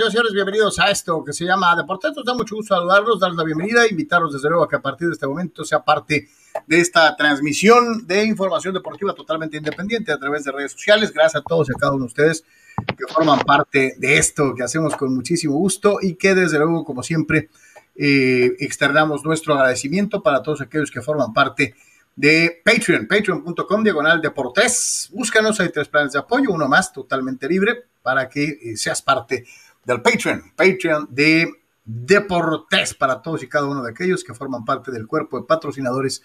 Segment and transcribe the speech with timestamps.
[0.00, 2.12] señores y señores, bienvenidos a esto que se llama Deportes.
[2.16, 5.08] Nos da mucho gusto saludarlos, darles la bienvenida, invitarlos desde luego a que a partir
[5.08, 6.26] de este momento sea parte
[6.66, 11.12] de esta transmisión de información deportiva totalmente independiente a través de redes sociales.
[11.12, 12.44] Gracias a todos y a cada uno de ustedes
[12.86, 17.02] que forman parte de esto que hacemos con muchísimo gusto y que desde luego, como
[17.02, 17.50] siempre,
[17.94, 21.74] eh, externamos nuestro agradecimiento para todos aquellos que forman parte
[22.16, 25.10] de Patreon, patreon.com diagonal deportes.
[25.12, 29.44] Búscanos, hay tres planes de apoyo, uno más totalmente libre para que eh, seas parte
[29.90, 31.50] del Patreon, Patreon de
[31.84, 36.22] Deportes para todos y cada uno de aquellos que forman parte del cuerpo de patrocinadores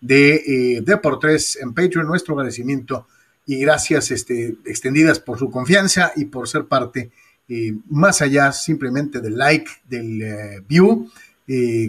[0.00, 2.06] de eh, Deportes en Patreon.
[2.06, 3.06] Nuestro agradecimiento
[3.46, 7.10] y gracias este, extendidas por su confianza y por ser parte
[7.48, 11.10] eh, más allá simplemente del like, del eh, view,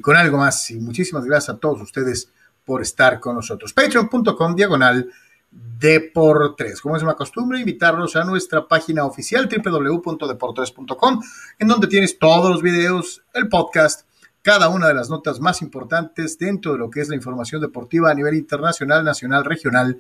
[0.01, 0.69] con algo más.
[0.71, 2.29] Y muchísimas gracias a todos ustedes
[2.63, 3.73] por estar con nosotros.
[3.73, 5.09] Patreon.com diagonal
[5.51, 6.81] Deportes.
[6.81, 11.21] Como es una costumbre, invitarlos a nuestra página oficial www.deportes.com,
[11.59, 14.07] en donde tienes todos los videos, el podcast,
[14.41, 18.09] cada una de las notas más importantes dentro de lo que es la información deportiva
[18.09, 19.99] a nivel internacional, nacional, regional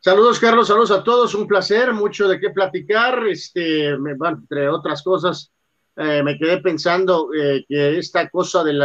[0.00, 3.26] Saludos, Carlos, saludos a todos, un placer, mucho de qué platicar.
[3.26, 5.50] Este, entre otras cosas,
[5.96, 8.80] eh, me quedé pensando eh, que esta cosa del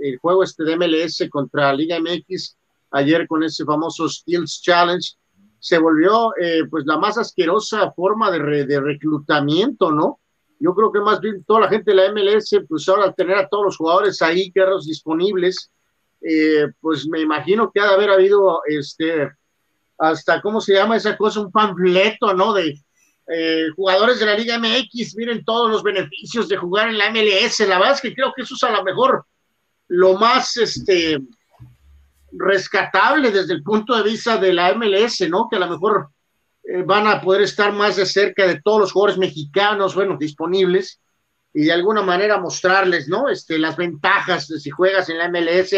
[0.00, 2.56] el juego este de MLS contra Liga MX
[2.92, 5.06] ayer con ese famoso Steels Challenge
[5.58, 10.20] se volvió eh, pues la más asquerosa forma de, de reclutamiento, ¿no?
[10.58, 13.48] Yo creo que más bien toda la gente de la MLS, pues ahora tener a
[13.48, 15.70] todos los jugadores ahí, guerros disponibles,
[16.20, 19.30] eh, pues me imagino que ha de haber habido este,
[19.98, 21.40] hasta, ¿cómo se llama esa cosa?
[21.40, 22.52] Un panfleto, ¿no?
[22.54, 22.78] De
[23.26, 27.60] eh, jugadores de la Liga MX, miren todos los beneficios de jugar en la MLS.
[27.60, 29.26] La verdad es que creo que eso es a lo mejor
[29.88, 31.18] lo más este,
[32.32, 35.48] rescatable desde el punto de vista de la MLS, ¿no?
[35.48, 36.10] Que a lo mejor
[36.66, 41.00] eh, van a poder estar más de cerca de todos los jugadores mexicanos, bueno, disponibles,
[41.52, 43.28] y de alguna manera mostrarles, ¿no?
[43.28, 45.74] Este, las ventajas de si juegas en la MLS.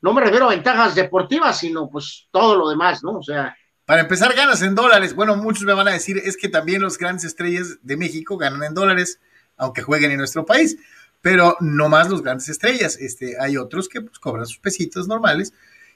[0.00, 3.18] No me refiero a ventajas deportivas, sino pues todo lo demás, ¿no?
[3.18, 3.54] O sea.
[3.84, 5.14] Para empezar, ganas en dólares.
[5.14, 8.62] Bueno, muchos me van a decir, es que también los grandes estrellas de México ganan
[8.62, 9.20] en dólares,
[9.56, 10.78] aunque jueguen en nuestro país.
[11.20, 12.96] Pero no más los grandes estrellas.
[12.96, 15.52] Este, hay otros que pues, cobran sus pesitos normales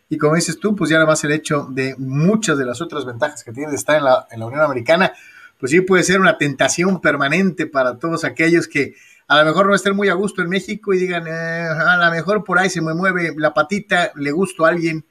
[0.08, 3.04] y como dices tú, pues ya nada más el hecho de muchas de las otras
[3.04, 5.12] ventajas que tiene de estar en la, en la Unión Americana,
[5.58, 8.94] pues sí puede ser una tentación permanente para todos aquellos que
[9.28, 12.10] a lo mejor no estén muy a gusto en México y digan, eh, a lo
[12.10, 15.06] mejor por ahí se me mueve la patita, le gusto a alguien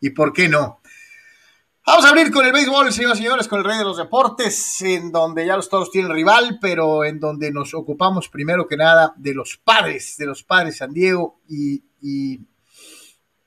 [0.00, 0.80] y por qué no.
[1.86, 4.80] Vamos a abrir con el béisbol, señoras y señores, con el rey de los deportes,
[4.82, 9.14] en donde ya los todos tienen rival, pero en donde nos ocupamos primero que nada
[9.16, 12.40] de los padres, de los padres San Diego y, y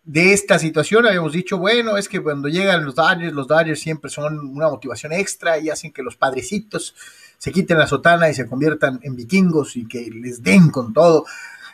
[0.05, 4.11] de esta situación habíamos dicho, bueno, es que cuando llegan los Dodgers, los Dodgers siempre
[4.11, 6.95] son una motivación extra y hacen que los padrecitos
[7.39, 11.25] se quiten la sotana y se conviertan en vikingos y que les den con todo.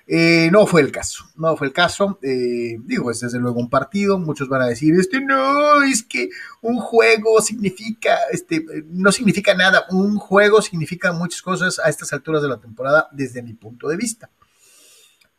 [0.08, 2.19] Eh, no fue el caso, no fue el caso.
[2.22, 4.18] Eh, digo, es desde luego un partido.
[4.18, 6.30] Muchos van a decir, este no, es que
[6.62, 9.86] un juego significa, este, no significa nada.
[9.89, 13.98] Un juego significa muchas cosas a estas alturas de la temporada, desde mi punto de
[13.98, 14.30] vista.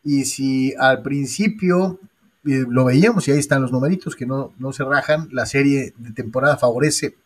[0.05, 1.99] Y si al principio
[2.45, 5.29] lo veíamos y ahí están los numeritos que no, no se rajan.
[5.33, 7.17] La serie de temporada favorece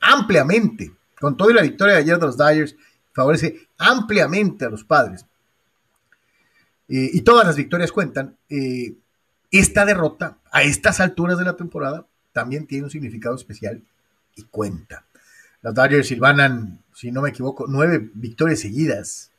[0.00, 2.76] ampliamente, con toda la victoria de ayer de los Dyers,
[3.12, 5.24] favorece ampliamente a los padres.
[6.88, 8.36] Eh, y todas las victorias cuentan.
[8.48, 8.94] Eh,
[9.50, 13.82] esta derrota, a estas alturas de la temporada, también tiene un significado especial
[14.36, 15.04] y cuenta.
[15.62, 19.30] Los Dodgers silvanan, si no me equivoco, nueve victorias seguidas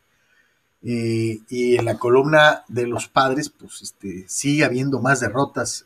[0.81, 5.85] eh, y en la columna de los padres, pues este, sigue habiendo más derrotas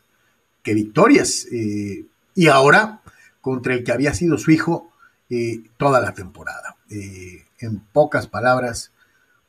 [0.62, 1.46] que victorias.
[1.50, 2.04] Eh,
[2.34, 3.00] y ahora
[3.40, 4.90] contra el que había sido su hijo
[5.30, 6.76] eh, toda la temporada.
[6.88, 8.92] en pocas palabras,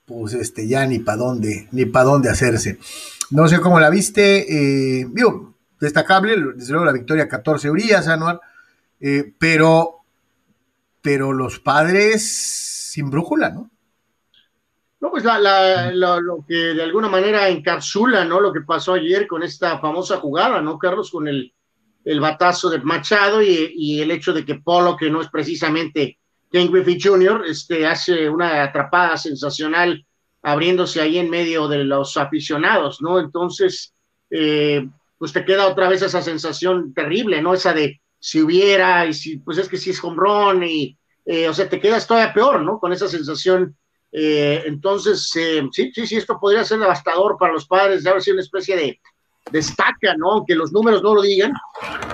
[0.05, 2.79] pues este, ya ni para dónde, ni para dónde hacerse.
[3.29, 8.39] No sé cómo la viste, digo, destacable, desde luego la victoria 14 Urias, anual,
[9.39, 10.01] pero,
[11.01, 13.69] pero los padres sin brújula, ¿no?
[15.05, 18.39] No, pues la, lo que de alguna manera encapsula, ¿no?
[18.39, 21.11] Lo que pasó ayer con esta famosa jugada, ¿no, Carlos?
[21.11, 21.53] Con el,
[22.03, 26.17] el batazo de Machado y, el hecho de que Polo, que no es precisamente
[26.51, 30.03] Ken Griffey Jr., este, hace una atrapada sensacional
[30.41, 33.19] abriéndose ahí en medio de los aficionados, ¿no?
[33.19, 33.93] Entonces,
[34.31, 37.53] eh, pues te queda otra vez esa sensación terrible, ¿no?
[37.53, 41.47] Esa de si hubiera, y si, pues es que si es home run, y, eh,
[41.47, 42.79] o sea, te quedas todavía peor, ¿no?
[42.79, 43.77] Con esa sensación.
[44.17, 48.21] Eh, entonces, eh, sí, sí, sí, esto podría ser devastador para los padres, de haber
[48.21, 49.01] sido una especie de
[49.51, 50.31] destaca, ¿no?
[50.31, 51.51] Aunque los números no lo digan,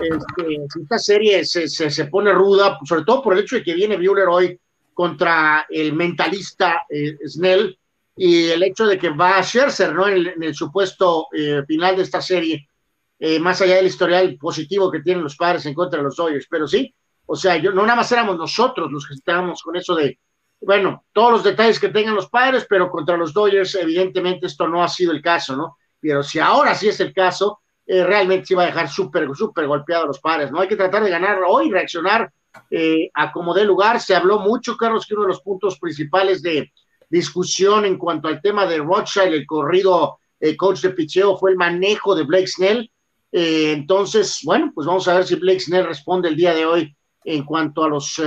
[0.02, 3.98] este, esta serie se, se, pone ruda, sobre todo por el hecho de que viene
[3.98, 4.60] Bueller hoy
[4.96, 6.82] contra el mentalista
[7.26, 7.78] Snell,
[8.16, 10.08] y el hecho de que va a Scherzer, ¿no?
[10.08, 11.28] En el, supuesto
[11.68, 12.68] final de esta serie,
[13.20, 16.48] eh, más allá del historial positivo que tienen los padres en contra de los Dodgers,
[16.50, 16.92] pero sí,
[17.28, 20.18] o sea, yo, no nada más éramos nosotros los que estábamos con eso de,
[20.62, 24.84] bueno, todos los detalles que tengan los padres, pero contra los Dodgers, evidentemente esto no
[24.84, 25.78] ha sido el caso, ¿no?
[26.00, 29.68] Pero si ahora sí es el caso, eh, realmente sí va a dejar súper, súper
[29.68, 30.60] golpeado a los padres, ¿no?
[30.60, 32.32] Hay que tratar de ganar hoy, reaccionar
[32.70, 34.00] eh, a como dé lugar.
[34.00, 36.72] Se habló mucho, Carlos, que uno de los puntos principales de
[37.10, 40.20] discusión en cuanto al tema de Rothschild, el corrido
[40.58, 42.90] coach de picheo, fue el manejo de Blake Snell
[43.32, 46.96] eh, entonces, bueno, pues vamos a ver si Blake Snell responde el día de hoy
[47.24, 48.22] en cuanto a los...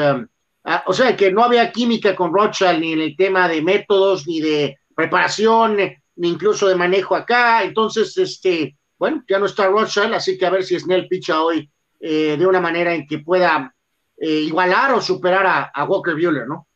[0.65, 4.27] Eh, o sea, que no había química con Rothschild ni en el tema de métodos,
[4.27, 5.77] ni de preparación,
[6.17, 7.63] ni incluso de manejo acá.
[7.63, 11.71] Entonces, este, bueno, ya no está Rothschild, así que a ver si Snell picha hoy
[12.01, 13.71] eh, de una manera en que pueda
[14.17, 16.69] igualar o superar a, Walker Bueller, ¿no?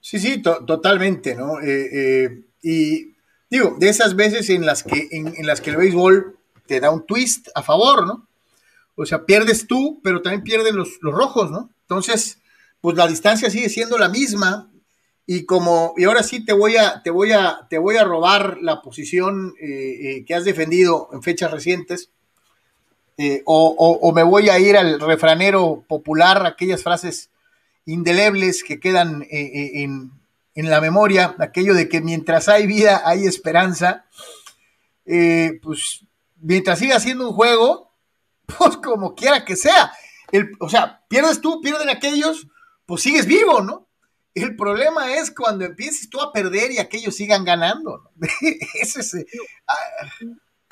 [0.00, 1.54] Sí, sí, totalmente, ¿no?
[2.62, 3.14] y
[3.50, 6.38] digo, de esas veces en las que, en, en las que el béisbol
[6.68, 8.28] te da un twist a favor, ¿no?
[8.94, 11.70] O sea, pierdes tú, pero también pierden los, rojos, ¿no?
[11.82, 12.40] Entonces,
[12.80, 14.70] pues la distancia sigue siendo la misma
[15.26, 18.58] y como y ahora sí te voy a te voy a te voy a robar
[18.60, 22.10] la posición eh, eh, que has defendido en fechas recientes
[23.20, 27.30] eh, o, me voy a ir al refranero popular aquellas frases
[27.84, 30.12] indelebles que quedan en,
[30.54, 34.04] en, la memoria aquello de que mientras hay vida hay esperanza
[35.62, 36.04] pues
[36.40, 37.92] mientras siga siendo un juego,
[38.46, 39.92] pues como quiera que sea.
[40.30, 42.46] El, o sea, pierdes tú, pierden aquellos,
[42.88, 43.86] pues sigues vivo, ¿no?
[44.34, 47.98] El problema es cuando empieces tú a perder y aquellos sigan ganando.
[47.98, 48.28] ¿no?
[48.80, 49.26] Ese es,
[49.68, 49.74] ah.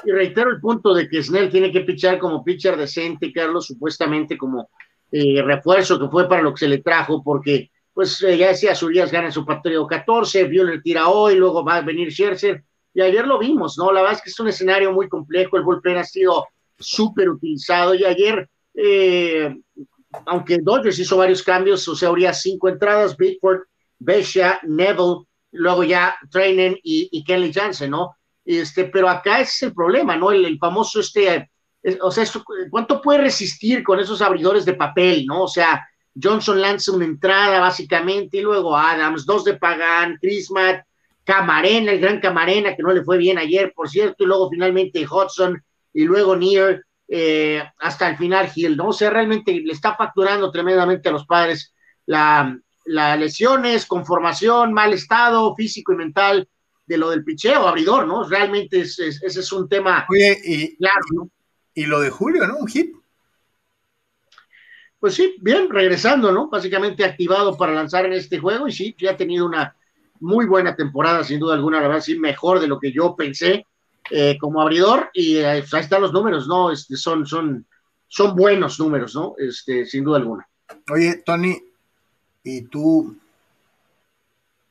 [0.02, 4.38] Y reitero el punto de que Snell tiene que pichar como pitcher decente, Carlos, supuestamente
[4.38, 4.70] como
[5.12, 8.72] eh, refuerzo que fue para lo que se le trajo, porque pues eh, ya decía,
[8.80, 12.64] Urias gana su patrio 14, Violer tira hoy, luego va a venir Scherzer,
[12.94, 13.92] y ayer lo vimos, ¿no?
[13.92, 16.46] La verdad es que es un escenario muy complejo, el bullpen ha sido
[16.78, 19.54] súper utilizado y ayer, eh,
[20.24, 23.62] aunque Dodgers hizo varios cambios, o sea, habría cinco entradas, Bigford,
[23.98, 28.16] Besha, Neville, luego ya Trainen y, Kelly Jansen, ¿no?
[28.44, 30.30] Este, pero acá ese es el problema, ¿no?
[30.30, 31.50] El, famoso este,
[32.00, 32.24] o sea,
[32.70, 35.42] ¿cuánto puede resistir con esos abridores de papel, ¿no?
[35.42, 35.86] O sea,
[36.20, 40.18] Johnson lanza una entrada básicamente y luego Adams, dos de Pagan,
[40.50, 40.84] Matt,
[41.24, 45.06] Camarena, el gran Camarena, que no le fue bien ayer, por cierto, y luego finalmente
[45.06, 45.62] Hudson,
[45.92, 48.88] y luego Near, eh, hasta el final Hill, ¿no?
[48.88, 51.72] O sea, realmente le está facturando tremendamente a los padres
[52.04, 56.48] la, lesiones, conformación, mal estado físico y mental
[56.84, 58.24] de lo del picheo, abridor, ¿no?
[58.28, 61.30] Realmente ese es, un tema y, claro, ¿no?
[61.74, 62.58] Y lo de Julio, ¿no?
[62.58, 62.94] Un hit.
[64.98, 66.48] Pues sí, bien, regresando, ¿no?
[66.48, 69.76] Básicamente activado para lanzar en este juego y sí, ya ha tenido una
[70.20, 73.66] muy buena temporada, sin duda alguna, la verdad, sí, mejor de lo que yo pensé
[74.10, 76.70] eh, como abridor, y eh, ahí están los números, ¿no?
[76.70, 77.66] Este, son, son,
[78.08, 79.34] son buenos números, ¿no?
[79.38, 80.48] Este, sin duda alguna.
[80.90, 81.62] Oye, Tony,
[82.44, 83.16] ¿y tú?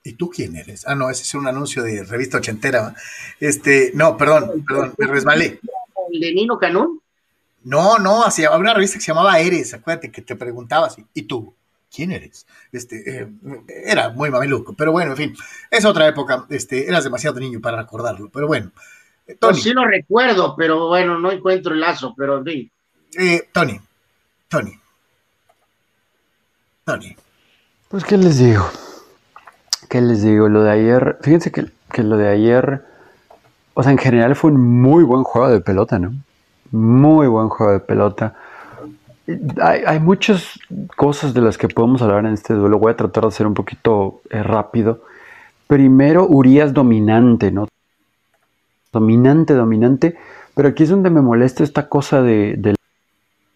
[0.03, 0.87] ¿Y tú quién eres?
[0.87, 2.93] Ah, no, ese es un anuncio de revista ochentera.
[3.39, 5.59] Este, no, perdón, perdón, me resbalé.
[6.11, 6.99] ¿El de Nino Canón?
[7.63, 11.55] No, no, había una revista que se llamaba Eres, acuérdate que te preguntabas, ¿y tú?
[11.95, 12.45] ¿quién eres?
[12.71, 13.27] Este, eh,
[13.85, 15.35] era muy mameluco, pero bueno, en fin,
[15.71, 18.71] es otra época, este, eras demasiado niño para recordarlo, pero bueno.
[19.27, 19.59] Eh, Tony.
[19.59, 22.71] sí lo recuerdo, pero bueno, no encuentro el lazo, pero en fin.
[23.17, 23.79] Eh, Tony,
[24.47, 24.73] Tony,
[26.83, 27.15] Tony.
[27.87, 28.65] Pues, ¿qué les digo?
[29.89, 30.49] ¿Qué les digo?
[30.49, 32.83] Lo de ayer, fíjense que, que lo de ayer,
[33.73, 36.13] o sea, en general fue un muy buen juego de pelota, ¿no?
[36.71, 38.35] Muy buen juego de pelota
[39.61, 40.59] hay, muchas
[40.95, 42.77] cosas de las que podemos hablar en este duelo.
[42.77, 45.01] Voy a tratar de ser un poquito eh, rápido.
[45.67, 47.67] Primero, Urias dominante, ¿no?
[48.95, 50.15] Dominante, dominante.
[50.55, 52.75] Pero aquí es donde me molesta esta cosa de,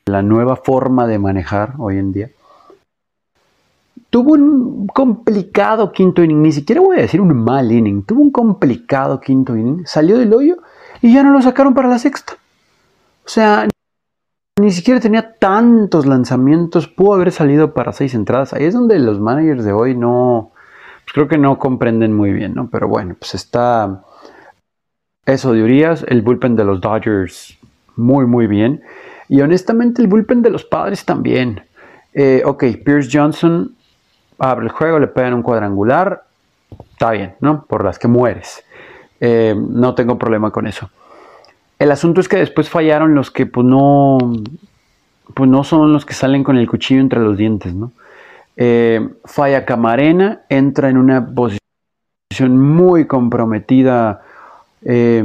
[0.06, 2.30] la nueva forma de manejar hoy en día.
[4.10, 8.32] Tuvo un complicado quinto inning, ni siquiera voy a decir un mal inning, tuvo un
[8.32, 10.58] complicado quinto inning, salió del hoyo
[11.02, 12.34] y ya no lo sacaron para la sexta.
[13.26, 13.66] O sea,
[14.60, 18.52] ni siquiera tenía tantos lanzamientos, pudo haber salido para seis entradas.
[18.52, 20.52] Ahí es donde los managers de hoy no,
[21.06, 22.70] pues creo que no comprenden muy bien, ¿no?
[22.70, 24.04] Pero bueno, pues está
[25.34, 27.58] eso de Urias, el bullpen de los Dodgers
[27.96, 28.82] muy, muy bien.
[29.28, 31.62] Y honestamente el bullpen de los padres también.
[32.14, 33.76] Eh, ok, Pierce Johnson
[34.40, 36.24] abre el juego, le pegan un cuadrangular,
[36.92, 37.66] está bien, ¿no?
[37.66, 38.64] Por las que mueres.
[39.20, 40.90] Eh, no tengo problema con eso.
[41.78, 44.18] El asunto es que después fallaron los que pues no,
[45.34, 47.92] pues no son los que salen con el cuchillo entre los dientes, ¿no?
[48.58, 54.22] Eh, falla Camarena, entra en una posición muy comprometida
[54.84, 55.24] eh,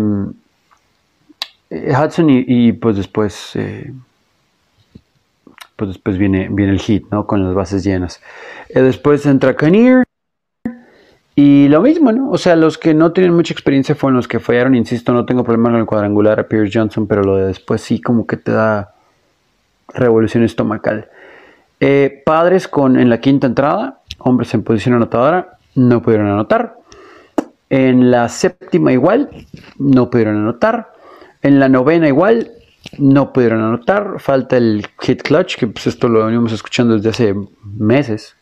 [1.71, 3.57] Hudson y, pues después
[5.77, 7.27] pues después viene, viene el hit, ¿no?
[7.27, 8.23] Con las bases llenas.
[8.73, 10.05] después entra Kanier
[11.37, 12.31] y lo mismo, ¿no?
[12.31, 15.43] O sea, los que no tienen mucha experiencia fueron los que fallaron, insisto, no tengo
[15.43, 18.53] problema con el cuadrangular a Pierce Johnson, pero lo de después sí como que te
[18.53, 18.95] da
[19.93, 21.09] revolución estomacal.
[21.81, 26.77] Eh, padres con en la quinta entrada, hombres en posición anotadora, no pudieron anotar.
[27.71, 29.31] En la séptima igual,
[29.79, 30.93] no pudieron anotar.
[31.43, 32.53] En la novena igual,
[32.99, 34.21] no pudieron anotar.
[34.21, 38.37] Falta el hit clutch, que pues esto lo venimos escuchando desde hace meses.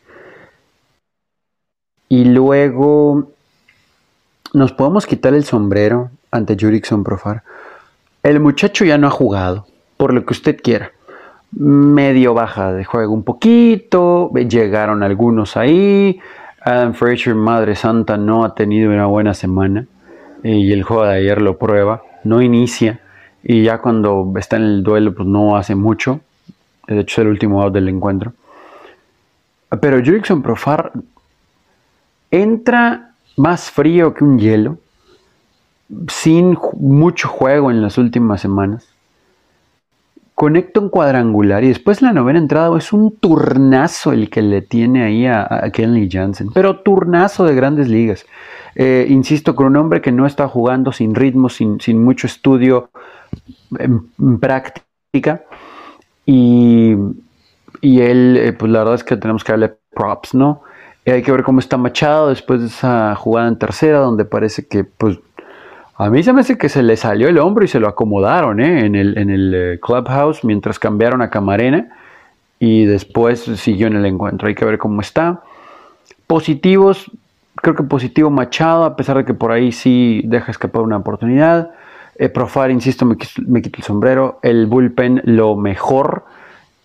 [2.09, 3.31] Y luego
[4.53, 7.43] nos podemos quitar el sombrero ante Jurickson Profar.
[8.21, 9.65] El muchacho ya no ha jugado,
[9.97, 10.91] por lo que usted quiera.
[11.51, 16.19] Medio baja de juego un poquito, llegaron algunos ahí.
[16.65, 19.85] Adam Fraser, Madre Santa, no ha tenido una buena semana
[20.43, 22.03] y el juego de ayer lo prueba.
[22.23, 23.01] No inicia
[23.43, 26.21] y ya cuando está en el duelo, pues no hace mucho.
[26.87, 28.33] De hecho, es el último out del encuentro.
[29.81, 30.91] Pero Jurickson Profar
[32.31, 34.77] entra más frío que un hielo,
[36.07, 38.92] sin mucho juego en las últimas semanas.
[40.35, 45.03] Conecta un cuadrangular y después la novena entrada es un turnazo el que le tiene
[45.03, 48.25] ahí a, Kenley Jansen, pero turnazo de grandes ligas.
[48.75, 52.89] Eh, insisto, con un hombre que no está jugando sin ritmo, sin, mucho estudio
[53.77, 55.43] en, práctica.
[56.25, 56.93] Y,
[57.81, 60.63] él, eh, pues la verdad es que tenemos que darle props, ¿no?
[61.05, 64.83] hay que ver cómo está Machado después de esa jugada en tercera, donde parece que,
[64.83, 65.19] pues,
[66.03, 68.59] a mí se me hace que se le salió el hombro y se lo acomodaron
[68.59, 68.85] ¿eh?
[68.85, 71.89] en el, en el eh, clubhouse mientras cambiaron a Camarena
[72.59, 74.47] y después siguió en el encuentro.
[74.47, 75.41] Hay que ver cómo está.
[76.27, 77.11] Positivos,
[77.55, 81.71] creo que positivo Machado, a pesar de que por ahí sí deja escapar una oportunidad.
[82.15, 84.39] Eh, Profar, insisto, me, me quito el sombrero.
[84.43, 86.23] El bullpen, lo mejor.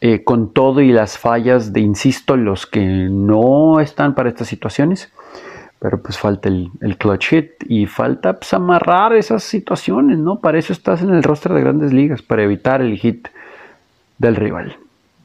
[0.01, 5.11] Eh, con todo y las fallas de, insisto, los que no están para estas situaciones,
[5.79, 10.41] pero pues falta el, clutch hit y falta pues, amarrar esas situaciones, ¿no?
[10.41, 13.29] Para eso estás en el roster de grandes ligas, para evitar el hit
[14.19, 14.77] del rival.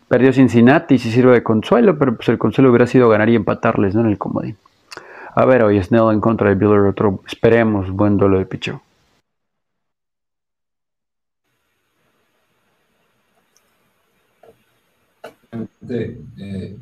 [0.08, 3.96] Perdió Cincinnati sí sirve de consuelo, pero pues el consuelo hubiera sido ganar y empatarles,
[3.96, 4.02] ¿no?
[4.02, 4.58] En el comodín.
[5.36, 8.82] A ver, hoy Snell en contra de Biller, otro, esperemos, buen duelo de picheo.
[15.90, 16.78] Eh,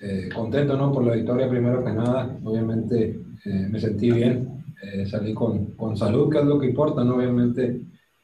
[0.00, 0.92] eh, contento ¿no?
[0.92, 2.38] por la victoria primero que nada.
[2.44, 4.64] Obviamente eh, me sentí bien,
[5.10, 7.16] salí con, con, salud, que es lo que importa, ¿no?
[7.16, 7.80] Obviamente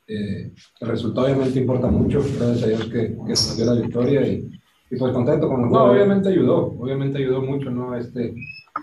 [0.07, 4.50] el resultado obviamente importa mucho, gracias a Dios que, que dio la victoria y,
[4.90, 5.87] y, pues contento con el juego.
[5.87, 7.97] obviamente ayudó, obviamente ayudó mucho, ¿no?
[7.97, 8.35] Este,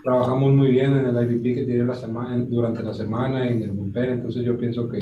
[0.02, 3.62] trabajamos muy bien en el IVP que tiré la semana, durante la semana y en
[3.62, 4.98] el bullpen, entonces yo pienso que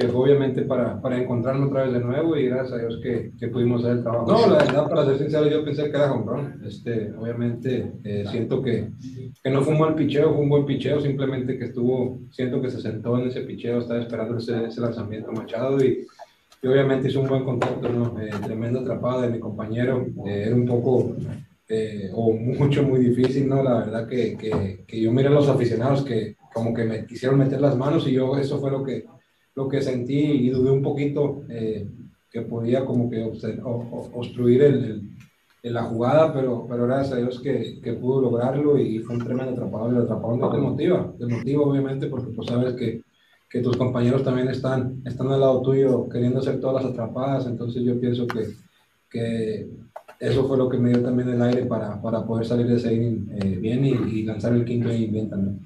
[0.00, 3.32] que fue obviamente para, para encontrarnos otra vez de nuevo y gracias a Dios que,
[3.38, 4.32] que pudimos hacer el trabajo.
[4.32, 8.62] No, la verdad, para ser sincero, yo pensé que era home Este, obviamente, eh, siento
[8.62, 8.88] que,
[9.42, 12.70] que, no fue un mal picheo, fue un buen picheo, simplemente que estuvo, siento que
[12.70, 16.06] se sentó en ese picheo, estaba esperando ese, ese lanzamiento Machado y,
[16.62, 18.18] y, obviamente hizo un buen contacto, ¿no?
[18.22, 21.14] Eh, tremenda atrapada de mi compañero, eh, era un poco...
[22.14, 23.62] o mucho, muy difícil, ¿no?
[23.62, 27.38] La verdad que, que, que yo miré a los aficionados que como que me quisieron
[27.38, 29.04] meter las manos y yo eso fue lo que,
[29.60, 31.86] lo que sentí y dudé un poquito eh,
[32.30, 35.02] que podía como que obstruir el,
[35.62, 39.52] la jugada, pero, pero gracias a Dios que, que pudo lograrlo y fue un tremendo
[39.52, 39.92] atrapador.
[39.92, 43.02] El atrapador te motiva, te motiva obviamente porque tú sabes que,
[43.50, 47.82] que tus compañeros también están, están al lado tuyo queriendo hacer todas las atrapadas, entonces
[47.82, 48.54] yo pienso que,
[49.10, 49.68] que
[50.20, 52.94] eso fue lo que me dio también el aire para, para poder salir de ese
[52.94, 55.60] inning eh, bien y, y, lanzar el quinto inning bien también.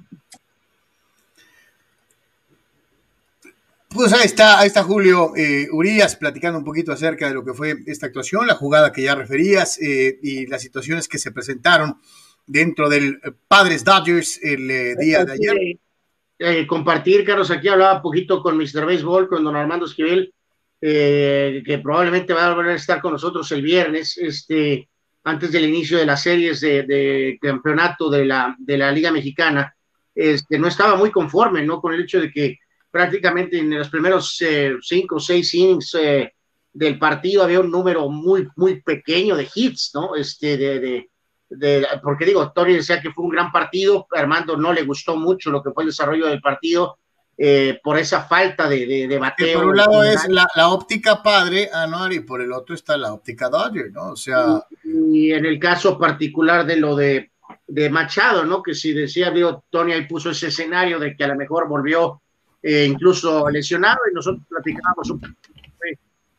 [3.95, 7.55] Pues ahí está, ahí está Julio eh, Urias platicando un poquito acerca de lo que
[7.55, 12.01] fue esta actuación, la jugada que ya referías eh, y las situaciones que se presentaron
[12.45, 16.67] dentro del eh, Padres Dodgers el día de ayer.
[16.67, 18.85] compartir, Carlos, aquí hablaba un poquito con Mr.
[18.85, 20.35] Baseball, con don Armando Esquivel,
[20.81, 24.89] que probablemente va a volver a estar con nosotros el viernes, este,
[25.23, 29.73] antes del inicio de las series de, campeonato de la, de la Liga Mexicana.
[30.13, 31.81] Este, no estaba muy conforme ¿no?
[31.81, 32.59] con el hecho de que
[32.95, 36.33] prácticamente en los primeros eh, cinco o seis innings eh,
[36.73, 40.15] del partido había un número muy, muy pequeño de hits, ¿no?
[40.15, 41.11] Este, de,
[41.49, 45.51] de, porque digo, Tony decía que fue un gran partido, Armando no le gustó mucho
[45.51, 46.99] lo que fue el desarrollo del partido,
[47.37, 49.59] eh, por esa falta de, de, bateo.
[49.59, 53.13] por un lado es la, la, óptica padre, Anuar, y por el otro está la
[53.13, 54.11] óptica Dodger, ¿no?
[54.11, 54.65] O sea.
[54.85, 57.33] Y, en el caso particular de lo de,
[57.67, 58.63] de Machado, ¿no?
[58.63, 62.21] Que si decía, digo, Tony ahí puso ese escenario de que a lo mejor volvió
[62.67, 65.37] eh, incluso lesionado, y nosotros platicábamos un,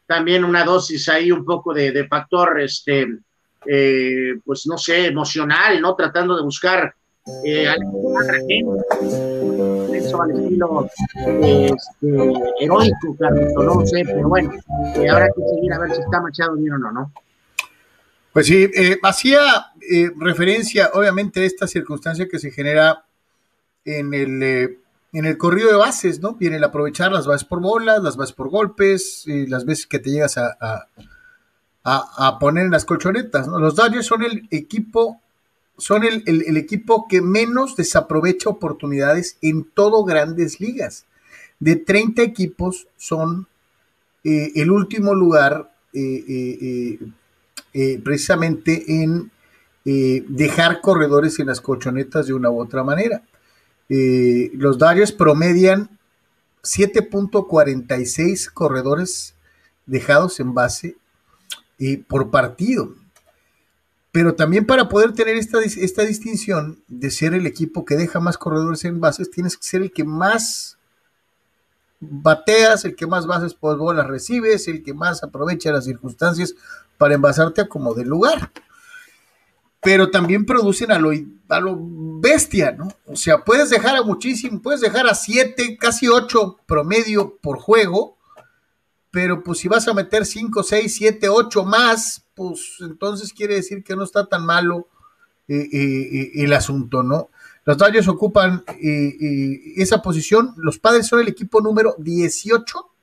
[0.07, 3.07] también una dosis ahí un poco de, de factor, este,
[3.67, 5.95] eh, pues no sé, emocional, ¿no?
[5.95, 6.95] Tratando de buscar
[7.43, 7.75] eh,
[9.93, 10.89] eso al estilo
[11.43, 13.17] este, heroico,
[13.63, 14.51] no sé, pero bueno,
[14.95, 17.13] eh, habrá que seguir a ver si está Machado bien o no, ¿no?
[18.33, 19.39] Pues sí, eh, hacía
[19.89, 23.05] eh, referencia, obviamente, a esta circunstancia que se genera
[23.85, 24.79] en el, eh,
[25.15, 26.33] en el corrido de bases, ¿no?
[26.33, 29.99] Viene el aprovechar las bases por bolas, las bases por golpes, y las veces que
[29.99, 30.87] te llegas a,
[31.85, 33.57] a, poner en las colchonetas, ¿no?
[33.57, 35.21] Los Dodgers son el equipo
[35.77, 41.05] son el, equipo que menos desaprovecha oportunidades en todo grandes ligas.
[41.59, 43.47] De 30 equipos son
[44.23, 46.99] eh, el último lugar eh,
[47.73, 49.31] eh precisamente en
[49.83, 53.21] dejar corredores en las colchonetas de una u otra manera.
[53.87, 55.99] Los Dodgers promedian
[56.63, 59.35] 7.46 corredores
[59.85, 60.97] dejados en base
[62.07, 62.95] por partido
[64.15, 68.37] pero también para poder tener esta, esta distinción de ser el equipo que deja más
[68.37, 70.77] corredores en bases, tienes que ser el que más
[71.99, 76.55] bateas, el que más bases por bolas recibes, el que más aprovecha las circunstancias
[76.97, 78.53] para envasarte a como de lugar.
[79.85, 81.11] Pero también producen a lo,
[81.47, 81.77] a lo
[82.19, 82.89] bestia, ¿no?
[83.05, 88.17] O sea, puedes dejar a muchísimo, puedes dejar a siete, casi ocho promedio por juego,
[89.11, 93.83] pero pues si vas a meter 5, 6, 7, 8 más, pues entonces quiere decir
[93.83, 94.89] que no está tan malo
[95.47, 97.29] eh, eh, eh el asunto, ¿no?
[97.63, 102.94] Los Dodgers ocupan esa posición, los padres son el equipo número 18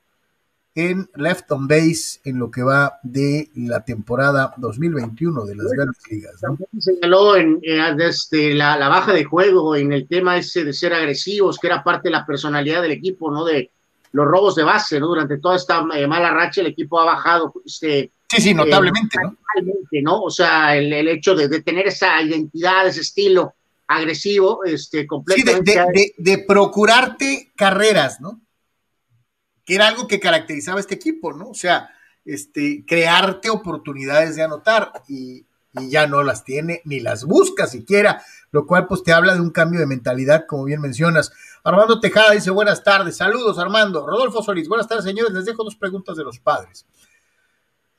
[0.75, 6.01] en left on base en lo que va de la temporada 2021 de las grandes
[6.09, 6.33] ligas.
[6.41, 6.49] ¿no?
[6.49, 7.59] También señaló en,
[7.95, 11.83] desde la, la, baja de juego, en el tema ese de ser agresivos, que era
[11.83, 13.45] parte de la personalidad del equipo, ¿no?
[13.45, 13.69] De,
[14.13, 15.07] los robos de base, ¿no?
[15.07, 17.53] Durante toda esta eh, mala racha el equipo ha bajado.
[17.65, 20.11] Este, sí, sí, notablemente, eh, ¿no?
[20.11, 20.21] ¿no?
[20.21, 23.55] O sea, el, el hecho de, de, tener esa identidad, ese estilo
[23.87, 25.71] agresivo, este, completamente.
[25.71, 28.39] Sí, de, de, de, procurarte carreras, ¿no?
[29.65, 31.49] Que era algo que caracterizaba este equipo, ¿no?
[31.49, 31.89] O sea,
[32.25, 35.45] este, crearte oportunidades de anotar y,
[35.89, 38.21] ya no las tiene ni las busca siquiera,
[38.51, 41.33] lo cual pues te habla de un cambio de mentalidad, como bien mencionas.
[41.63, 44.05] Armando Tejada dice buenas tardes, saludos Armando.
[44.05, 46.85] Rodolfo Solís, buenas tardes señores, les dejo dos preguntas de los padres.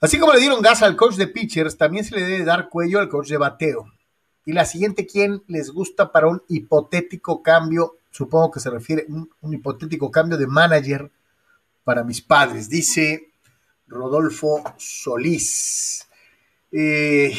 [0.00, 3.00] Así como le dieron gas al coach de pitchers, también se le debe dar cuello
[3.00, 3.92] al coach de bateo.
[4.46, 7.96] Y la siguiente, ¿quién les gusta para un hipotético cambio?
[8.12, 11.10] Supongo que se refiere a un hipotético cambio de manager
[11.84, 13.32] para mis padres, dice
[13.86, 16.08] Rodolfo Solís.
[16.72, 17.32] Eh,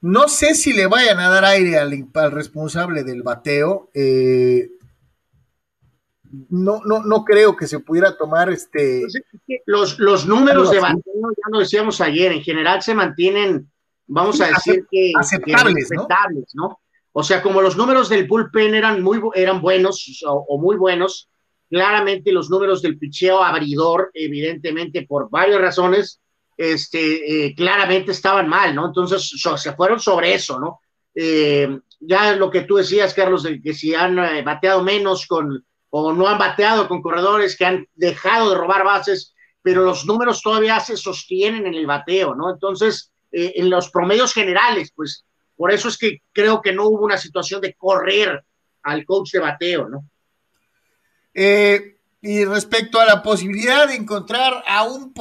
[0.00, 3.90] no sé si le vayan a dar aire al, al responsable del bateo.
[3.92, 4.70] Eh,
[6.50, 9.02] no, no, no creo que se pudiera tomar este.
[9.66, 13.70] Los, los números de bateo, ya lo decíamos ayer, en general se mantienen,
[14.06, 16.08] vamos a decir que aceptables, que ¿no?
[16.54, 16.80] ¿no?
[17.12, 21.30] O sea, como los números del bullpen eran muy eran buenos o, o, muy buenos,
[21.68, 26.20] claramente los números del picheo abridor, evidentemente por varias razones,
[26.56, 28.86] este, eh, claramente estaban mal, ¿no?
[28.86, 30.80] Entonces se fueron sobre eso, ¿no?
[31.14, 35.64] Eh, ya lo que tú decías, Carlos, de que si han eh, bateado menos con,
[35.90, 40.42] o no han bateado con corredores que han dejado de robar bases, pero los números
[40.42, 42.50] todavía se sostienen en el bateo, ¿no?
[42.50, 45.26] Entonces, en los promedios generales, pues
[45.56, 48.44] por eso es que creo que no hubo una situación de correr
[48.84, 50.08] al coach de bateo, ¿no?
[51.38, 55.12] Eh, y respecto a la posibilidad de encontrar a un,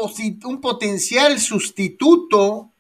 [0.45, 2.71] un potencial sustituto,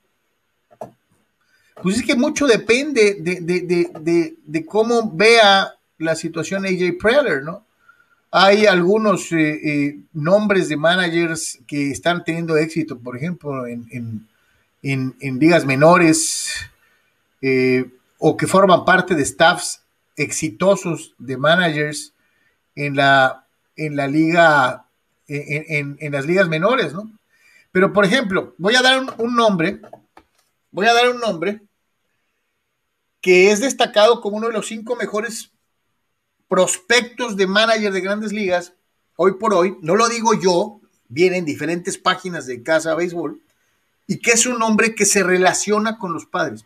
[1.83, 7.43] pues es que mucho depende de, de, de, de, cómo vea la situación AJ Preller,
[7.43, 7.65] ¿no?
[8.31, 13.85] Hay algunos eh, eh, nombres de managers que están teniendo éxito, por ejemplo, en,
[14.81, 16.49] en, en, ligas menores
[18.17, 19.81] o que forman parte de staffs
[20.15, 22.14] exitosos de managers
[22.75, 24.85] en la, en la liga,
[25.27, 27.11] en, en, las ligas menores, ¿no?
[27.71, 29.81] Pero, por ejemplo, voy a dar un, nombre,
[30.71, 31.61] voy a dar un nombre
[33.21, 35.51] que es destacado como uno de los cinco mejores
[36.47, 38.73] prospectos de manager de grandes ligas
[39.17, 43.41] hoy por hoy, no lo digo yo, vienen diferentes páginas de Casa Béisbol,
[44.07, 46.65] y que es un hombre que se relaciona con los padres.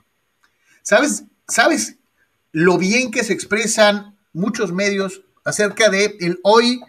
[0.82, 1.24] ¿Sabes?
[1.48, 1.96] ¿Sabes
[2.52, 6.80] lo bien que se expresan muchos medios acerca de el hoy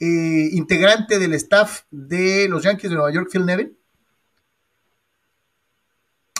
[0.00, 3.78] eh, integrante del staff de los Yankees de Nueva York, Phil Nevin?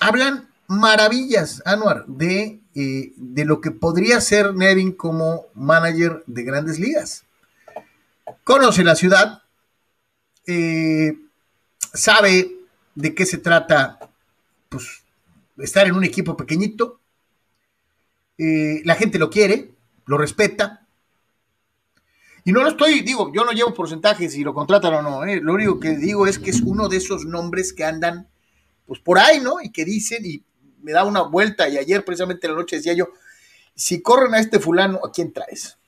[0.00, 6.80] Hablan maravillas, Anuar, de, eh, de lo que podría ser Nevin como manager de grandes
[6.80, 7.24] ligas.
[8.42, 9.42] Conoce la ciudad,
[10.46, 11.16] eh,
[11.94, 12.50] sabe
[12.96, 14.10] de qué se trata,
[14.68, 15.02] pues,
[15.58, 16.98] estar en un equipo pequeñito.
[18.38, 19.70] La gente lo quiere,
[20.06, 20.81] lo respeta.
[22.44, 25.24] Y no lo estoy, digo, yo no llevo porcentajes si lo contratan o no.
[25.24, 25.40] Eh.
[25.40, 28.28] Lo único que digo es que es uno de esos nombres que andan,
[28.86, 29.60] pues, por ahí, ¿no?
[29.62, 30.42] Y que dicen, y
[30.82, 33.08] me da una vuelta, y ayer precisamente en la noche decía yo,
[33.74, 35.78] si corren a este fulano, ¿a quién traes?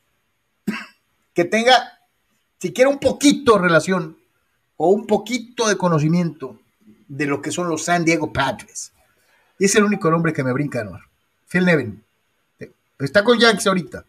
[1.35, 1.99] que tenga
[2.59, 4.17] siquiera un poquito de relación
[4.77, 6.61] o un poquito de conocimiento
[7.09, 8.93] de lo que son los San Diego Padres.
[9.59, 10.99] Y es el único nombre que me brinca, ¿no?
[11.47, 12.03] Phil Nevin.
[12.99, 14.05] Está con Yankees ahorita.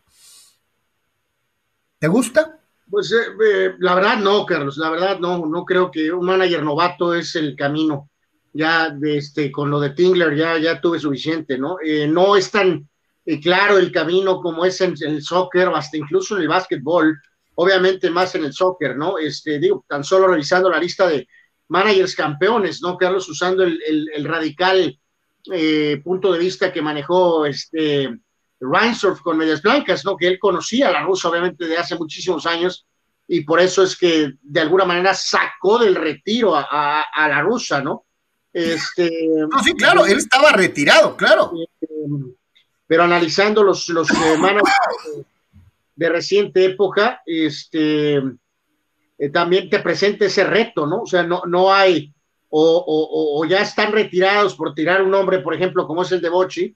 [2.05, 2.59] ¿Te gusta?
[2.87, 6.61] Pues eh, eh, la verdad no, Carlos, la verdad no, no creo que un manager
[6.61, 8.11] novato es el camino.
[8.53, 11.77] Ya de este, con lo de Tingler ya, ya tuve suficiente, ¿no?
[11.83, 12.87] Eh, no es tan
[13.41, 17.19] claro el camino como es en, el soccer, hasta incluso en el básquetbol,
[17.55, 19.17] obviamente más en el soccer, ¿no?
[19.17, 21.27] Este, digo, tan solo revisando la lista de,
[21.69, 22.97] managers campeones, ¿no?
[22.97, 24.95] Carlos, usando el, radical
[25.51, 28.19] eh, punto de vista que manejó este
[28.71, 30.17] Reinsdorf con Medias Blancas, ¿no?
[30.17, 32.85] Que él conocía a la rusa, obviamente, de hace muchísimos años,
[33.27, 38.05] y por eso es que de alguna manera sacó del retiro a, la rusa, ¿no?
[38.53, 39.09] Este,
[39.49, 41.51] no, sí, claro, él estaba retirado, claro.
[41.61, 41.93] Este,
[42.87, 45.25] pero analizando los, los eh, managers
[45.95, 48.21] de reciente época, este
[49.17, 51.01] eh, también te presente ese reto, ¿no?
[51.01, 52.13] O sea, no, no hay,
[52.49, 56.75] o, ya están retirados por tirar un nombre, por ejemplo, como es el de Bochi,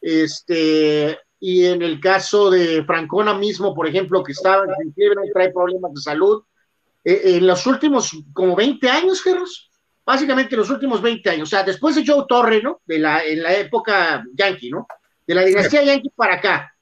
[0.00, 5.92] este, y en el caso de Francona mismo, por ejemplo, que estaba en trae problemas
[5.94, 6.42] de salud,
[7.04, 9.70] eh, en los últimos como 20 años, Gerros,
[10.04, 12.80] básicamente los últimos 20 años, o sea, después de Joe Torre, ¿no?
[12.86, 14.86] De la, en la época Yankee, ¿no?
[15.26, 16.74] De la dinastía Yankee para acá,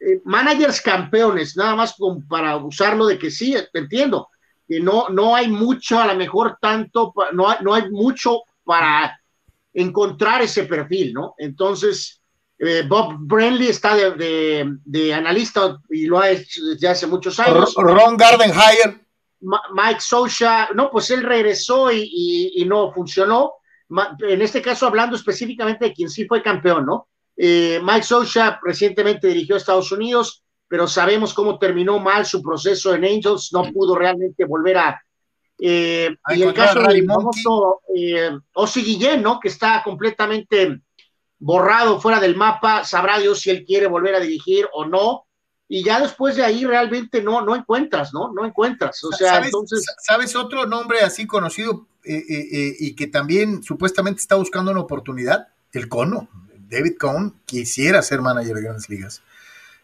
[0.00, 1.94] eh, managers campeones, nada más
[2.28, 4.28] para usarlo de que sí, entiendo,
[4.68, 9.20] no, no hay mucho, a lo mejor tanto, no no hay mucho para
[9.74, 11.34] encontrar ese perfil, ¿no?
[11.38, 12.21] Entonces,
[12.64, 17.74] eh, Bob Brenly está de, analista y lo ha hecho desde hace muchos años.
[17.76, 19.00] Ron Gardenhire.
[19.40, 23.54] Mike Socha, no, pues él regresó y, no funcionó.
[24.20, 27.08] En este caso, hablando específicamente de quien sí fue campeón, ¿no?
[27.36, 32.94] Eh, Mike Socha recientemente dirigió a Estados Unidos, pero sabemos cómo terminó mal su proceso
[32.94, 35.02] en Angels, no pudo realmente volver a...
[35.58, 38.30] Eh, y el caso del famoso eh,
[38.76, 39.40] Guillén, ¿no?
[39.40, 40.80] Que está completamente
[41.42, 45.26] borrado fuera del mapa, sabrá Dios si él quiere volver a dirigir o no,
[45.68, 48.32] y ya después de ahí realmente no, no encuentras, ¿no?
[48.32, 49.02] No encuentras.
[49.04, 49.86] O sea, ¿Sabes, entonces.
[49.98, 55.48] ¿Sabes otro nombre así conocido eh, eh, y que también supuestamente está buscando una oportunidad?
[55.72, 56.28] El Cono.
[56.68, 59.22] David Cohn quisiera ser manager de grandes ligas.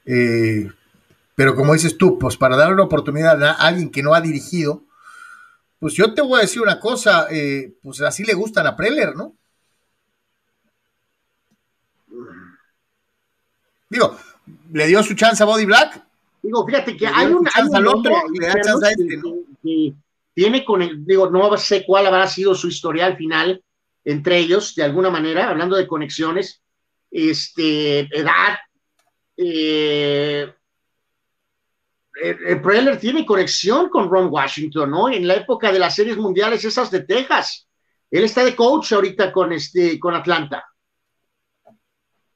[0.04, 0.70] Eh,
[1.34, 4.84] pero como dices tú, pues para darle una oportunidad a alguien que no ha dirigido,
[5.78, 9.16] pues yo te voy a decir una cosa, eh, pues así le gustan a Preller,
[9.16, 9.37] ¿no?
[13.88, 14.16] Digo,
[14.72, 16.02] le dio su chance a Body Black.
[16.42, 19.34] Digo, fíjate que hay un, chance al otro y le da chance a este, ¿no?
[20.34, 23.60] tiene con el, digo, no sé cuál habrá sido su historial final
[24.04, 26.62] entre ellos, de alguna manera, hablando de conexiones,
[27.10, 28.56] este, edad,
[29.36, 30.50] eh,
[32.20, 35.10] el Preller tiene conexión con Ron Washington, ¿no?
[35.10, 37.68] En la época de las series mundiales, esas de Texas.
[38.10, 40.64] Él está de coach ahorita con, este, con Atlanta.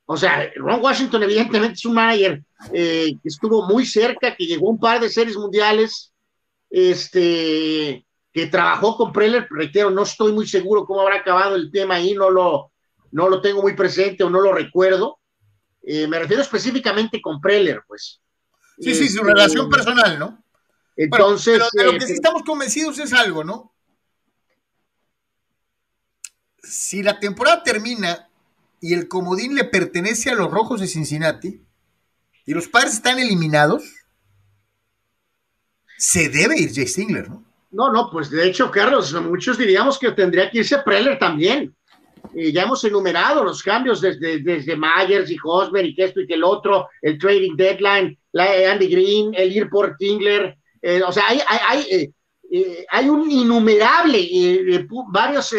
[0.06, 4.68] O sea, Ron Washington evidentemente es un manager eh, que estuvo muy cerca, que llegó
[4.68, 6.12] a un par de series mundiales,
[6.70, 11.96] este, que trabajó con Preller, reitero, no estoy muy seguro cómo habrá acabado el tema
[11.96, 12.72] ahí, no lo,
[13.10, 15.18] no lo tengo muy presente o no lo recuerdo.
[15.82, 18.20] Eh, me refiero específicamente con Preller, pues.
[18.78, 20.42] Sí, sí, su este, relación personal, ¿no?
[20.96, 21.62] Entonces.
[21.72, 23.72] pero de lo que sí eh, estamos convencidos es algo, ¿no?
[26.62, 28.28] Si la temporada termina
[28.82, 31.62] y el comodín le pertenece a los rojos de Cincinnati
[32.44, 33.84] y los padres están eliminados,
[35.96, 37.44] se debe ir Jay Stingler, ¿no?
[37.70, 41.74] No, no, pues de hecho, Carlos, muchos diríamos que tendría que irse Preller también.
[42.34, 46.26] Y ya hemos enumerado los cambios desde, desde Myers y Hosmer y que esto y
[46.26, 50.56] que el otro, el trading deadline, la Andy Green, el ir por Tingler,
[51.06, 52.12] o sea, hay, hay,
[52.90, 54.28] hay, un innumerable,
[55.12, 55.54] varios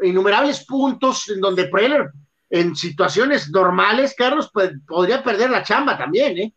[0.00, 2.08] innumerables puntos en donde Preller
[2.50, 6.54] en situaciones normales, Carlos, pues, podría perder la chamba también, ¿eh?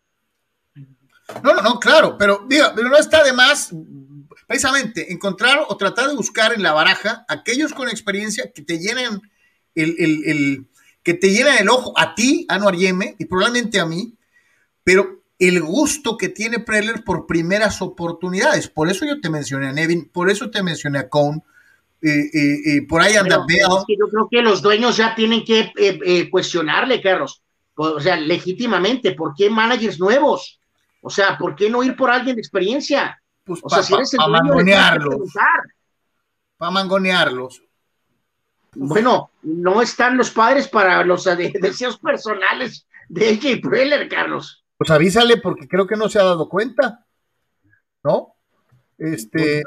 [1.44, 3.72] No, no, no, claro, pero diga, pero no está de más
[4.48, 9.22] precisamente encontrar o tratar de buscar en la baraja aquellos con experiencia que te llenen
[9.76, 10.68] el, el,
[11.04, 14.18] que te llenen el ojo a ti, a Anuar Yeme, y probablemente a mí,
[14.84, 18.68] pero el gusto que tiene Preller por primeras oportunidades.
[18.68, 21.44] Por eso yo te mencioné a Nevin, por eso te mencioné a Cohn,
[22.02, 27.02] y, por ahí anda yo creo que los dueños ya tienen que eh, eh, cuestionarle,
[27.02, 27.44] Carlos.
[27.76, 30.60] O sea, legítimamente, ¿por qué managers nuevos?
[31.02, 33.22] O sea, ¿por qué no ir por alguien de experiencia?
[33.44, 35.34] Pues o sea, si eres el Para mangonearlos.
[36.58, 37.64] Para mangonearlos.
[38.76, 41.24] Bueno, no están los padres para los
[41.62, 44.64] deseos personales de AJ Preller, Carlos.
[44.78, 47.06] Pues avísale porque creo que no se ha dado cuenta.
[48.04, 48.36] ¿No?
[48.98, 49.64] Este.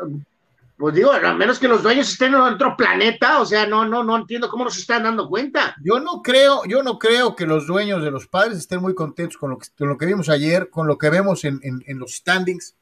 [0.82, 4.02] Pues, digo, a menos que los dueños estén en otro planeta, o sea, no, no,
[4.02, 5.76] no entiendo cómo nos están dando cuenta.
[5.80, 9.36] Yo no creo, yo no creo que los dueños de los padres estén muy contentos
[9.36, 11.60] con lo que, vimos ayer, con lo que vemos en,
[12.00, 12.74] los standings,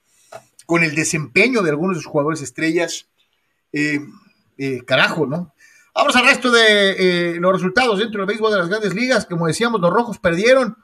[0.65, 3.07] con el desempeño de algunos de sus jugadores estrellas.
[3.71, 4.01] Eh,
[4.57, 5.53] eh, carajo, ¿no?
[5.95, 9.27] Vamos al resto de eh, los resultados dentro del béisbol de las grandes ligas.
[9.27, 10.75] Como decíamos, los rojos perdieron,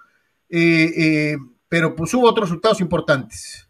[0.50, 3.65] pero pues hubo otros resultados importantes.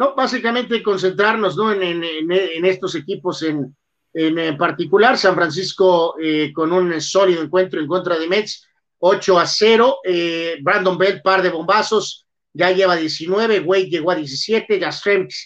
[0.00, 1.70] No, básicamente concentrarnos ¿no?
[1.70, 3.76] en, en, estos equipos en,
[4.14, 5.18] en, particular.
[5.18, 8.66] San Francisco eh, con un sólido encuentro en contra de Mets,
[8.98, 9.98] 8 a 0.
[10.02, 13.60] Eh, Brandon Bell, par de bombazos, ya lleva 19.
[13.60, 14.80] Wade llegó a 17.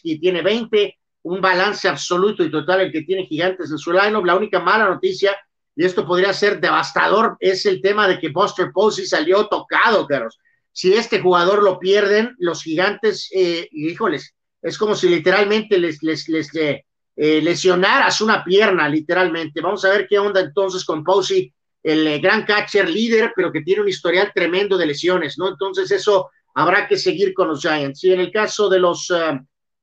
[0.04, 0.98] y tiene 20.
[1.24, 4.24] Un balance absoluto y total el que tiene Gigantes en su lineup.
[4.24, 5.36] La única mala noticia,
[5.74, 10.38] y esto podría ser devastador, es el tema de que Buster Posey salió tocado, Carlos.
[10.70, 14.32] Si este jugador lo pierden, los Gigantes, eh, híjoles,
[14.64, 16.82] es como si literalmente les, les, les eh,
[17.16, 19.60] lesionaras una pierna, literalmente.
[19.60, 23.60] Vamos a ver qué onda entonces con Posey, el eh, gran catcher líder, pero que
[23.60, 25.48] tiene un historial tremendo de lesiones, ¿no?
[25.48, 28.02] Entonces eso habrá que seguir con los Giants.
[28.04, 29.12] Y en el caso de los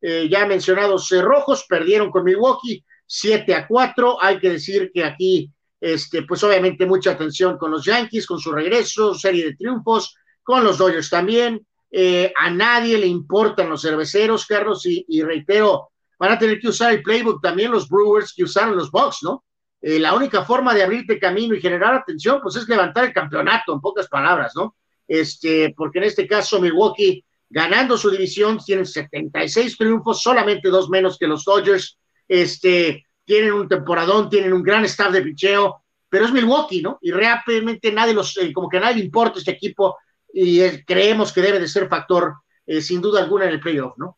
[0.01, 4.17] eh, ya mencionados rojos, perdieron con Milwaukee 7 a 4.
[4.19, 8.51] Hay que decir que aquí, este, pues obviamente mucha atención con los Yankees, con su
[8.51, 11.63] regreso, serie de triunfos, con los Dodgers también.
[11.91, 16.93] Eh, a nadie le importan los cerveceros, Carlos, y, reitero, van a tener que usar
[16.93, 19.43] el playbook también los Brewers que usaron los Bucks, ¿no?
[19.81, 23.73] Eh, la única forma de abrirte camino y generar atención, pues es levantar el campeonato,
[23.73, 24.75] en pocas palabras, ¿no?
[25.07, 31.17] Este, porque en este caso Milwaukee, ganando su división, tienen 76 triunfos, solamente dos menos
[31.17, 36.31] que los Dodgers, este, tienen un temporadón, tienen un gran staff de picheo, pero es
[36.31, 36.99] Milwaukee, ¿no?
[37.01, 39.97] Y realmente nadie los, eh, como que nadie le importa este equipo,
[40.33, 44.17] y creemos que debe de ser factor eh, sin duda alguna en el playoff, ¿no?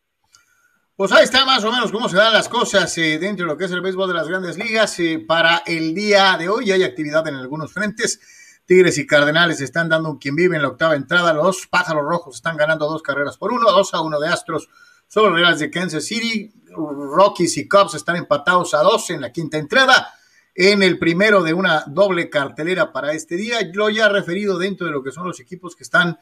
[0.96, 3.58] Pues ahí está más o menos cómo se dan las cosas eh, dentro de lo
[3.58, 4.96] que es el béisbol de las grandes ligas.
[5.00, 8.20] Eh, para el día de hoy hay actividad en algunos frentes.
[8.64, 11.34] Tigres y Cardenales están dando un quien vive en la octava entrada.
[11.34, 14.68] Los Pájaros Rojos están ganando dos carreras por uno, dos a uno de Astros
[15.08, 16.52] sobre Reales de Kansas City.
[16.76, 20.14] Rockies y Cubs están empatados a dos en la quinta entrada
[20.54, 23.58] en el primero de una doble cartelera para este día.
[23.72, 26.18] Lo ya referido dentro de lo que son los equipos que están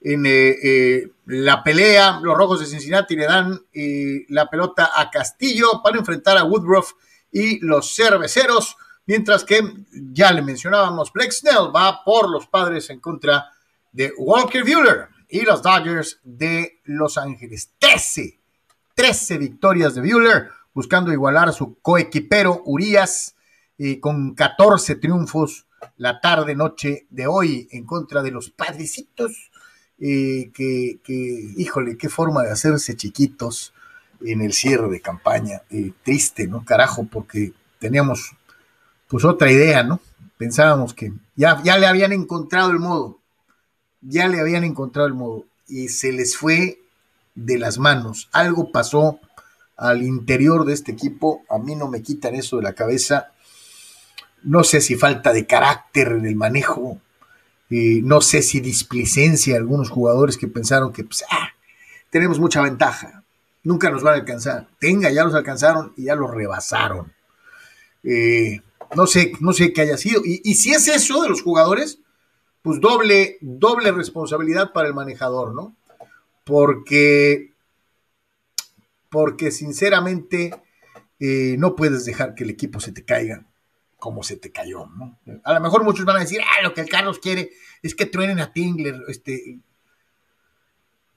[0.00, 2.20] en eh, eh, la pelea.
[2.22, 6.92] Los Rojos de Cincinnati le dan eh, la pelota a Castillo para enfrentar a Woodruff
[7.30, 8.76] y los Cerveceros.
[9.06, 9.60] Mientras que
[9.92, 13.50] ya le mencionábamos, Blake Snell va por los padres en contra
[13.92, 17.70] de Walker Buehler y los Dodgers de Los Ángeles.
[17.78, 18.38] 13,
[18.94, 23.34] 13 victorias de Buehler, buscando igualar a su coequipero Urias
[24.00, 29.50] con 14 triunfos la tarde, noche de hoy en contra de los padrecitos,
[29.98, 31.00] eh, que,
[31.56, 33.72] híjole, qué forma de hacerse chiquitos
[34.20, 35.62] en el cierre de campaña.
[35.70, 36.64] Eh, triste, ¿no?
[36.64, 38.32] Carajo, porque teníamos
[39.08, 40.00] pues otra idea, ¿no?
[40.38, 43.18] Pensábamos que ya, ya le habían encontrado el modo,
[44.00, 46.80] ya le habían encontrado el modo y se les fue
[47.34, 48.28] de las manos.
[48.32, 49.20] Algo pasó
[49.76, 53.33] al interior de este equipo, a mí no me quitan eso de la cabeza
[54.44, 57.00] no sé si falta de carácter en el manejo,
[57.70, 61.48] no sé si displicencia algunos jugadores que pensaron que pues, ah,
[62.10, 63.24] tenemos mucha ventaja,
[63.64, 64.68] nunca nos van a alcanzar.
[64.78, 67.12] Tenga, ya los alcanzaron y ya los rebasaron.
[68.04, 68.60] Eh,
[68.94, 70.20] no sé, no sé qué haya sido.
[70.24, 71.98] Y, y, si es eso de los jugadores,
[72.62, 75.74] pues doble, doble responsabilidad para el manejador, ¿no?
[76.44, 77.52] Porque,
[79.08, 80.54] porque sinceramente
[81.18, 83.44] eh, no puedes dejar que el equipo se te caiga
[84.04, 85.18] como se te cayó, ¿no?
[85.44, 88.04] A lo mejor muchos van a decir, ah, lo que el Carlos quiere es que
[88.04, 89.60] truenen a Tingler, este,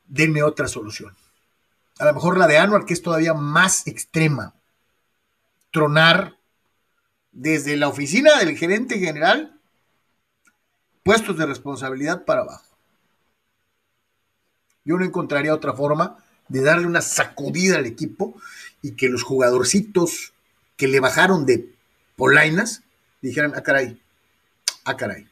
[0.08, 1.14] denme otra solución.
[2.00, 4.56] a lo mejor la de Anuar, que es todavía más extrema.
[5.70, 6.38] Tronar
[7.34, 9.60] desde la oficina del gerente general,
[11.04, 12.78] puestos de responsabilidad para abajo.
[14.86, 18.40] Yo no encontraría otra forma de darle una sacudida al equipo
[18.82, 20.32] y que los jugadorcitos
[20.78, 21.76] que le bajaron de
[22.18, 22.84] polainas
[23.22, 24.02] dijeran, ah, caray,
[24.84, 25.26] ah, caray.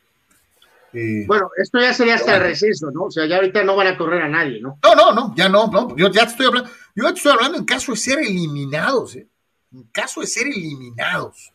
[0.94, 3.06] Eh, bueno, esto ya sería hasta el receso, ¿no?
[3.06, 4.80] O sea, ya ahorita no van a correr a nadie, ¿no?
[4.82, 5.94] No, no, no, ya no, no.
[5.98, 9.28] Yo ya estoy hablando, yo estoy hablando en caso de ser eliminados, ¿eh?
[9.74, 11.52] En caso de ser eliminados,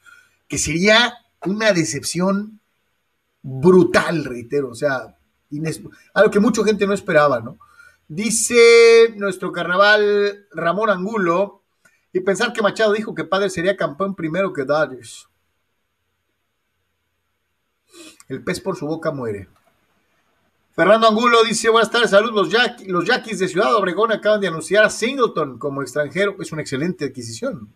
[0.46, 1.14] que sería
[1.46, 2.60] una decepción
[3.40, 5.16] brutal, reitero, o sea,
[6.12, 7.58] algo que mucha gente no esperaba, ¿no?
[8.08, 11.59] Dice nuestro carnaval Ramón Angulo,
[12.12, 15.28] y pensar que Machado dijo que Padre sería campeón primero que Dodgers.
[18.28, 19.48] El pez por su boca muere.
[20.74, 22.48] Fernando Angulo dice, buenas tardes, saludos.
[22.86, 26.36] Los, Yaquis de Ciudad Obregón acaban de anunciar a Singleton como extranjero.
[26.40, 27.72] Es una excelente adquisición.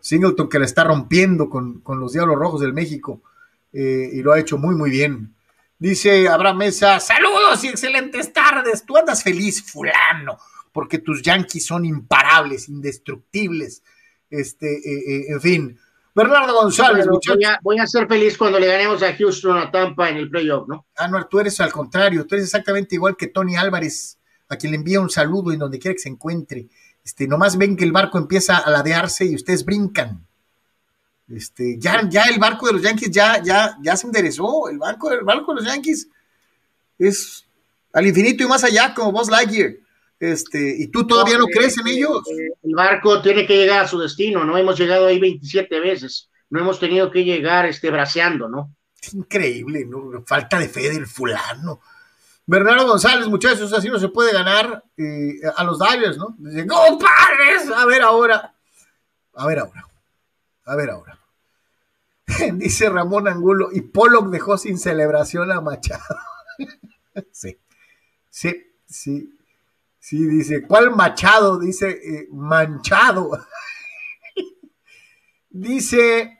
[0.00, 3.22] Singleton que la está rompiendo con, los Diablos Rojos del México
[3.72, 5.34] eh, y lo ha hecho muy, muy bien.
[5.78, 8.84] Dice Abraham Mesa, saludos y excelentes tardes.
[8.84, 10.38] Tú andas feliz, fulano,
[10.72, 13.82] porque tus Yankees son imparables, indestructibles.
[14.30, 15.78] Este, eh, eh, en fin,
[16.14, 17.06] Bernardo González,
[17.62, 20.86] voy, a, ser feliz cuando le ganemos a Houston a Tampa en el playoff, ¿no?
[20.96, 24.72] Ah, no, tú eres al contrario, tú eres exactamente igual que Tony Álvarez, a quien
[24.72, 26.68] le envía un saludo en donde quiera que se encuentre.
[27.04, 30.26] Este, nomás ven que el barco empieza a ladearse y ustedes brincan.
[31.28, 34.68] Este, ya, ya el barco de los Yankees ya, ya, ya se enderezó.
[34.68, 36.08] El barco, el barco de los Yankees
[36.98, 37.46] es
[37.92, 39.74] al infinito y más allá, como vos Lightyear.
[40.20, 42.22] Este, y tú todavía no, crees en ellos.
[42.30, 46.28] Eh, el barco tiene que llegar a su destino, no hemos llegado ahí 27 veces,
[46.50, 48.76] no hemos tenido que llegar este, braceando, ¿no?
[49.00, 50.22] Es increíble, ¿no?
[50.26, 51.80] Falta de fe del fulano.
[52.44, 56.34] Bernardo González, muchachos, así no se puede ganar eh, a los Dodgers, ¿no?
[56.36, 57.70] Dicen, padres!
[57.74, 58.54] A ver ahora.
[59.34, 59.86] A ver ahora.
[60.66, 61.18] A ver ahora.
[62.54, 66.02] Dice Ramón Angulo, y Pollock dejó sin celebración a Machado.
[67.32, 67.58] sí,
[68.28, 69.39] sí, sí.
[70.00, 71.58] Sí, dice, ¿cuál machado?
[71.58, 73.32] Dice, eh, manchado.
[75.50, 76.38] dice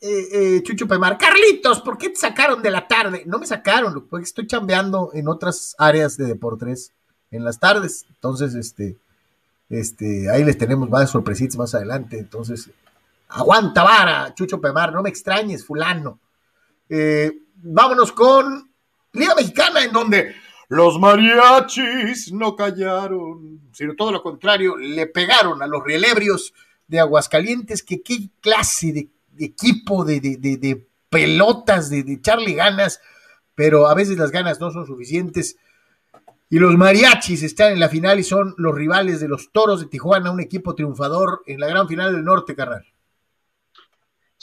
[0.00, 3.24] eh, eh, Chucho Pemar, Carlitos, ¿por qué te sacaron de la tarde?
[3.26, 6.92] No me sacaron, porque estoy chambeando en otras áreas de Deportes
[7.32, 8.06] en las tardes.
[8.08, 8.96] Entonces, este,
[9.68, 12.20] este, ahí les tenemos más sorpresitas más adelante.
[12.20, 12.70] Entonces,
[13.28, 16.20] aguanta vara, Chucho Pemar, no me extrañes, fulano.
[17.56, 18.70] vámonos con
[19.12, 20.36] Liga Mexicana, en donde
[20.72, 26.54] los mariachis no callaron, sino todo lo contrario, le pegaron a los rielebrios
[26.88, 33.02] de Aguascalientes, que qué clase de, equipo, de, pelotas, de, echarle ganas,
[33.54, 35.58] pero a veces las ganas no son suficientes.
[36.48, 39.88] Y los mariachis están en la final y son los rivales de los toros de
[39.88, 42.86] Tijuana, un equipo triunfador en la gran final del norte, carnal.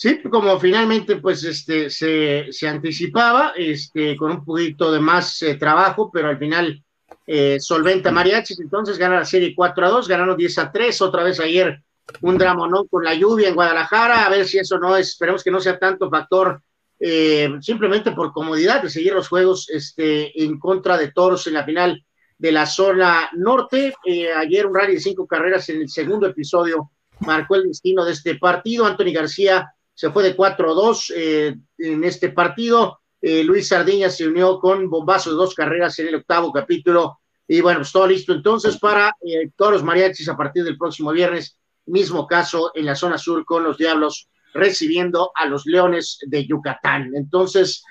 [0.02, 6.10] Sí, como finalmente pues este se, anticipaba, este, con un poquito de más eh, trabajo,
[6.10, 6.82] pero al final
[7.28, 11.24] eh, solventa Mariachis, entonces gana la serie 4 a 2, ganaron 10 a 3, otra
[11.24, 11.84] vez ayer
[12.22, 12.86] un drama ¿no?
[12.86, 15.78] con la lluvia en Guadalajara, a ver si eso no es, esperemos que no sea
[15.78, 16.62] tanto factor,
[16.98, 21.66] eh, simplemente por comodidad de seguir los juegos este, en contra de Toros en la
[21.66, 22.06] final
[22.38, 23.94] de la zona norte.
[24.38, 26.90] ayer un rally de cinco carreras en el segundo episodio
[27.20, 28.86] marcó el destino de este partido.
[28.86, 33.02] Anthony García se fue de 4-2 eh, en este partido.
[33.22, 37.20] Eh, Luis Sardiña se unió con bombazo de dos carreras en el octavo capítulo.
[37.46, 41.12] Y bueno, pues todo listo entonces para eh, todos los mariachis a partir del próximo
[41.12, 41.58] viernes.
[41.86, 47.12] Mismo caso en la zona sur con los Diablos recibiendo a los Leones de Yucatán.
[47.14, 47.84] Entonces,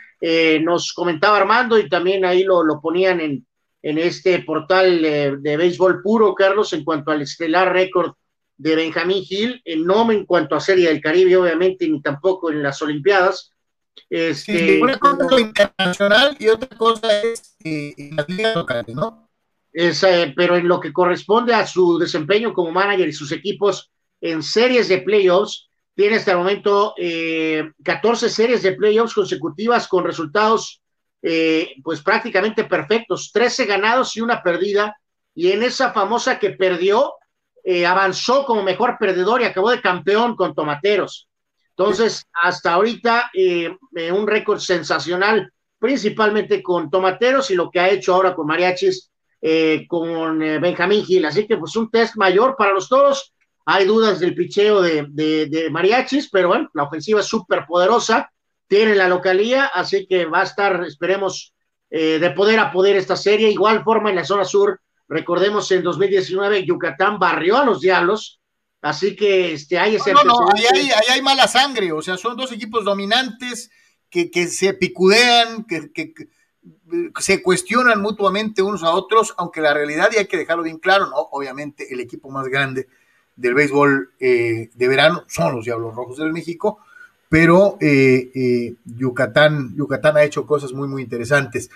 [0.62, 3.46] nos comentaba Armando y también ahí lo, lo ponían en,
[3.82, 8.14] en este portal de béisbol puro, Carlos, en cuanto al estelar récord
[8.59, 12.82] de Benjamín Gil, no en cuanto a Serie del Caribe, obviamente, ni tampoco en las
[12.82, 13.52] Olimpiadas.
[14.11, 18.94] Este, una cosa es lo internacional y otra cosa es eh, en las ligas locales,
[18.94, 19.28] ¿no?
[19.72, 23.90] Eh, pero en lo que corresponde a su desempeño como manager y sus equipos
[24.20, 26.94] en series de playoffs, tiene hasta el momento
[27.82, 30.82] 14 eh, series de playoffs consecutivas con resultados
[31.82, 34.96] pues prácticamente perfectos, 13 ganados y una perdida,
[35.34, 37.14] y en esa famosa que perdió,
[37.70, 41.28] eh, avanzó como mejor perdedor y acabó de campeón con Tomateros.
[41.76, 47.90] Entonces, hasta ahorita, eh, eh, un récord sensacional, principalmente con Tomateros y lo que ha
[47.90, 49.10] hecho ahora con Mariachis,
[49.86, 51.26] con Benjamín Gil.
[51.26, 53.34] Así que, pues, un test mayor para los toros.
[53.66, 58.32] Hay dudas del picheo de, Mariachis, pero bueno, la ofensiva es súper poderosa,
[58.66, 61.52] tiene la localía, así que va a estar, esperemos,
[61.90, 63.50] de poder a poder esta serie.
[63.50, 68.40] Igual forma en la zona sur, Recordemos en 2019 Yucatán barrió a los Diablos,
[68.82, 70.12] así que este, hay ese...
[70.12, 73.70] No, no, ahí, hay, ahí hay mala sangre, o sea, son dos equipos dominantes
[74.11, 76.28] que, que se picudean, que, que, que,
[77.20, 81.06] se cuestionan mutuamente unos a otros, aunque la realidad, y hay que dejarlo bien claro,
[81.06, 81.16] ¿no?
[81.16, 82.88] obviamente el equipo más grande
[83.34, 86.80] del béisbol eh, de verano son los Diablos Rojos del México,
[87.28, 91.70] pero eh, eh, Yucatán, Yucatán ha hecho cosas muy, muy interesantes.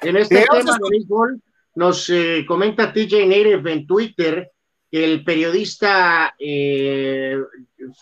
[0.00, 1.42] En este tema de béisbol,
[1.78, 4.50] nos eh, comenta TJ Native en Twitter
[4.90, 7.36] que el periodista, eh,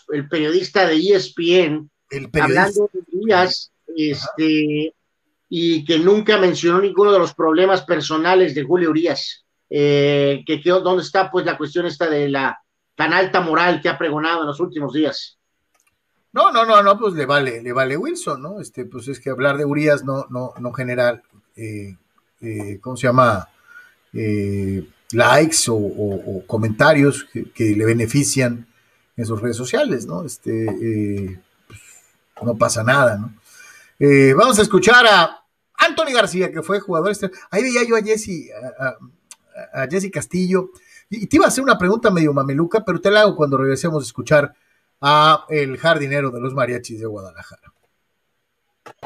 [0.09, 2.45] el periodista de ESPN, el periodista.
[2.45, 4.95] hablando de Díaz, este,
[5.51, 9.45] y que nunca mencionó ninguno de los problemas personales de Julio Urias.
[9.69, 12.59] Eh, que quedó, ¿Dónde está pues la cuestión esta de la
[12.95, 15.39] tan alta moral que ha pregonado en los últimos días?
[16.33, 18.59] No, no, no, no, pues le vale, le vale Wilson, ¿no?
[18.59, 21.21] Este, pues es que hablar de Urias no, no, no genera,
[21.57, 21.95] eh,
[22.41, 23.49] eh, ¿cómo se llama?
[24.17, 28.67] Eh, likes o, comentarios que, le benefician
[29.17, 30.25] en sus redes sociales, ¿no?
[30.25, 31.81] Este, eh, pues,
[32.43, 33.35] no pasa nada, ¿no?
[33.99, 35.45] Eh, vamos a escuchar a
[35.79, 37.17] Anthony García, que fue jugador.
[37.51, 38.97] Ahí veía yo a Jesse, a,
[39.79, 40.71] a, a Jesse Castillo,
[41.09, 44.03] y te iba a hacer una pregunta medio mameluca, pero te la hago cuando regresemos
[44.03, 44.55] a escuchar
[45.01, 47.66] a el jardinero de los mariachis de Guadalajara.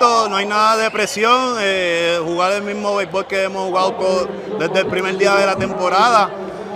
[0.01, 4.29] No hay nada de presión, eh, jugar el mismo béisbol que hemos jugado por,
[4.59, 6.31] desde el primer día de la temporada.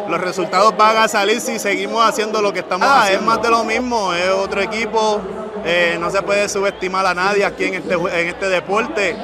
[0.09, 3.21] Los resultados van a salir si seguimos haciendo lo que estamos ah, haciendo.
[3.21, 5.21] Es más de lo mismo, es otro equipo,
[5.65, 9.17] eh, no se puede subestimar a nadie aquí en este, en este deporte.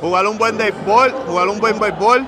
[0.00, 2.26] Jugar un buen béisbol, jugar un buen béisbol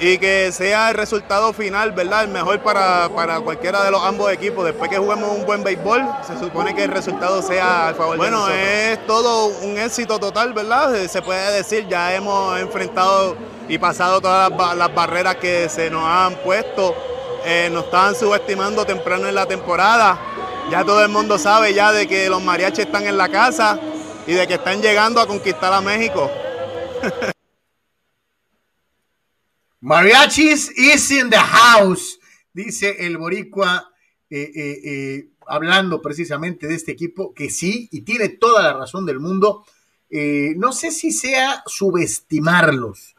[0.00, 2.24] y que sea el resultado final, ¿verdad?
[2.24, 4.64] El mejor para, para, cualquiera de los ambos equipos.
[4.64, 8.46] Después que juguemos un buen béisbol, se supone que el resultado sea a favor bueno,
[8.46, 8.98] de nosotros.
[8.98, 11.06] es todo un éxito total, ¿verdad?
[11.06, 13.36] Se puede decir, ya hemos enfrentado
[13.68, 16.94] y pasado todas las, las barreras que se nos han puesto.
[17.44, 20.18] Eh, nos estaban subestimando temprano en la temporada.
[20.70, 23.78] Ya todo el mundo sabe ya de que los mariachis están en la casa
[24.26, 26.30] y de que están llegando a conquistar a México.
[29.80, 32.18] Mariachis is in the house,
[32.52, 33.90] dice el boricua,
[34.28, 39.06] eh, eh, eh, hablando precisamente de este equipo, que sí, y tiene toda la razón
[39.06, 39.64] del mundo.
[40.56, 43.14] No sé si sea subestimarlos,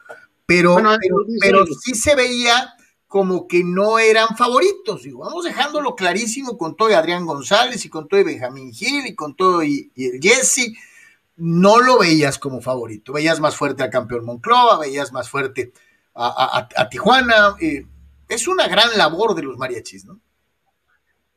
[0.46, 2.74] pero, bueno, pero, pero, sí se veía
[3.08, 5.02] como que no eran favoritos.
[5.02, 9.06] Digo, vamos dejándolo clarísimo con todo y Adrián González y con todo y Benjamín Gil
[9.06, 10.72] y con todo y, y el Jesse.
[11.36, 13.14] No lo veías como favorito.
[13.14, 15.72] Veías más fuerte al campeón Monclova, veías más fuerte
[16.14, 17.54] a, Tijuana.
[18.28, 20.20] Es una gran labor de los mariachis, ¿no?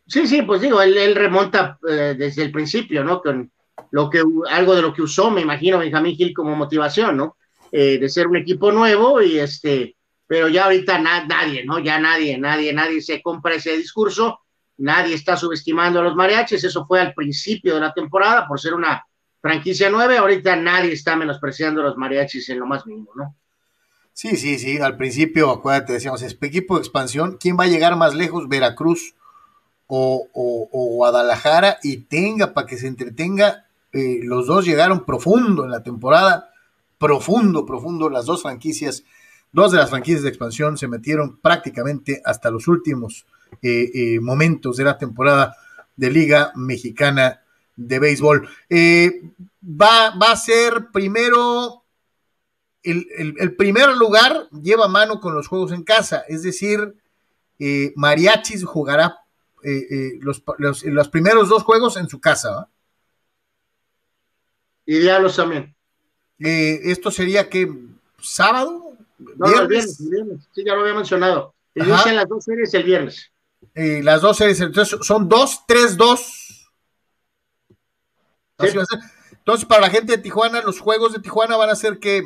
[0.07, 3.21] Sí, sí, pues digo, él, remonta eh, desde el principio, ¿no?
[3.21, 3.51] Con
[3.91, 7.38] lo que, algo de lo que usó, me imagino, Benjamín Gil como motivación, ¿no?
[7.71, 9.95] Eh, de ser un equipo nuevo y este,
[10.28, 11.80] pero ya ahorita na, nadie, ¿no?
[11.80, 14.41] Ya nadie, nadie, nadie se compra ese discurso,
[14.78, 18.76] nadie está subestimando a los mariachis, eso fue al principio de la temporada por ser
[18.76, 19.03] una
[19.41, 23.36] franquicia nueva, ahorita nadie está menospreciando a los mariachis en lo más mínimo, ¿no?
[24.16, 24.78] Sí, sí, sí.
[24.78, 27.38] Al principio, acuérdate, decíamos, equipo de expansión.
[27.38, 28.47] ¿Quién va a llegar más lejos?
[28.47, 29.13] Veracruz
[29.88, 33.66] o, o, o Guadalajara y tenga para que se entretenga.
[33.91, 36.49] Eh, los dos llegaron profundo en la temporada.
[36.97, 38.09] Profundo, profundo.
[38.09, 39.03] Las dos franquicias,
[39.51, 43.26] dos de las franquicias de expansión se metieron prácticamente hasta los últimos
[43.61, 45.57] eh, eh, momentos de la temporada
[45.97, 47.41] de Liga Mexicana
[47.76, 48.47] de Béisbol.
[48.70, 49.24] Eh,
[49.61, 51.84] va, va a ser primero
[52.86, 56.95] el, el, el, primer lugar lleva mano con los juegos en casa, es decir,
[57.59, 59.19] eh, Mariachis jugará
[59.63, 62.69] eh, eh, los, los, los, primeros dos juegos en su casa.
[64.86, 65.75] Y Diablos también.
[66.38, 67.71] esto sería que
[68.21, 68.91] sábado.
[69.17, 69.59] No, viernes?
[69.61, 71.55] el viernes, el viernes, sí, ya lo había mencionado.
[71.73, 73.31] Inician las dos series el viernes.
[73.73, 76.71] las dos series, entonces son dos, tres, dos.
[78.59, 78.67] Sí.
[79.31, 82.23] Entonces, para la gente de Tijuana, los juegos de Tijuana van a ser que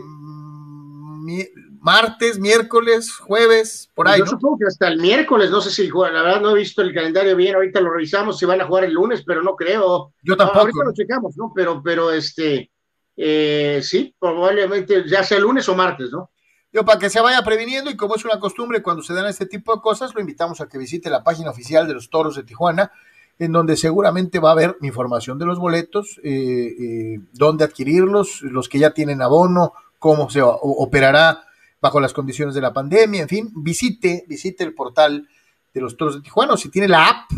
[1.81, 4.19] martes, miércoles, jueves, por ahí.
[4.19, 4.31] Yo ¿no?
[4.31, 6.93] supongo que hasta el miércoles, no sé si juegan, la verdad no he visto el
[6.93, 10.13] calendario bien, ahorita lo revisamos si van a jugar el lunes, pero no creo.
[10.23, 10.59] Yo tampoco.
[10.59, 11.51] Ahorita lo checamos, ¿no?
[11.55, 12.71] Pero, pero este,
[13.15, 16.29] eh, sí, probablemente ya sea lunes o martes, ¿no?
[16.71, 19.47] Yo, para que se vaya previniendo y como es una costumbre cuando se dan este
[19.47, 22.43] tipo de cosas, lo invitamos a que visite la página oficial de los Toros de
[22.43, 22.91] Tijuana,
[23.39, 28.69] en donde seguramente va a haber información de los boletos, eh, eh, dónde adquirirlos, los
[28.69, 31.43] que ya tienen abono, cómo se operará
[31.81, 35.27] bajo las condiciones de la pandemia, en fin, visite, visite el portal
[35.73, 37.31] de los Toros de Tijuana, o si tiene la app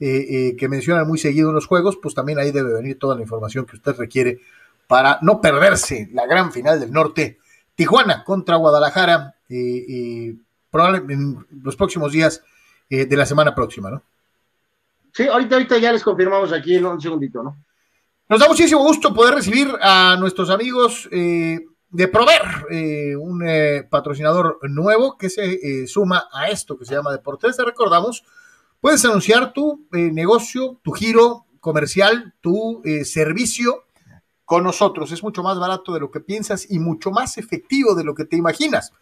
[0.00, 3.14] eh, eh, que mencionan muy seguido en los juegos, pues también ahí debe venir toda
[3.14, 4.40] la información que usted requiere
[4.86, 7.38] para no perderse la gran final del norte.
[7.74, 10.34] Tijuana contra Guadalajara, eh,
[10.70, 12.42] probablemente en los próximos días
[12.88, 14.02] eh, de la semana próxima, ¿no?
[15.12, 17.56] Sí, ahorita, ahorita ya les confirmamos aquí en un segundito, ¿no?
[18.28, 21.64] Nos da muchísimo gusto poder recibir a nuestros amigos eh,
[21.96, 23.42] de Prover, eh, un
[23.88, 27.56] patrocinador nuevo que se suma a esto que se llama Deportes.
[27.56, 28.24] Te recordamos,
[28.80, 33.84] puedes anunciar tu negocio, tu giro comercial, tu servicio
[34.44, 35.10] con nosotros.
[35.12, 38.24] Es mucho más barato de lo que piensas y mucho más efectivo de lo que
[38.24, 38.92] te imaginas.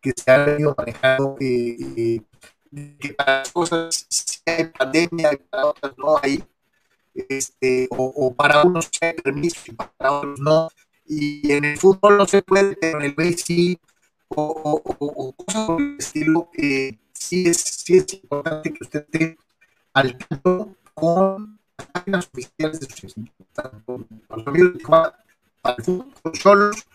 [0.01, 2.23] que se han ido manejando, que
[3.17, 6.45] para las cosas si hay pandemia y para otras no hay
[7.29, 10.69] este, o, para unos hay permiso y para otros no.
[11.07, 13.79] Y en el fútbol no se puede, pero en el béisbol sí,
[14.29, 19.39] o, o, cosas por el estilo, eh, sí, es, sí es importante que usted esté
[19.93, 24.85] al tanto con las páginas oficiales de sus institutos, tanto para los amigos de
[25.61, 26.87] para el fútbol solos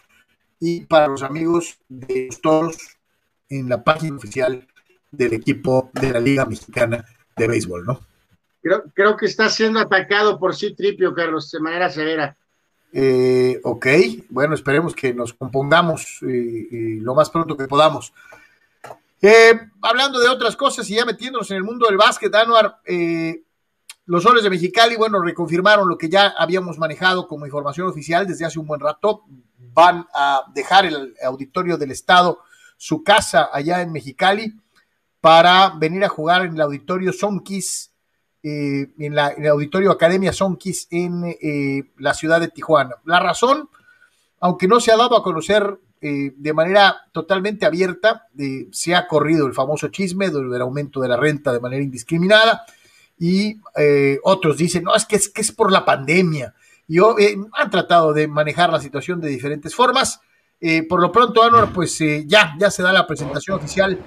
[0.60, 2.78] y para los amigos de los toros
[3.50, 4.68] en la página oficial
[5.12, 7.06] del equipo de la Liga Mexicana
[7.36, 8.00] de Béisbol, ¿no?
[8.62, 12.36] Creo, creo que está siendo atacado por sí Tripio, Carlos, de manera severa.
[12.94, 13.88] Eh, ok,
[14.30, 18.14] bueno, esperemos que nos compongamos eh, eh, lo más pronto que podamos.
[19.82, 22.80] Hablando de otras cosas y ya metiéndonos en el mundo del básquet, Anuar,
[24.06, 28.46] los soles de Mexicali, bueno, reconfirmaron lo que ya habíamos manejado como información oficial desde
[28.46, 29.24] hace un buen rato.
[29.58, 32.40] Van a dejar el auditorio del Estado,
[32.76, 34.54] su casa allá en Mexicali,
[35.22, 37.94] para venir a jugar en el auditorio Sonquis
[38.46, 42.98] eh, en, el auditorio Academia Sonquis en eh, la ciudad de Tijuana.
[43.06, 43.70] La razón,
[44.42, 48.28] aunque no se ha dado a conocer eh, de manera totalmente abierta,
[48.72, 52.66] se ha corrido el famoso chisme del, aumento de la renta de manera indiscriminada
[53.18, 53.56] y
[54.24, 56.54] otros dicen, no, es que, es que es por la pandemia.
[56.88, 60.20] Y han tratado de manejar la situación de diferentes formas.
[60.90, 61.98] por lo pronto, Anwar, pues
[62.28, 63.98] ya, ya se da la presentación oficial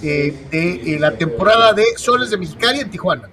[0.00, 3.28] de la temporada de Soles de Mexicali en Tijuana.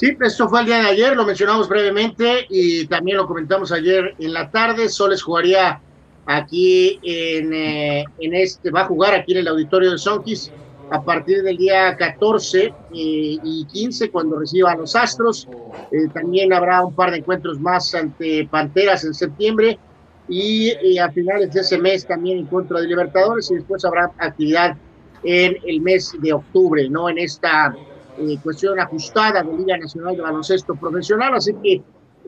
[0.00, 4.14] Sí, esto fue el día de ayer, lo mencionamos brevemente y también lo comentamos ayer
[4.18, 4.88] en la tarde.
[4.88, 5.82] Soles jugaría
[6.26, 10.52] aquí en, eh, en este, va a jugar aquí en el auditorio de Sonkis
[10.90, 15.48] a partir del día 14 eh, y 15 cuando reciba a los Astros.
[15.92, 19.78] Eh, también habrá un par de encuentros más ante Panteras en septiembre
[20.28, 24.76] y, a finales de ese mes también encuentro de Libertadores y después habrá actividad
[25.22, 27.08] en el mes de octubre, ¿no?
[27.08, 27.74] En esta
[28.18, 31.82] eh, cuestión ajustada de Liga Nacional de Baloncesto Profesional, así que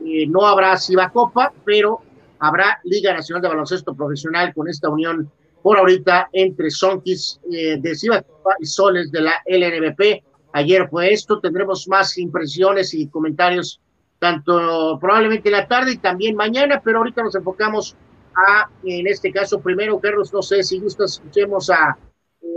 [0.05, 0.75] eh, no habrá
[1.11, 2.01] Copa, pero
[2.43, 5.31] habrá Liga Nacional de Baloncesto Profesional con esta unión
[5.61, 10.21] por ahorita entre Sonkis eh, de Copa y Soles de la LNBP.
[10.51, 13.79] Ayer fue esto, tendremos más impresiones y comentarios
[14.19, 17.95] tanto probablemente en la tarde y también mañana, pero ahorita nos enfocamos
[18.35, 21.97] a, en este caso, primero, Carlos, no sé si gustas, escuchemos a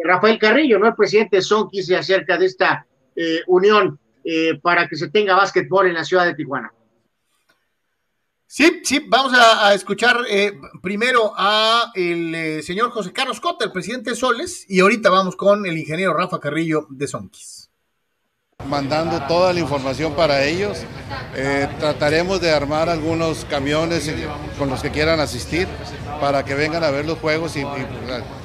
[0.04, 0.88] Rafael Carrillo, ¿no?
[0.88, 5.86] El presidente de Sonkis, acerca de esta eh, unión eh, para que se tenga básquetbol
[5.86, 6.72] en la ciudad de Tijuana.
[8.48, 13.72] Sí, sí, vamos a, escuchar eh, primero a el eh, señor José Carlos Cota, el
[13.72, 17.70] presidente de Soles, y ahorita vamos con el ingeniero Rafa Carrillo de Sonquis.
[18.64, 20.78] Mandando toda la información para ellos,
[21.34, 24.10] eh, trataremos de armar algunos camiones
[24.56, 25.66] con los que quieran asistir
[26.20, 27.64] para que vengan a ver los juegos y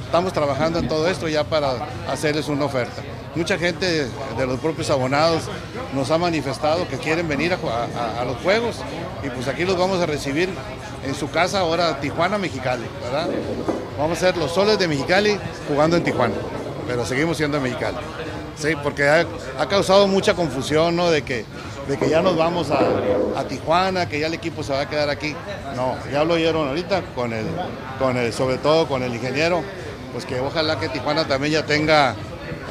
[0.04, 3.04] estamos trabajando en todo esto ya para hacerles una oferta.
[3.36, 4.07] Mucha gente
[4.38, 5.43] de los propios abonados
[5.93, 8.77] nos ha manifestado que quieren venir a, los juegos
[9.23, 10.49] y pues aquí los vamos a recibir
[11.05, 13.29] en su casa ahora Tijuana, Mexicali, ¿verdad?
[13.97, 16.36] Vamos a ser los soles de Mexicali jugando en Tijuana,
[16.88, 17.97] pero seguimos siendo Mexicali.
[18.57, 21.09] Sí, porque ha, causado mucha confusión, ¿no?
[21.09, 21.45] De que,
[21.88, 25.09] de que ya nos vamos a, Tijuana, que ya el equipo se va a quedar
[25.09, 25.36] aquí.
[25.75, 27.45] No, ya lo oyeron ahorita con el,
[27.97, 29.63] con el, sobre todo con el ingeniero,
[30.11, 32.15] pues que ojalá que Tijuana también ya tenga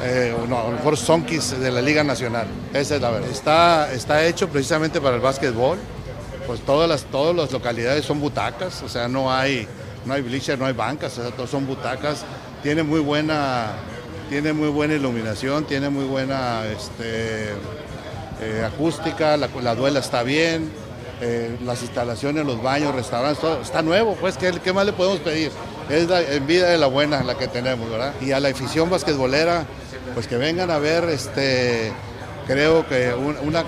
[0.03, 2.47] eh, a lo mejor Sonkis de la Liga Nacional.
[2.73, 3.29] Esa es la verdad.
[3.29, 5.77] Está, está hecho precisamente para el básquetbol.
[6.47, 9.67] Pues todas las, todas las localidades son butacas, o sea, no hay,
[10.05, 12.25] no hay bleacher, no hay bancas, o sea, todos son butacas.
[12.63, 13.73] Tiene muy buena,
[14.29, 17.51] tiene muy buena iluminación, tiene muy buena este,
[18.41, 20.71] eh, acústica, la, la, duela está bien,
[21.21, 25.19] eh, las instalaciones, los baños, restaurantes, todo está nuevo, pues, ¿qué, ¿qué, más le podemos
[25.19, 25.51] pedir?
[25.89, 28.13] Es la envidia de la buena la que tenemos, ¿verdad?
[28.19, 29.65] Y a la afición basquetbolera,
[30.13, 31.91] pues que vengan a ver, este,
[32.47, 33.63] creo que una,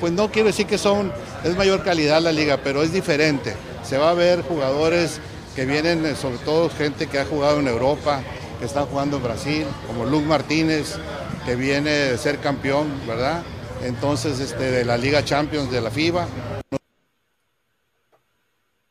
[0.00, 1.12] pues no quiero decir que son,
[1.44, 3.54] es mayor calidad la liga, pero es diferente.
[3.82, 5.20] Se va a ver jugadores
[5.54, 8.22] que vienen, eh, sobre todo gente que ha jugado en Europa,
[8.58, 10.96] que están jugando en Brasil, como Luke Martínez,
[11.44, 13.42] que viene de ser campeón, ¿verdad?
[13.82, 16.26] Entonces, este, de la Liga Champions de la FIBA.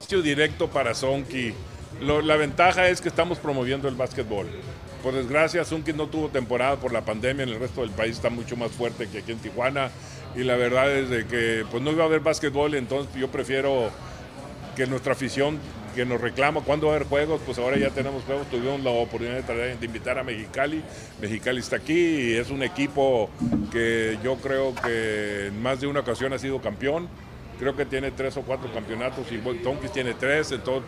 [0.10, 1.54] Directo para Sonki.
[2.02, 4.48] la ventaja es que estamos promoviendo el básquetbol.
[5.04, 8.30] Por desgracia, Sunki no tuvo temporada por la pandemia, en el resto del país está
[8.30, 9.92] mucho más fuerte que aquí en Tijuana.
[10.36, 13.90] Y la verdad es de que pues no iba a haber básquetbol, entonces yo prefiero
[14.76, 15.60] que nuestra afición
[15.96, 18.92] que nos reclama cuándo va a haber juegos, pues ahora ya tenemos juegos, tuvimos la
[18.92, 20.84] oportunidad de, invitar a Mexicali,
[21.20, 23.32] Mexicali está aquí y es un equipo
[23.72, 27.10] que yo creo que en más de una ocasión ha sido campeón,
[27.58, 30.88] creo que tiene tres o cuatro campeonatos y Tonkis tiene tres, entonces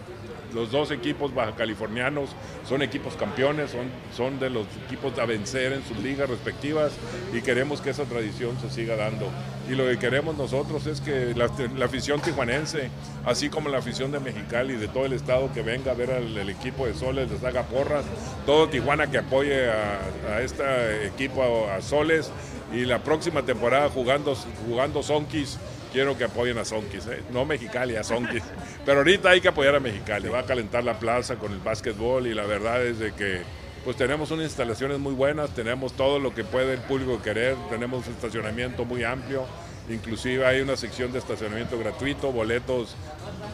[0.54, 2.30] los dos equipos baja californianos
[2.68, 6.92] son equipos campeones, son, son de los equipos a vencer en sus ligas respectivas
[7.34, 9.28] y queremos que esa tradición se siga dando.
[9.70, 11.46] Y lo que queremos nosotros es que la,
[11.86, 12.90] afición tijuanense,
[13.26, 16.12] así como la afición de Mexicali y de todo el estado que venga a ver
[16.12, 18.06] al equipo de Soles, les haga porras,
[18.46, 22.32] todo Tijuana que apoye a, este equipo, a, Soles,
[22.74, 24.36] y la próxima temporada jugando,
[24.68, 25.58] jugando Sonkis
[25.92, 27.24] quiero que apoyen a Sonkis, ¿eh?
[27.32, 28.44] no Mexicali, a Sonkis.
[28.86, 32.28] Pero ahorita hay que apoyar a Mexicali, va a calentar la plaza con el básquetbol
[32.28, 33.42] y la verdad es de que
[33.84, 38.08] pues tenemos unas instalaciones muy buenas, tenemos todo lo que puede el público querer, tenemos
[38.08, 39.46] estacionamiento muy amplio,
[39.90, 42.96] inclusive hay una sección de estacionamiento gratuito, boletos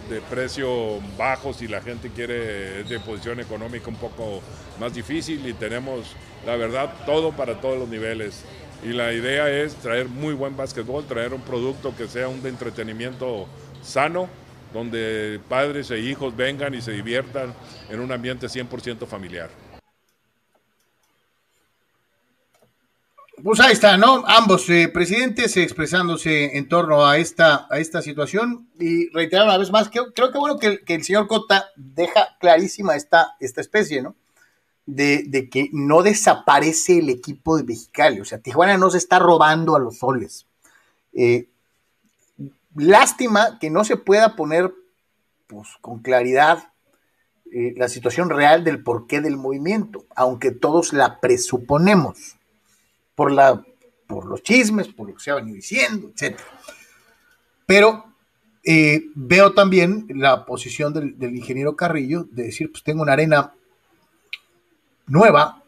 [0.09, 4.41] de precio bajo si la gente quiere de posición económica un poco
[4.79, 6.15] más difícil y tenemos
[6.45, 8.43] la verdad todo para todos los niveles
[8.84, 12.49] y la idea es traer muy buen básquetbol, traer un producto que sea un de
[12.49, 13.47] entretenimiento
[13.82, 14.30] sano,
[14.73, 17.53] donde padres e hijos vengan y se diviertan
[17.89, 19.49] en un ambiente 100% familiar.
[23.43, 24.23] Pues ahí está, ¿no?
[24.26, 29.71] Ambos eh, presidentes expresándose en torno a esta, a esta situación y reiterar una vez
[29.71, 34.01] más, que, creo que bueno que, que, el señor Cota deja clarísima esta, esta especie,
[34.01, 34.15] ¿no?
[34.86, 38.19] De, que no desaparece el equipo de Mexicali.
[38.19, 40.45] O sea, Tijuana no se está robando a los soles.
[41.13, 41.47] Eh,
[42.75, 44.73] lástima que no se pueda poner
[45.47, 46.71] pues, con claridad
[47.51, 52.36] eh, la situación real del porqué del movimiento, aunque todos la presuponemos
[53.15, 53.63] por, la,
[54.07, 56.39] por los chismes, por lo que se ha venido diciendo, etc.
[57.65, 58.05] Pero
[58.63, 63.53] eh, veo también la posición del, del, ingeniero Carrillo de decir, pues tengo una arena
[65.08, 65.64] nueva,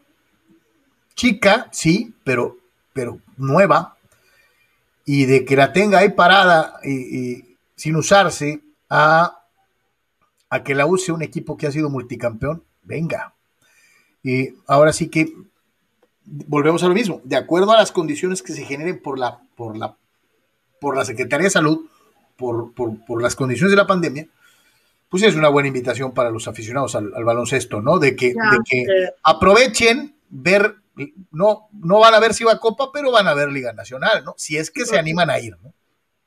[1.14, 2.56] chica, sí, pero,
[2.92, 3.96] pero nueva,
[5.04, 9.42] y de que la tenga ahí parada y, sin usarse a,
[10.50, 13.34] a, que la use un equipo que ha sido multicampeón, venga.
[14.22, 15.32] Y ahora sí que
[16.24, 19.76] volvemos a lo mismo, de acuerdo a las condiciones que se generen por la, por
[19.76, 19.96] la,
[20.80, 21.86] por la Secretaría de Salud,
[22.36, 24.28] por, por, por las condiciones de la pandemia,
[25.08, 27.98] pues es una buena invitación para los aficionados al, baloncesto, ¿no?
[27.98, 28.34] De que,
[29.22, 30.76] aprovechen ver,
[31.30, 34.24] no, no van a ver si va a Copa, pero van a ver Liga Nacional,
[34.24, 34.34] ¿no?
[34.36, 35.72] Si es que se animan a ir, ¿no?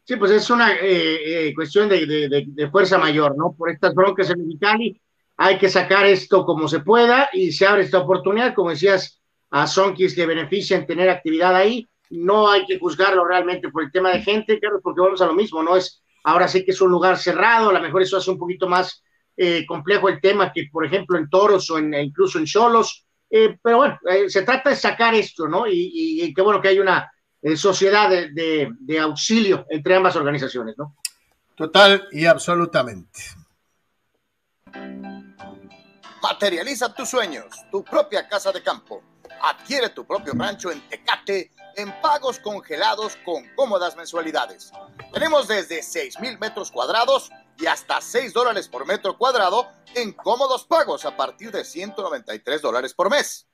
[0.03, 3.53] Sí, pues es una eh, eh, cuestión de, fuerza mayor, ¿no?
[3.55, 4.99] Por estas broncas en Mexicali
[5.37, 9.21] hay que sacar esto como se pueda y se abre esta oportunidad, como decías,
[9.51, 14.11] a Sonkis le benefician tener actividad ahí, no hay que juzgarlo realmente por el tema
[14.11, 15.77] de gente, claro, porque vamos a lo mismo, ¿no?
[15.77, 18.67] Es ahora sé que es un lugar cerrado, a lo mejor eso hace un poquito
[18.67, 19.03] más
[19.37, 23.57] eh, complejo el tema que, por ejemplo, en Toros o en, incluso en Cholos, eh,
[23.61, 25.65] pero bueno, eh, se trata de sacar esto, ¿no?
[25.67, 27.09] Y, y, qué bueno que hay una
[27.55, 30.95] sociedad de, de auxilio entre ambas organizaciones, ¿no?
[31.55, 33.21] Total y absolutamente.
[36.21, 39.01] Materializa tus sueños, tu propia casa de campo.
[39.41, 44.71] Adquiere tu propio rancho en Tecate en pagos congelados con cómodas mensualidades.
[45.13, 50.65] Tenemos desde 6 mil metros cuadrados y hasta 6 dólares por metro cuadrado en cómodos
[50.65, 53.47] pagos a partir de 193 dólares por mes.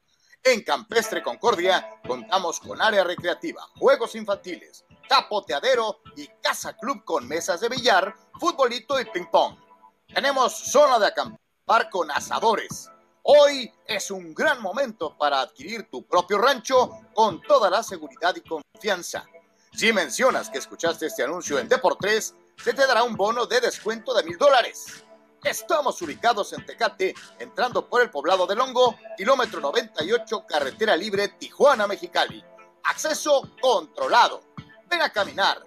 [0.43, 7.59] En Campestre Concordia contamos con área recreativa, juegos infantiles, capoteadero y casa club con mesas
[7.59, 9.57] de billar, futbolito y ping pong.
[10.13, 12.89] Tenemos zona de acampar con asadores.
[13.30, 18.39] Hoy es un gran momento para adquirir tu propio rancho con toda la seguridad y
[18.39, 19.25] confianza.
[19.73, 24.13] Si mencionas que escuchaste este anuncio en Deportes, se te dará un bono de descuento
[24.13, 25.03] de mil dólares.
[25.43, 32.41] Estamos ubicados en Tecate, entrando por el poblado de Longo, kilómetro 98, carretera libre Tijuana-Mexicali.
[32.86, 34.39] Acceso controlado.
[34.89, 35.66] Ven a caminar,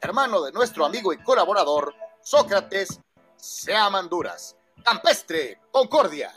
[0.00, 3.00] hermano de nuestro amigo y colaborador Sócrates
[3.36, 4.56] Seamanduras.
[4.84, 6.32] Campestre, Concordia.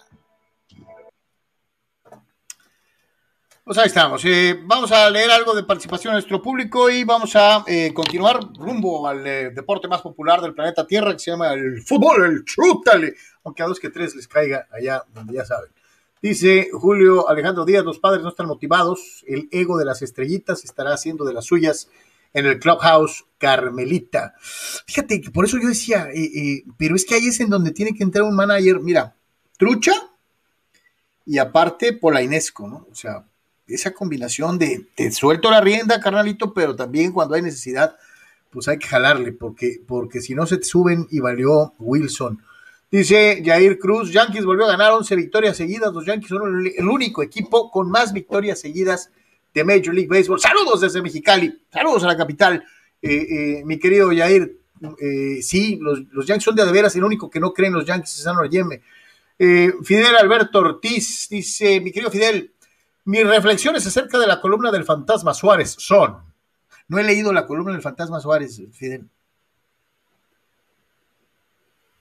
[3.64, 4.26] Pues ahí estamos.
[4.26, 8.40] Eh, vamos a leer algo de participación de nuestro público y vamos a eh, continuar
[8.56, 12.44] rumbo al eh, deporte más popular del planeta Tierra que se llama el fútbol, el
[12.44, 13.14] chútale.
[13.44, 15.72] Aunque a dos que tres les caiga allá donde ya saben.
[16.22, 20.94] Dice Julio Alejandro Díaz, los padres no están motivados, el ego de las estrellitas estará
[20.94, 21.90] haciendo de las suyas
[22.34, 24.36] en el Clubhouse Carmelita.
[24.86, 27.72] Fíjate que por eso yo decía, eh, eh, pero es que ahí es en donde
[27.72, 29.16] tiene que entrar un manager, mira,
[29.58, 29.94] trucha
[31.26, 32.88] y aparte polainesco, ¿no?
[32.92, 33.26] O sea,
[33.68, 37.96] esa combinación de te suelto la rienda, carnalito, pero también cuando hay necesidad,
[38.50, 42.44] pues hay que jalarle, porque, porque si no se te suben y valió Wilson.
[42.92, 47.24] Dice Jair Cruz, Yankees volvió a ganar 11 victorias seguidas, los Yankees son el único
[47.24, 49.12] equipo con más victorias seguidas
[49.54, 50.40] de Major League Baseball.
[50.40, 52.64] Saludos desde Mexicali, saludos a la capital.
[53.02, 54.58] Eh, eh, mi querido Yair,
[55.00, 58.16] eh, sí, los, los, Yankees son de, veras, el único que no creen los Yankees
[58.16, 58.82] es Sano Yeme.
[59.38, 62.54] Fidel Alberto Ortiz dice, mi querido Fidel,
[63.06, 66.18] mis reflexiones acerca de la columna del fantasma Suárez son,
[66.88, 69.10] no he leído la columna del fantasma Suárez, Fidel.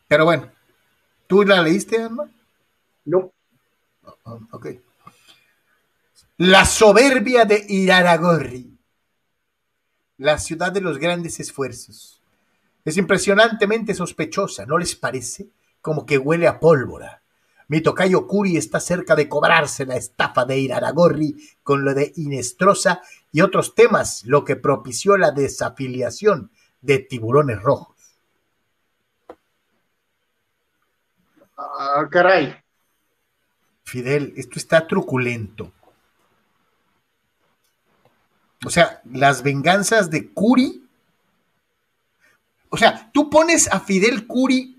[0.07, 0.51] Pero bueno,
[1.27, 2.29] ¿tú la leíste, Alma?
[3.07, 3.33] No.
[4.25, 4.67] Oh, ok.
[6.43, 8.75] La soberbia de Iraragorri,
[10.17, 12.23] la ciudad de los grandes esfuerzos.
[12.83, 15.51] Es impresionantemente sospechosa, ¿no les parece?
[15.83, 17.21] Como que huele a pólvora.
[17.69, 23.03] Mi tocayo Curi está cerca de cobrarse la estafa de Iraragorri con lo de Inestrosa
[23.31, 27.99] y otros temas, lo que propició la desafiliación de tiburones rojos.
[31.59, 32.57] Ah, caray.
[33.85, 35.75] Fidel, esto está truculento.
[38.65, 40.85] O sea, las venganzas de Curi.
[42.69, 44.77] O sea, tú pones a Fidel Curi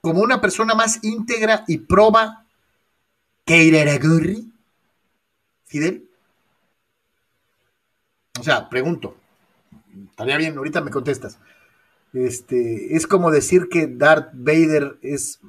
[0.00, 2.46] como una persona más íntegra y proba
[3.44, 4.52] que Iraragorri.
[5.64, 6.08] Fidel.
[8.38, 9.16] O sea, pregunto.
[10.10, 11.38] Estaría bien, ahorita me contestas.
[12.12, 15.40] Este, es como decir que Darth Vader es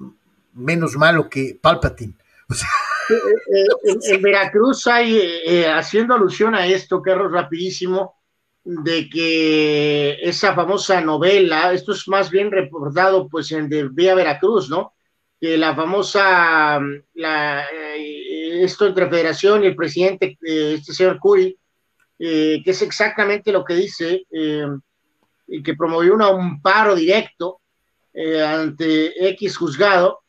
[0.53, 2.15] menos malo que Palpatine.
[2.49, 2.69] O sea,
[3.09, 8.15] en, Veracruz hay, eh, haciendo alusión a esto, Carlos, rapidísimo,
[8.63, 14.69] de que esa famosa novela, esto es más bien reportado pues en de Vía Veracruz,
[14.69, 14.93] ¿no?
[15.39, 16.79] Que la famosa,
[17.15, 21.57] eh, esto entre Federación y el presidente, eh, este señor Curi,
[22.19, 24.23] que es exactamente lo que dice,
[25.47, 27.61] y que promovió un amparo directo
[28.43, 30.21] ante X juzgado,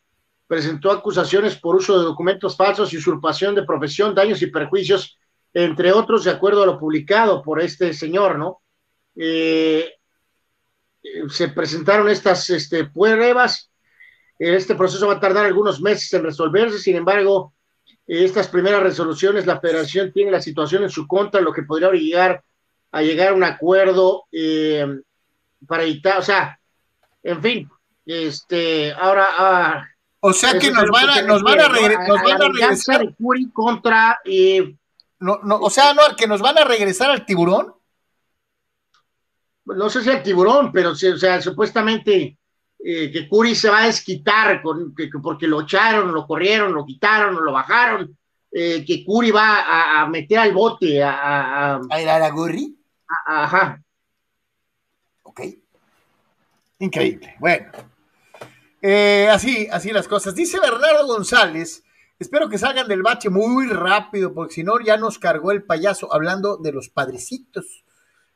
[0.49, 5.15] presentó acusaciones por uso de documentos falsos, usurpación de profesión, daños y perjuicios,
[5.53, 8.59] entre otros, de acuerdo a lo publicado por este señor, ¿no?
[9.15, 9.93] Eh,
[11.29, 13.71] se presentaron estas este, pruebas.
[14.39, 17.53] Este proceso va a tardar algunos meses en resolverse, sin embargo,
[18.07, 22.43] estas primeras resoluciones, la federación tiene la situación en su contra, lo que podría llegar
[22.91, 24.87] a llegar a un acuerdo eh,
[25.67, 26.59] para evitar, o sea,
[27.21, 27.69] En fin,
[28.03, 29.27] este, ahora.
[29.37, 29.89] Ah,
[30.21, 31.67] o sea que nos van a, nos van a,
[32.07, 33.01] nos van a regresar.
[33.01, 34.19] De Curry contra.
[34.25, 34.75] Eh,
[35.19, 37.73] no, no, o sea, no, que nos van a regresar al tiburón.
[39.65, 42.37] No sé si al tiburón, pero o sea, supuestamente
[42.79, 46.85] eh, que Curry se va a desquitar con, que, porque lo echaron, lo corrieron, lo
[46.85, 48.17] quitaron, lo bajaron.
[48.51, 51.11] Eh, que Curry va a, meter al bote a.
[51.11, 52.75] ¿A, a, ¿A ir a la Curry?
[53.25, 53.81] Ajá.
[55.23, 55.41] Ok.
[56.79, 57.35] Increíble.
[57.39, 57.71] Bueno.
[58.81, 60.35] Eh, así, así las cosas.
[60.35, 61.83] Dice Bernardo González.
[62.17, 66.13] Espero que salgan del bache muy rápido, porque si no, ya nos cargó el payaso
[66.13, 67.85] hablando de los padrecitos.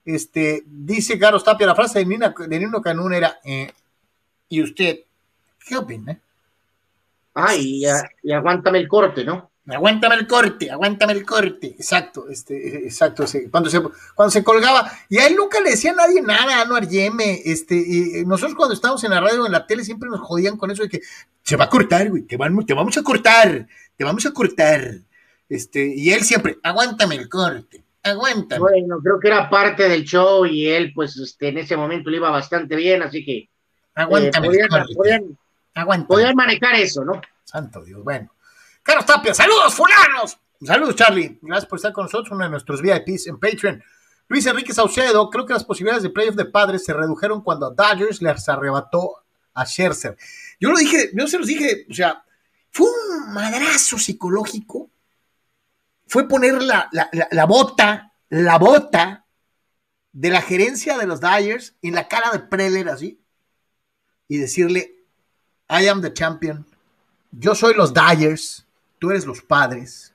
[0.06, 3.72] Este, dice Carlos Tapia, la frase de, Nina, de Nino Canún era, eh,
[4.48, 5.00] ¿y usted
[5.68, 6.18] qué opina?
[7.34, 7.84] Ay,
[8.22, 9.50] y aguántame el corte, ¿no?
[9.68, 13.82] Aguántame el corte, aguántame el corte, exacto, este, exacto, cuando se,
[14.14, 17.76] cuando se colgaba, y a él nunca le decía a nadie nada, no Yeme, este,
[17.76, 20.72] y nosotros cuando estábamos en la radio o en la tele siempre nos jodían con
[20.72, 21.02] eso de que
[21.44, 24.96] se va a cortar, güey, te, vamos, te vamos a cortar, te vamos a cortar,
[25.48, 28.60] este, y él siempre, aguántame el corte, aguántame.
[28.60, 32.18] Bueno, creo que era parte del show y él, pues, este, en ese momento le
[32.18, 33.50] iba bastante bien, así que
[33.96, 36.06] aguántame el corte.
[36.06, 37.22] podían manejar eso, ¿no?
[37.46, 38.30] Santo Dios, bueno.
[38.84, 40.38] Carlos Tapia, saludos, fulanos.
[40.62, 41.40] Saludos, Charlie.
[41.42, 43.84] Gracias por estar con nosotros, uno de nuestros VIPs en Patreon.
[44.28, 48.22] Luis Enrique Saucedo, creo que las posibilidades de playoff de padres se redujeron cuando Dodgers
[48.22, 49.24] les arrebató
[49.54, 50.18] a Scherzer.
[50.60, 52.24] Yo lo dije, yo se los dije, o sea,
[52.72, 54.90] fue un madrazo psicológico.
[56.08, 56.90] Fue poner la,
[57.32, 59.26] la bota, la bota
[60.12, 63.20] de la gerencia de los Dodgers en la cara de Preller así
[64.28, 64.96] y decirle,
[65.70, 66.66] I am the champion.
[67.32, 68.66] Yo soy los Dyers
[69.04, 70.14] tú eres los padres,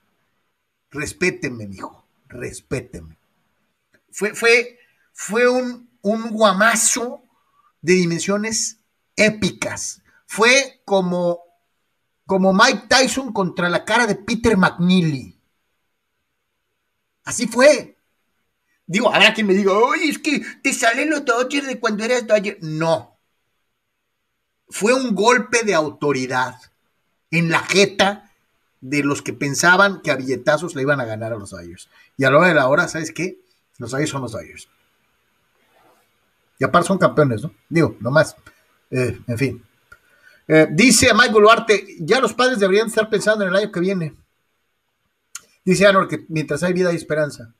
[0.91, 3.19] respétenme, hijo, respétenme.
[4.11, 4.79] Fue, fue,
[5.13, 7.23] fue un, un guamazo
[7.83, 8.79] de dimensiones
[9.15, 10.01] épicas.
[10.27, 11.39] Fue como,
[12.25, 15.39] como Mike Tyson contra la cara de Peter McNeely.
[17.25, 17.99] Así fue.
[18.87, 22.27] Digo, habrá quien me diga, oye, es que te salen los Dodgers de cuando eras
[22.27, 22.57] Dodger.
[22.63, 23.21] No.
[24.67, 26.59] Fue un golpe de autoridad
[27.31, 28.25] en la jeta
[28.81, 31.89] de los que pensaban que a billetazos le iban a ganar a los Dodgers.
[32.17, 33.39] Y a la hora de la hora, ¿sabes qué?
[33.79, 34.69] Los Dodgers son los Dodgers.
[36.59, 37.53] Y aparte son campeones, ¿no?
[37.69, 38.37] Digo, nomás.
[38.91, 39.65] Eh, en fin.
[40.47, 44.15] Eh, dice Michael Duarte, ya los padres deberían estar pensando en el año que viene.
[45.65, 47.53] Dice Anor que mientras hay vida hay esperanza.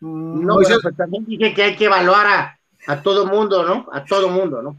[0.00, 3.88] No, pero pues también dije que hay que evaluar a, a todo mundo, ¿no?
[3.90, 4.76] A todo mundo, ¿no?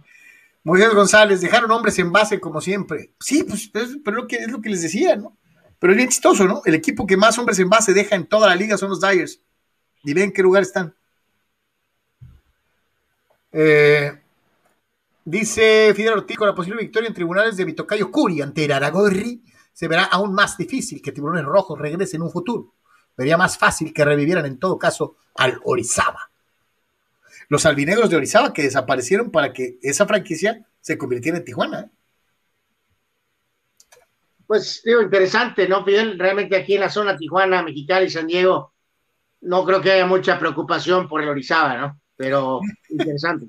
[0.68, 3.14] Moisés González, dejaron hombres en base como siempre.
[3.22, 3.72] Sí, pues
[4.04, 5.38] pero lo que, es lo que les decía, ¿no?
[5.80, 6.62] Pero es bien chistoso, ¿no?
[6.66, 9.40] El equipo que más hombres en base deja en toda la liga son los Dyers.
[10.04, 10.94] Y ven qué lugar están.
[13.54, 14.12] Eh,
[15.24, 19.42] dice Fidel Ortiz, con la posible victoria en tribunales de Vitocayo Curi ante Aragorri,
[19.72, 22.74] se verá aún más difícil que Tiburones Rojos regrese en un futuro.
[23.16, 26.27] Vería más fácil que revivieran en todo caso al Orizaba
[27.50, 31.92] los albinegros de Orizaba que desaparecieron para que esa franquicia se convirtiera en Tijuana.
[34.46, 36.18] Pues digo, interesante, ¿no, Fidel?
[36.18, 38.74] Realmente aquí en la zona Tijuana, Mexicali, San Diego,
[39.42, 42.02] no creo que haya mucha preocupación por el Orizaba, ¿no?
[42.16, 43.48] Pero interesante.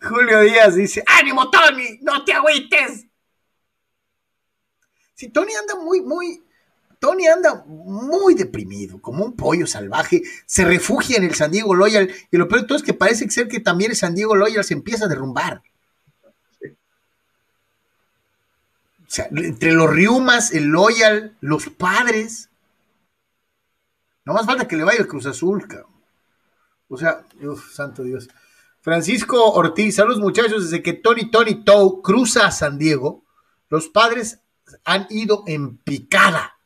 [0.00, 3.06] Julio Díaz dice, ánimo, Tony, no te agüites.
[5.14, 6.42] Si Tony anda muy, muy,
[7.00, 12.12] Tony anda muy deprimido, como un pollo salvaje, se refugia en el San Diego Loyal,
[12.30, 14.62] y lo peor de todo es que parece ser que también el San Diego Loyal
[14.62, 15.62] se empieza a derrumbar.
[19.10, 22.48] O sea, entre los Riumas, el Loyal, los padres.
[24.24, 25.90] No más falta que le vaya el Cruz Azul, cabrón.
[26.88, 28.28] O sea, uf, santo Dios.
[28.82, 33.24] Francisco Ortiz, saludos muchachos, desde que Tony Tony Tow cruza a San Diego,
[33.68, 34.40] los padres
[34.84, 36.59] han ido en picada.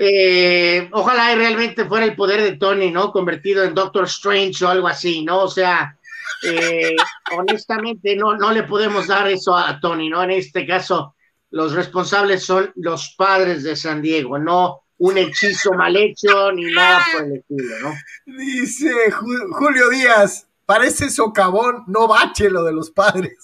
[0.00, 3.10] Eh, ojalá y realmente fuera el poder de Tony, ¿no?
[3.10, 5.40] Convertido en Doctor Strange o algo así, ¿no?
[5.40, 5.98] O sea,
[6.44, 6.94] eh,
[7.36, 10.22] honestamente no, no le podemos dar eso a Tony, ¿no?
[10.22, 11.16] En este caso,
[11.50, 17.04] los responsables son los padres de San Diego, no un hechizo mal hecho ni nada
[17.12, 17.94] por el estilo, ¿no?
[18.38, 23.36] Dice Julio Díaz, parece socavón, no bache lo de los padres.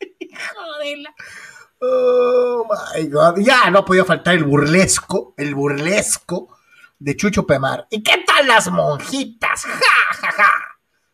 [0.54, 0.98] Joder.
[1.86, 3.38] Oh my God.
[3.40, 6.56] Ya no podía faltar el burlesco, el burlesco
[6.98, 7.86] de Chucho Pemar.
[7.90, 9.64] ¿Y qué tal las monjitas?
[9.64, 10.52] Ja, ja, ja.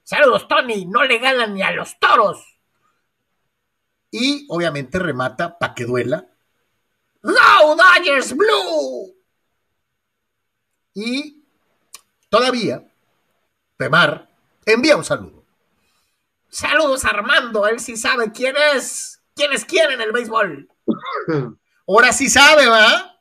[0.03, 0.87] Saludos, Tony.
[0.87, 2.45] No le ganan ni a los toros.
[4.11, 6.27] Y obviamente remata para que duela.
[7.23, 9.14] ¡Go Dodgers Blue!
[10.95, 11.45] Y
[12.29, 12.83] todavía,
[13.77, 14.29] Pemar
[14.66, 15.45] envía un saludo.
[16.49, 20.68] Saludos Armando, él sí sabe quién es, quién es quién en el béisbol.
[21.88, 23.16] Ahora sí sabe, ¿va?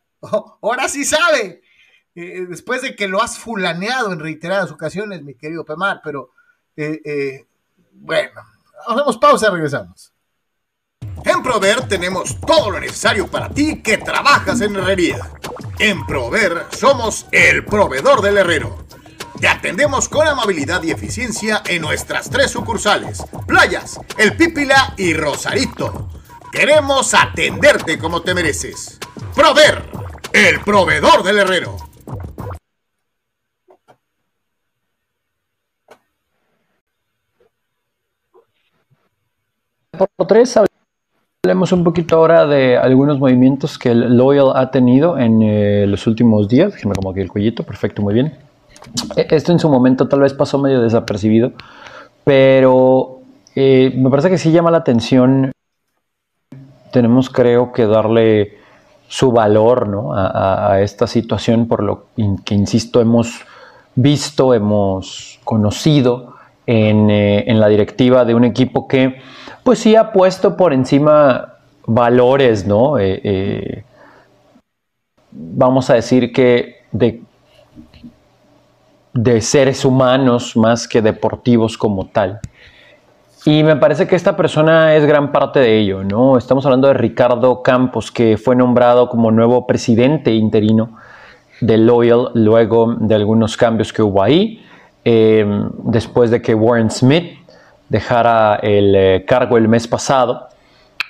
[0.62, 1.62] Ahora sí sabe.
[2.14, 6.32] Eh, después de que lo has fulaneado en reiteradas ocasiones, mi querido Pemar, pero
[6.76, 7.46] eh, eh,
[7.94, 8.42] bueno,
[8.86, 10.12] hacemos pausa, regresamos.
[11.24, 15.20] En Prover tenemos todo lo necesario para ti que trabajas en herrería.
[15.78, 18.89] En Prover somos el proveedor del herrero.
[19.40, 26.10] Te atendemos con amabilidad y eficiencia en nuestras tres sucursales, Playas, El Pípila y Rosarito.
[26.52, 29.00] Queremos atenderte como te mereces.
[29.34, 29.82] Prover,
[30.34, 31.78] el proveedor del herrero.
[40.18, 40.60] Por tres,
[41.46, 46.08] hablemos un poquito ahora de algunos movimientos que el Loyal ha tenido en eh, los
[46.08, 46.74] últimos días.
[46.74, 48.49] Déjeme como aquí el cuellito, perfecto, muy bien.
[49.16, 51.52] E, esto en su momento tal vez pasó medio desapercibido,
[52.24, 53.20] pero
[53.56, 55.52] eh, me parece que sí llama la atención.
[56.92, 58.58] Tenemos, creo, que darle
[59.08, 60.14] su valor ¿no?
[60.14, 62.06] a, esta situación, por lo
[62.46, 63.42] que, insisto, hemos
[63.96, 69.22] visto, hemos conocido en, eh, en la directiva de un equipo que
[69.64, 71.56] pues sí ha puesto por encima
[71.86, 72.98] valores, ¿no?
[73.00, 73.84] Eh,
[75.32, 77.22] vamos a decir que de,
[79.14, 82.40] de seres humanos más que deportivos como tal.
[83.46, 86.38] Y me parece que esta persona es gran parte de ello, ¿no?
[86.38, 90.98] Estamos hablando de Ricardo Campos, que fue nombrado como nuevo presidente interino
[91.62, 94.66] de Loyal luego de algunos cambios que hubo ahí,
[95.06, 95.46] eh,
[95.84, 97.40] después de que Warren Smith
[97.88, 100.48] dejara el eh, cargo el mes pasado.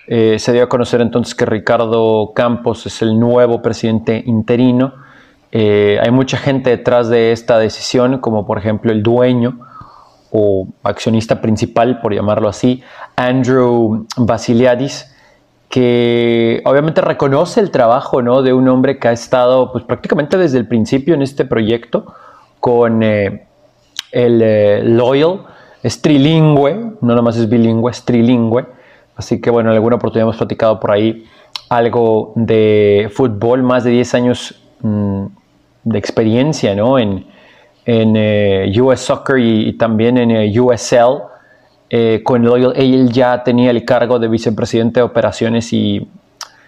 [0.08, 4.94] Eh, se dio a conocer entonces que Ricardo Campos es el nuevo presidente interino.
[5.52, 9.60] Eh, hay mucha gente detrás de esta decisión, como por ejemplo el dueño
[10.32, 12.84] o accionista principal, por llamarlo así,
[13.16, 15.16] Andrew Basiliadis,
[15.70, 18.42] que obviamente reconoce el trabajo ¿no?
[18.42, 22.14] de un hombre que ha estado pues, prácticamente desde el principio en este proyecto
[22.60, 25.46] con el Loyal,
[25.82, 28.66] es trilingüe, no nomás es bilingüe, es trilingüe.
[29.16, 31.26] Así que bueno, en alguna oportunidad hemos platicado por ahí
[31.70, 35.26] algo de fútbol, más de 10 años mmm,
[35.84, 37.00] de experiencia ¿no?
[37.00, 37.26] en,
[37.86, 41.24] en eh, US Soccer y, también en eh, USL.
[41.92, 46.08] Eh, con Loyal, él ya tenía el cargo de vicepresidente de operaciones y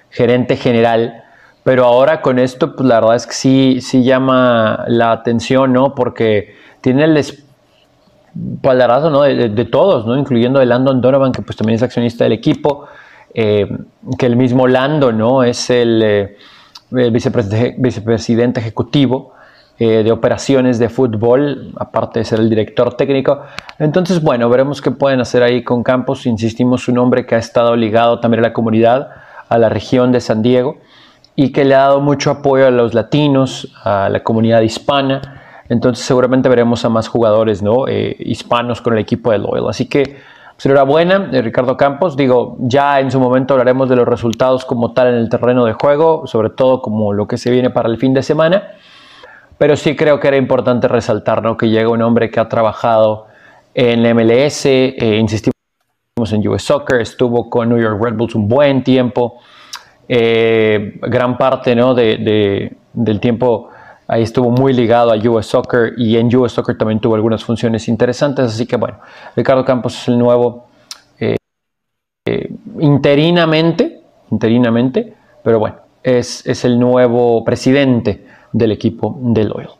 [0.09, 1.23] gerente general.
[1.63, 5.93] Pero ahora con esto, pues la verdad es que sí, sí llama la atención, ¿no?
[5.93, 7.23] Porque tiene el
[8.63, 9.21] palarazo ¿no?
[9.21, 10.17] de, de, todos, ¿no?
[10.17, 12.87] incluyendo de Landon Donovan, que pues también es accionista del equipo,
[13.33, 15.43] que el mismo Lando ¿no?
[15.43, 16.35] es el,
[16.91, 19.33] el vicepresidente, vicepresidente, ejecutivo
[19.79, 23.41] eh, de operaciones de fútbol, aparte de ser el director técnico.
[23.79, 26.25] Entonces, bueno, veremos qué pueden hacer ahí con Campos.
[26.25, 29.09] Insistimos, un hombre que ha estado ligado también a la comunidad,
[29.49, 30.77] a la región de San Diego,
[31.35, 36.05] y que le ha dado mucho apoyo a los latinos, a la comunidad hispana, entonces
[36.05, 37.87] seguramente veremos a más jugadores ¿no?
[37.87, 39.69] Eh, hispanos con el equipo de Loyal.
[39.69, 40.17] Así que
[40.61, 42.15] pues, enhorabuena, eh, Ricardo Campos.
[42.15, 45.73] Digo, ya en su momento hablaremos de los resultados como tal en el terreno de
[45.73, 48.73] juego, sobre todo como lo que se viene para el fin de semana.
[49.57, 51.57] Pero sí creo que era importante resaltar ¿no?
[51.57, 53.25] que llega un hombre que ha trabajado
[53.73, 55.55] en MLS, eh, insistimos
[56.31, 59.39] en US Soccer, estuvo con New York Red Bulls un buen tiempo,
[60.07, 61.95] eh, gran parte ¿no?
[61.95, 63.70] de, de, del tiempo
[64.11, 67.87] Ahí estuvo muy ligado a US Soccer y en US Soccer también tuvo algunas funciones
[67.87, 68.47] interesantes.
[68.47, 68.99] Así que bueno,
[69.37, 70.67] Ricardo Campos es el nuevo
[71.17, 71.37] eh,
[72.25, 72.49] eh,
[72.81, 79.71] interinamente, interinamente, pero bueno, es, es, el nuevo presidente del equipo de Loyal.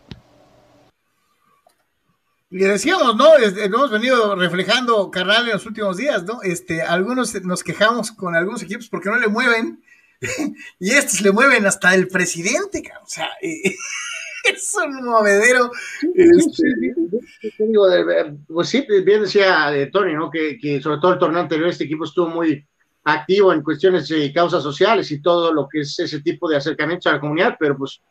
[2.52, 3.36] Y decíamos, ¿no?
[3.36, 6.42] Este, hemos venido reflejando, carnal, en los últimos días, ¿no?
[6.42, 9.84] Este, algunos nos quejamos con algunos equipos porque no le mueven,
[10.80, 13.76] y estos le mueven hasta el presidente, o sea, eh,
[14.54, 15.72] es un movedero.
[16.16, 16.64] Este...
[18.48, 20.30] pues sí, bien decía de Tony, ¿no?
[20.30, 22.66] Que, sobre todo el torneo anterior este equipo estuvo muy
[23.04, 27.08] activo en cuestiones de causas sociales y todo lo que es ese tipo de acercamientos
[27.08, 28.02] a la comunidad, pero pues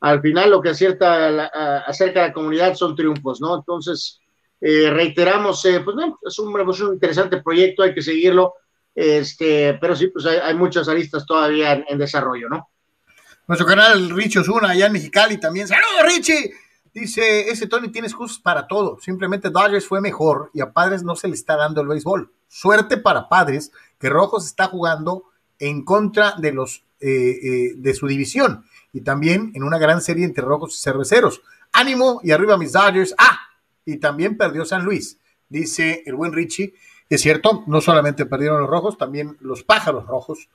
[0.00, 3.56] al final lo que acierta la, a, acerca a la comunidad son triunfos, ¿no?
[3.56, 4.20] Entonces,
[4.60, 8.54] eh, reiteramos, eh, pues bueno, es un, es un, interesante proyecto, hay que seguirlo,
[8.94, 12.68] este, pero sí, pues hay, hay muchas aristas todavía en, en desarrollo, ¿no?
[13.46, 15.68] Nuestro canal Richie Osuna, allá en Mexicali también.
[15.68, 16.54] ¡Saludos, Richie!
[16.94, 18.98] Dice, ese Tony tiene excusas para todo.
[19.00, 22.32] Simplemente Dodgers fue mejor y a Padres no se le está dando el béisbol.
[22.48, 25.24] Suerte para Padres que Rojos está jugando
[25.58, 28.64] en contra de los de su división
[28.94, 31.42] y también en una gran serie entre rojos y cerveceros.
[31.72, 33.14] Ánimo y arriba mis Dodgers.
[33.18, 33.40] Ah,
[33.84, 35.18] y también perdió San Luis,
[35.48, 36.74] dice el buen Richie.
[37.10, 40.48] Es cierto, no solamente perdieron los rojos, también los pájaros rojos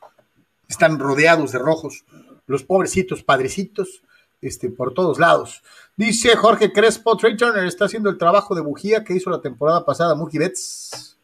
[0.67, 2.05] están rodeados de rojos.
[2.49, 4.01] Los pobrecitos padrecitos,
[4.41, 5.61] este, por todos lados.
[5.95, 9.85] Dice Jorge Crespo, Trey Turner está haciendo el trabajo de bujía que hizo la temporada
[9.85, 11.15] pasada Mookie Betts.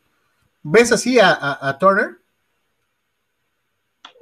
[0.62, 2.18] ¿Ves así a, Turner?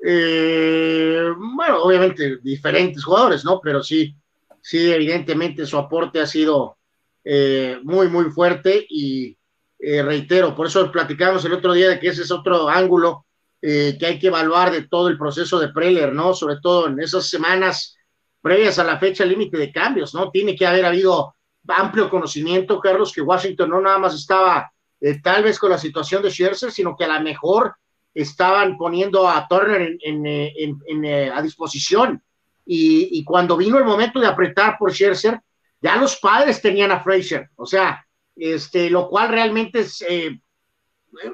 [0.06, 3.60] Eh, bueno, obviamente diferentes jugadores, ¿no?
[3.62, 4.16] Pero sí,
[4.62, 6.78] sí, evidentemente su aporte ha sido
[7.26, 9.38] eh, muy, muy fuerte y
[9.78, 13.26] eh, reitero, por eso platicamos el otro día de que ese es otro ángulo
[13.66, 16.34] que hay que evaluar de todo el proceso de Preller, ¿no?
[16.34, 17.96] Sobre todo en esas semanas
[18.42, 20.30] previas a la fecha límite de cambios, ¿no?
[20.30, 21.34] Tiene que haber habido
[21.70, 26.22] amplio conocimiento, Carlos, que Washington no nada más estaba eh, tal vez con la situación
[26.22, 27.76] de Scherzer, sino que a lo mejor
[28.14, 32.22] estaban poniendo a Turner eh, eh, a disposición.
[32.66, 35.40] Y, cuando vino el momento de apretar por Scherzer,
[35.82, 38.06] ya los padres tenían a Fraser, o sea,
[38.36, 39.86] este, lo cual realmente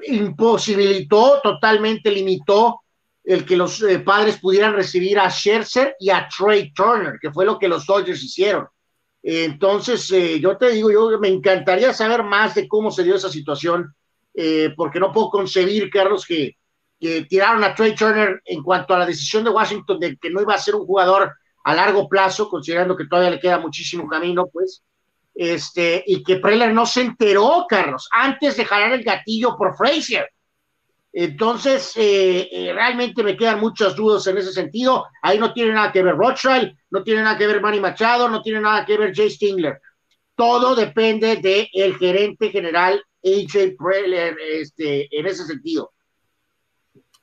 [0.07, 2.81] imposibilitó, totalmente limitó
[3.23, 7.45] el que los eh, padres pudieran recibir a Scherzer y a Trey Turner, que fue
[7.45, 8.67] lo que los Dodgers hicieron.
[9.21, 13.29] entonces, eh, yo te digo, yo me encantaría saber más de cómo se dio esa
[13.29, 13.93] situación,
[14.33, 16.57] eh, porque no puedo concebir, Carlos, que,
[16.99, 20.41] que, tiraron a Trey Turner en cuanto a la decisión de Washington de que no
[20.41, 24.47] iba a ser un jugador a largo plazo, considerando que todavía le queda muchísimo camino,
[24.51, 24.81] pues,
[25.39, 30.29] este, y que Preller no se enteró, Carlos, antes de jalar el gatillo por Frazier
[31.11, 35.07] entonces, eh, eh, realmente me quedan muchas dudas en ese sentido.
[35.21, 38.41] Ahí no tiene nada que ver Rothschild, no tiene nada que ver Manny Machado, no
[38.41, 39.81] tiene nada que ver Jay Stingler.
[40.35, 45.91] Todo depende del gerente general AJ Preller este, en ese sentido.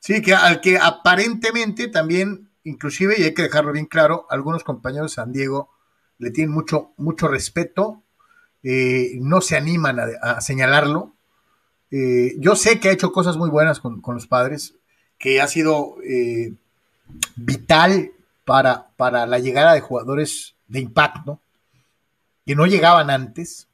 [0.00, 5.12] Sí, que al que aparentemente también, inclusive, y hay que dejarlo bien claro, algunos compañeros
[5.12, 5.70] de San Diego
[6.18, 8.04] le tienen mucho, mucho respeto,
[8.68, 11.12] eh, no se animan a señalarlo,
[11.90, 14.74] eh, yo sé que ha hecho cosas muy buenas con, los padres,
[15.18, 16.52] que ha sido eh,
[17.36, 18.10] vital
[18.44, 21.40] para, para la llegada de jugadores de impacto
[22.44, 23.68] que no llegaban antes.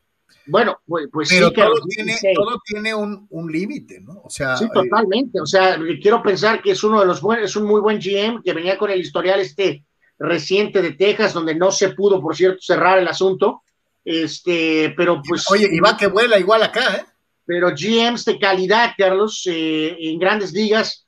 [0.47, 4.20] Bueno, pues, pues pero sí, todo, tiene, todo tiene un, límite, ¿no?
[4.24, 5.40] O sea, sí, totalmente.
[5.40, 8.43] o sea, quiero pensar que es uno de los buenos, es un muy buen GM
[8.43, 9.86] que venía con el historial este
[10.18, 13.62] reciente de Texas, donde no se pudo, por cierto, cerrar el asunto.
[14.05, 15.51] Este, pero pues.
[15.51, 17.05] Oye, y va que vuela igual acá, ¿eh?
[17.45, 21.07] pero GMs de calidad, Carlos, eh, en grandes ligas,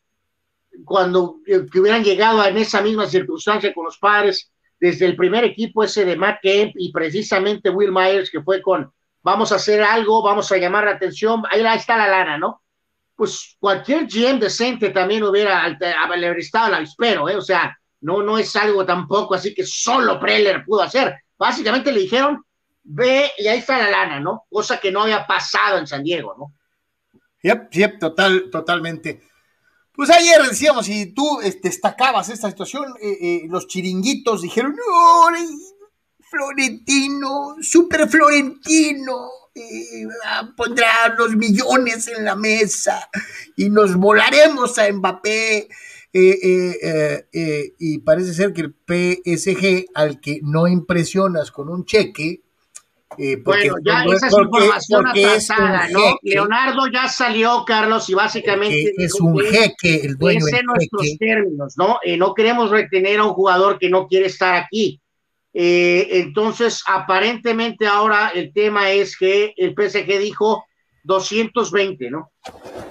[0.84, 5.44] cuando eh, que hubieran llegado en esa misma circunstancia con los padres, desde el primer
[5.44, 8.92] equipo ese de Matt Kemp y precisamente Will Myers, que fue con
[9.22, 12.62] vamos a hacer algo, vamos a llamar la atención, ahí está la lana, ¿no?
[13.16, 15.66] Pues cualquier GM decente también hubiera
[16.36, 17.36] estado la espero, ¿eh?
[17.36, 21.14] O sea, no, no es algo tampoco así que solo Preller pudo hacer.
[21.38, 22.44] Básicamente le dijeron,
[22.84, 24.44] ve y ahí está la lana, ¿no?
[24.50, 26.52] Cosa que no había pasado en San Diego, ¿no?
[27.42, 29.22] Yep, yep, total, totalmente.
[29.94, 35.28] Pues ayer decíamos, y tú este, destacabas esta situación, eh, eh, los chiringuitos dijeron, no,
[36.18, 40.06] Florentino, super Florentino, eh,
[40.56, 43.08] pondrá los millones en la mesa
[43.56, 45.68] y nos volaremos a Mbappé.
[46.12, 52.43] y parece ser que el PSG, al que no impresionas con un cheque,
[53.18, 56.18] eh, bueno, ya esa es información atrasada, ¿no?
[56.22, 61.98] Leonardo ya salió, Carlos, y básicamente es un jeque el dueño en nuestros términos, ¿no?
[62.02, 65.00] Eh, no queremos retener a un jugador que no quiere estar aquí.
[65.52, 70.64] Eh, entonces, aparentemente ahora el tema es que el PSG dijo
[71.04, 72.32] 220, ¿no?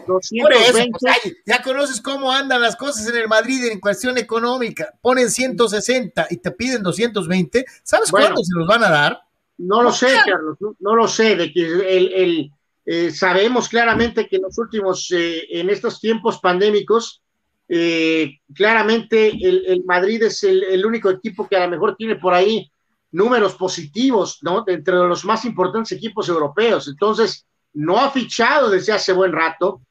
[0.08, 0.92] 220.
[1.00, 4.94] Pues, ya conoces cómo andan las cosas en el Madrid en cuestión económica.
[5.02, 7.66] Ponen 160 y te piden 220.
[7.84, 9.20] ¿Sabes cuándo se los van a dar?
[9.58, 12.52] No lo sé, Carlos, no, lo sé, de que el,
[12.86, 17.22] eh, sabemos claramente que en los últimos, eh, en estos tiempos pandémicos,
[17.70, 22.70] eh, claramente el, Madrid es el, único equipo que a lo mejor tiene por ahí
[23.12, 24.64] números positivos, ¿no?
[24.68, 26.88] Entre los más importantes equipos europeos.
[26.88, 29.82] Entonces, no ha fichado desde hace buen rato.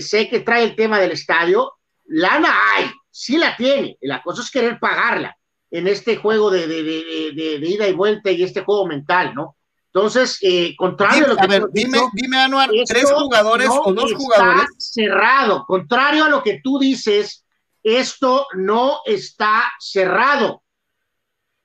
[0.00, 1.72] sé que trae el tema del estadio.
[2.06, 3.96] Lana hay, sí la tiene.
[4.02, 5.36] La cosa es querer pagarla
[5.74, 6.60] en este juego de,
[7.60, 9.56] ida y vuelta y este juego mental, ¿no?
[9.92, 11.42] Entonces, eh, contrario a lo que.
[11.42, 14.66] A ver, dime, dime, Anuar, tres jugadores o dos jugadores.
[14.78, 15.64] Cerrado.
[15.66, 17.44] Contrario a lo que tú dices,
[17.82, 20.62] esto no está cerrado.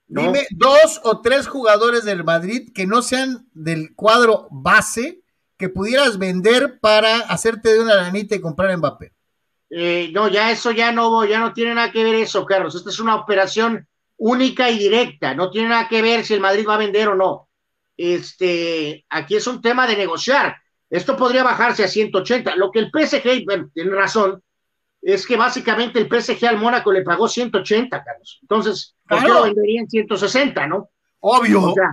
[0.08, 5.22] Dime dos o tres jugadores del Madrid que no sean del cuadro base
[5.56, 9.12] que pudieras vender para hacerte de una lanita y comprar Mbappé.
[9.70, 12.74] Eh, no, ya eso ya no, ya no tiene nada que ver eso, Carlos.
[12.74, 13.86] Esta es una operación
[14.20, 15.34] única y directa.
[15.34, 17.48] No tiene nada que ver si el Madrid va a vender o no.
[17.96, 20.56] Este, aquí es un tema de negociar.
[20.88, 22.56] Esto podría bajarse a 180.
[22.56, 24.42] Lo que el PSG, tiene razón,
[25.00, 28.38] es que básicamente el PSG al Mónaco le pagó 180, Carlos.
[28.42, 30.90] Entonces, ¿por qué lo vendería en 160, no?
[31.20, 31.70] Obvio.
[31.70, 31.90] O sea,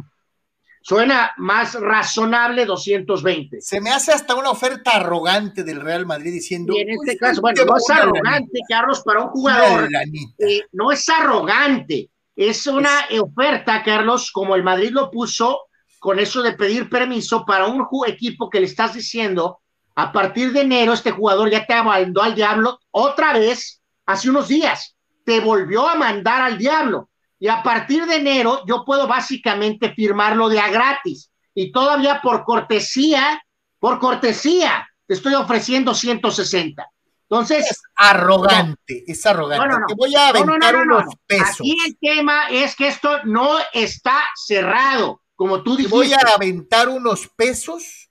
[0.88, 3.60] Suena más razonable 220.
[3.60, 6.74] Se me hace hasta una oferta arrogante del Real Madrid diciendo.
[6.74, 9.90] Y en este caso, bueno, no es arrogante, Carlos, para un jugador.
[10.38, 12.10] Eh, no es arrogante.
[12.38, 15.62] Es una oferta, Carlos, como el Madrid lo puso,
[15.98, 19.60] con eso de pedir permiso para un equipo que le estás diciendo,
[19.96, 24.48] a partir de enero, este jugador ya te mandó al diablo otra vez hace unos
[24.48, 24.96] días.
[25.26, 27.10] Te volvió a mandar al diablo
[27.40, 32.44] y a partir de enero yo puedo básicamente firmarlo de a gratis y todavía por
[32.44, 33.44] cortesía,
[33.80, 36.88] por cortesía, te estoy ofreciendo 160.
[37.30, 37.72] Entonces.
[37.72, 39.76] Es arrogante, es arrogante.
[39.88, 41.60] Te voy a aventar unos pesos.
[41.60, 45.90] Aquí el tema es que esto no está cerrado, como tú dijiste.
[45.90, 48.10] Te voy a aventar unos pesos,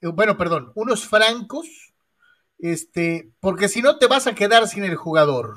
[0.00, 1.66] eh, bueno, perdón, unos francos,
[2.58, 5.56] este, porque si no te vas a quedar sin el jugador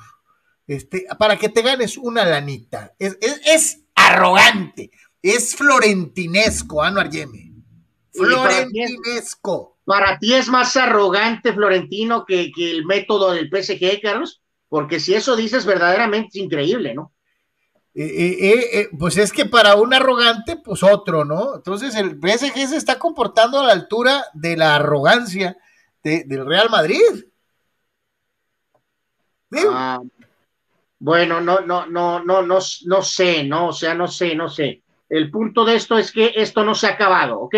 [0.67, 2.95] este, para que te ganes una lanita.
[2.99, 7.53] Es, arrogante, es florentinesco, Anuar Yeme.
[8.11, 9.72] Florentinesco.
[9.85, 15.35] Para ti, es más arrogante Florentino que, el método del PSG, Carlos, porque si eso
[15.35, 17.11] dices verdaderamente es increíble, ¿no?
[17.95, 21.55] Eh, eh, eh, pues es que para un arrogante, pues otro, ¿no?
[21.55, 25.57] Entonces el PSG se está comportando a la altura de la arrogancia
[26.01, 26.99] del Real Madrid.
[29.69, 30.01] Ah,
[30.97, 34.81] bueno, no, no, no, no, no, no sé, no, o sea, no sé, no sé.
[35.09, 37.55] El punto de esto es que esto no se ha acabado, ¿ok?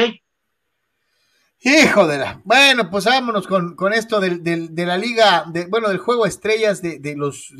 [1.61, 2.41] Hijo de la.
[2.43, 6.99] Bueno, pues vámonos con, esto del, de la liga, de, bueno, del juego estrellas de,
[6.99, 7.53] de los.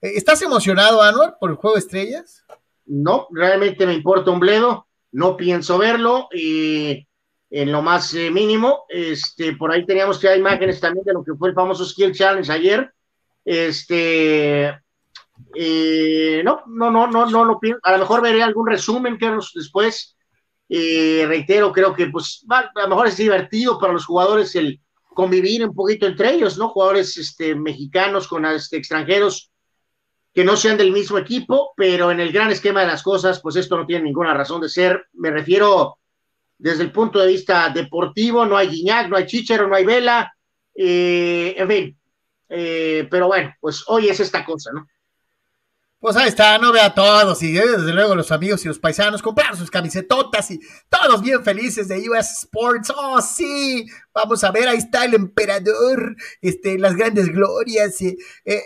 [0.00, 2.44] ¿Estás emocionado, Anuar, por el juego estrellas?
[2.86, 7.06] No, realmente me importa un bledo, no pienso verlo y
[7.50, 8.84] en lo más eh, mínimo.
[8.88, 12.12] Este, por ahí teníamos que hay imágenes también de lo que fue el famoso Skill
[12.12, 12.92] Challenge ayer.
[13.44, 14.68] Este,
[15.54, 17.80] eh, no, no, no, no, no lo pienso.
[17.82, 20.15] A lo mejor veré algún resumen que después.
[20.68, 24.80] Eh, reitero, creo que pues a lo mejor es divertido para los jugadores el
[25.14, 26.68] convivir un poquito entre ellos, ¿no?
[26.68, 29.50] Jugadores este, mexicanos con este, extranjeros
[30.34, 33.56] que no sean del mismo equipo, pero en el gran esquema de las cosas, pues
[33.56, 35.06] esto no tiene ninguna razón de ser.
[35.14, 35.98] Me refiero
[36.58, 40.30] desde el punto de vista deportivo, no hay Guiñac, no hay Chichero, no hay Vela,
[40.74, 41.98] eh, en fin.
[42.48, 44.86] pero bueno, pues hoy es esta cosa, ¿no?
[46.06, 48.78] Pues ahí está, no vea a todos y eh, desde luego los amigos y los
[48.78, 52.92] paisanos compraron sus camisetotas y todos bien felices de US Sports.
[52.96, 53.84] Oh, sí,
[54.14, 58.00] vamos a ver, ahí está el emperador, este, las grandes glorias.
[58.02, 58.62] Eh, eh,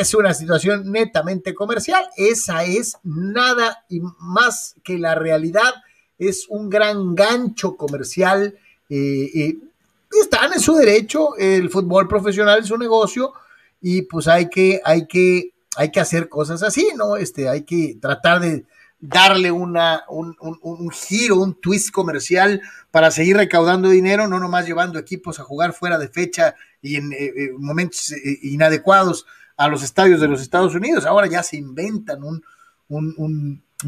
[0.00, 2.04] es una situación netamente comercial.
[2.14, 5.72] Esa es nada y más que la realidad.
[6.18, 8.58] Es un gran gancho comercial.
[8.90, 13.32] están en su derecho, el fútbol profesional es un negocio
[13.80, 17.16] y pues hay que, hay que hay que hacer cosas así, ¿no?
[17.16, 18.64] Este, hay que tratar de
[19.00, 22.62] darle una, un, giro, un twist comercial
[22.92, 27.12] para seguir recaudando dinero, no nomás llevando equipos a jugar fuera de fecha y en
[27.12, 29.26] eh, eh, momentos eh, inadecuados
[29.56, 31.04] a los estadios de los Estados Unidos.
[31.04, 32.44] Ahora ya se inventan un,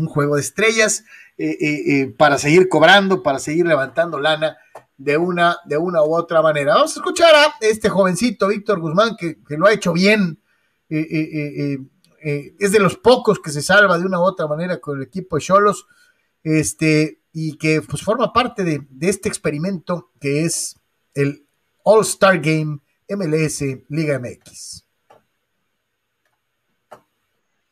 [0.09, 1.05] juego de estrellas
[2.17, 4.57] para seguir cobrando, para seguir levantando lana
[4.97, 6.75] de una, de una u otra manera.
[6.75, 10.39] Vamos a escuchar a este jovencito, Víctor Guzmán, que lo ha hecho bien
[10.91, 11.79] eh, eh,
[12.25, 15.05] eh, es de los pocos que se salva de una u otra manera con el
[15.05, 15.87] equipo de Cholos,
[16.43, 20.81] este, y que pues forma parte de, este experimento que es
[21.15, 21.47] el
[21.83, 22.81] All-Star Game
[23.11, 24.87] MLS Liga MX.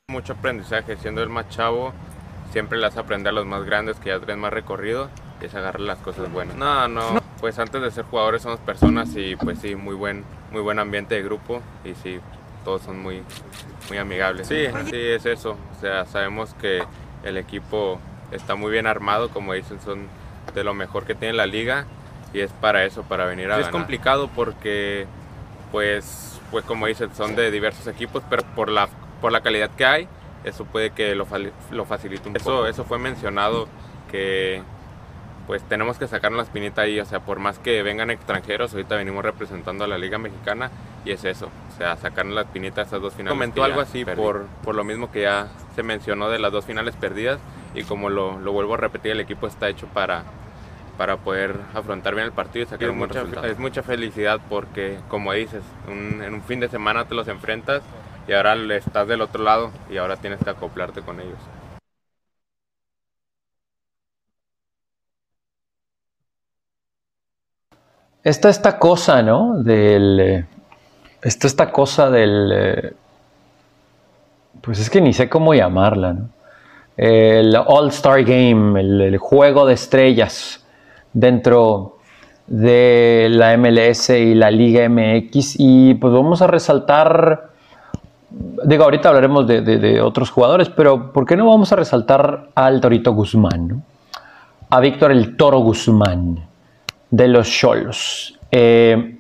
[0.09, 1.95] Mucho aprendizaje, siendo el más chavo,
[2.53, 5.09] siempre las aprende a los más grandes que ya tienen más recorrido
[5.41, 6.57] y es agarrar las cosas buenas.
[6.57, 10.61] No, no, pues antes de ser jugadores somos personas y pues sí, muy buen, muy
[10.61, 12.21] buen ambiente de grupo y sí,
[12.65, 13.23] todos son muy,
[13.89, 14.47] muy amigables.
[14.47, 15.57] Sí, sí, es eso.
[15.77, 16.83] O sea, sabemos que
[17.25, 20.09] el equipo está muy bien armado, como dicen, son
[20.55, 21.87] de lo mejor que tiene la liga
[22.33, 25.07] y es para eso, para venir a Es complicado porque,
[25.71, 28.89] pues, pues como dicen, son de diversos equipos, pero por la,
[29.21, 30.09] por la calidad que hay,
[30.45, 31.27] eso puede que lo,
[31.71, 32.67] lo facilite un poco.
[32.67, 33.69] Eso fue mencionado
[34.11, 34.63] que
[35.47, 38.97] pues tenemos que sacarnos la espinita ahí, o sea, por más que vengan extranjeros, ahorita
[38.97, 40.71] venimos representando a la Liga Mexicana
[41.05, 43.35] y es eso, o sea, sacarnos la espinita a esas dos finales.
[43.35, 46.95] Comentó algo así por, por lo mismo que ya se mencionó de las dos finales
[46.97, 47.41] perdidas
[47.75, 50.25] y como lo, lo, vuelvo a repetir, el equipo está hecho para,
[50.97, 53.47] para poder afrontar bien el partido y sacar un buen mucha, resultado.
[53.47, 57.83] Es mucha felicidad porque, como dices, en un fin de semana te los enfrentas
[58.29, 61.39] y ahora estás del otro lado y ahora tienes que acoplarte con ellos.
[68.25, 69.59] Está esta cosa, ¿no?
[69.63, 70.47] Del.
[71.23, 72.95] Está esta cosa del.
[74.61, 76.29] Pues es que ni sé cómo llamarla, ¿no?
[76.97, 80.65] El All-Star Game, el, juego de estrellas
[81.13, 81.99] dentro
[82.47, 85.57] de la MLS y la Liga MX.
[85.59, 87.51] Y pues vamos a resaltar.
[88.31, 93.13] Digo, ahorita hablaremos de, otros jugadores, pero ¿por qué no vamos a resaltar al Torito
[93.13, 93.83] Guzmán?
[94.71, 96.52] A Víctor el Toro Guzmán
[97.13, 98.39] de los Cholos.
[98.51, 99.19] Eh,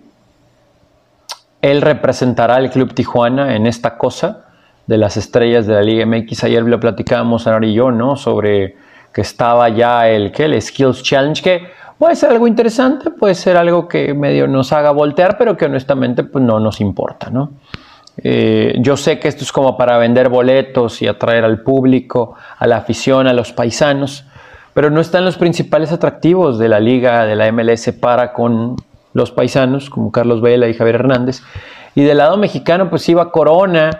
[1.60, 4.46] él representará al Club Tijuana en esta cosa
[4.86, 6.44] de las estrellas de la Liga MX.
[6.44, 8.16] Ayer lo platicábamos, Ana y yo, ¿no?
[8.16, 8.76] Sobre
[9.12, 10.46] que estaba ya el, ¿qué?
[10.46, 14.90] el Skills Challenge, que puede ser algo interesante, puede ser algo que medio nos haga
[14.90, 17.52] voltear, pero que honestamente pues, no nos importa, ¿no?
[18.16, 22.66] Eh, yo sé que esto es como para vender boletos y atraer al público, a
[22.66, 24.24] la afición, a los paisanos,
[24.74, 28.76] pero no están los principales atractivos de la liga, de la MLS para con
[29.14, 31.42] los paisanos, como Carlos Vela y Javier Hernández.
[31.94, 33.90] Y del lado mexicano, pues iba Corona,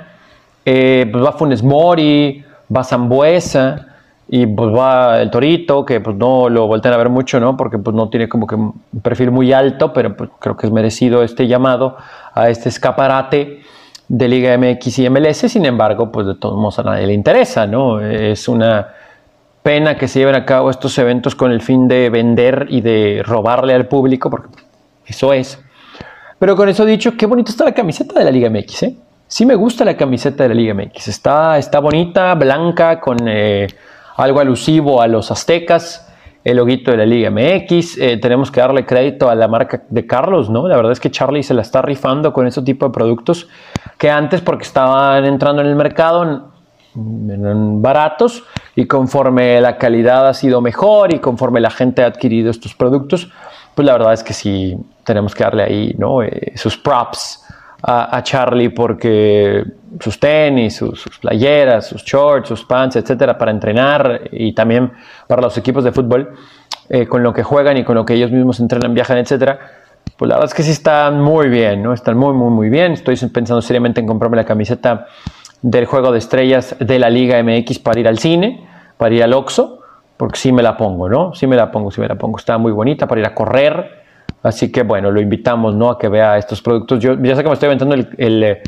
[0.64, 2.44] eh, pues va Funes Mori,
[2.74, 3.92] va Zambuesa,
[4.34, 7.54] y pues va el Torito, que pues no lo voltean a ver mucho, ¿no?
[7.54, 8.72] Porque pues no tiene como que un
[9.02, 11.98] perfil muy alto, pero pues, creo que es merecido este llamado
[12.32, 13.60] a este escaparate
[14.08, 15.36] de Liga MX y MLS.
[15.36, 18.00] Sin embargo, pues de todos modos a nadie le interesa, ¿no?
[18.00, 18.88] Es una
[19.62, 23.22] pena que se lleven a cabo estos eventos con el fin de vender y de
[23.24, 24.48] robarle al público, porque
[25.06, 25.62] eso es.
[26.38, 28.96] Pero con eso dicho, qué bonita está la camiseta de la Liga MX, ¿eh?
[29.28, 31.08] Sí me gusta la camiseta de la Liga MX.
[31.08, 33.66] Está, está bonita, blanca, con eh,
[34.16, 36.12] algo alusivo a los aztecas,
[36.44, 37.96] el loguito de la Liga MX.
[37.96, 40.68] Eh, tenemos que darle crédito a la marca de Carlos, ¿no?
[40.68, 43.48] La verdad es que Charlie se la está rifando con este tipo de productos
[43.96, 46.51] que antes, porque estaban entrando en el mercado,
[46.94, 48.44] eran baratos
[48.76, 53.30] y conforme la calidad ha sido mejor y conforme la gente ha adquirido estos productos,
[53.74, 56.22] pues la verdad es que sí tenemos que darle ahí ¿no?
[56.22, 57.44] Eh, sus props
[57.84, 59.64] a, Charlie porque
[59.98, 64.92] sus tenis, sus, playeras, sus shorts, sus pants, etcétera, para entrenar y también
[65.26, 66.32] para los equipos de fútbol,
[66.88, 69.58] eh, con lo que juegan y con lo que ellos mismos entrenan, viajan, etcétera,
[70.16, 71.92] pues la verdad es que sí están muy bien, ¿no?
[71.92, 72.92] Están muy, muy, muy bien.
[72.92, 75.06] Estoy pensando seriamente en comprarme la camiseta
[75.62, 78.66] del juego de estrellas de la Liga MX para ir al cine,
[78.96, 79.80] para ir al Oxxo,
[80.16, 81.34] porque sí me la pongo, ¿no?
[81.34, 82.38] Sí me la pongo, sí me la pongo.
[82.38, 84.02] Está muy bonita para ir a correr.
[84.42, 85.90] Así que bueno, lo invitamos, ¿no?
[85.90, 87.00] A que vea estos productos.
[87.00, 88.58] Yo ya sé que me estoy inventando el,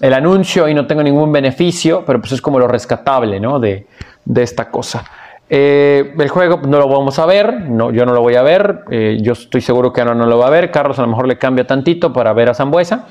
[0.00, 3.58] el, anuncio y no tengo ningún beneficio, pero pues es como lo rescatable, ¿no?
[3.58, 3.86] De,
[4.24, 5.04] de esta cosa.
[5.48, 8.80] Eh, el juego no lo vamos a ver, no, yo no lo voy a ver,
[8.90, 11.28] eh, yo estoy seguro que Ana no lo va a ver, Carlos a lo mejor
[11.28, 13.06] le cambia tantito para ver a Zambuesa,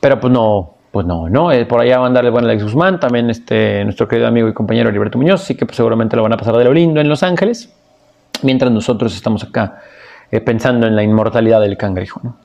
[0.00, 1.50] pero pues no, pues no, ¿no?
[1.50, 4.46] Eh, por allá va a andar el buen Alex Guzmán, también este, nuestro querido amigo
[4.46, 7.00] y compañero Heriberto Muñoz, así que pues, seguramente lo van a pasar de lo lindo
[7.00, 7.68] en Los Ángeles,
[8.42, 9.82] mientras nosotros estamos acá
[10.30, 12.38] eh, pensando en la inmortalidad del cangrejo, ¿no?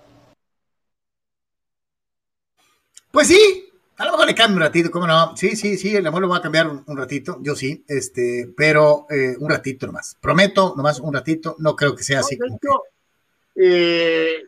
[3.12, 5.38] Pues sí, a lo mejor le cambia un ratito, ¿cómo no?
[5.38, 9.06] Sí, sí, sí, el amor lo va a cambiar un, ratito, yo sí, este, pero
[9.12, 10.18] eh, un ratito nomás.
[10.20, 12.58] Prometo, nomás un ratito, no creo que sea así como
[13.62, 14.46] eh,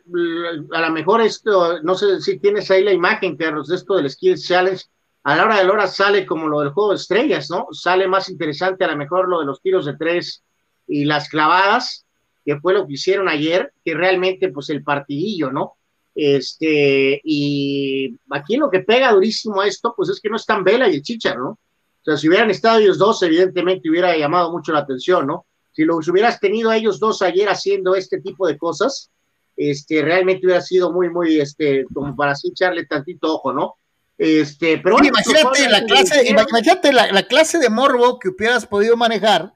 [0.72, 4.08] a lo mejor esto, no sé si tienes ahí la imagen, Carlos, de esto del
[4.08, 4.82] Skills Challenge,
[5.24, 7.66] a la hora de la hora sale como lo del juego de estrellas, ¿no?
[7.72, 10.42] Sale más interesante a lo mejor lo de los tiros de tres
[10.88, 12.06] y las clavadas,
[12.44, 15.74] que fue lo que hicieron ayer, que realmente pues el partidillo, ¿no?
[16.14, 20.94] Este, y aquí lo que pega durísimo esto, pues es que no están Vela y
[20.94, 21.50] el Chichar, ¿no?
[21.50, 25.44] O sea, si hubieran estado ellos dos, evidentemente hubiera llamado mucho la atención, ¿no?
[25.72, 29.10] Si los hubieras tenido a ellos dos ayer haciendo este tipo de cosas,
[29.56, 33.76] este, realmente hubiera sido muy, muy, este, como para así echarle tantito ojo, ¿no?
[34.18, 39.52] Este, pero imagínate, la clase, imagínate la, clase de morbo que hubieras podido manejar,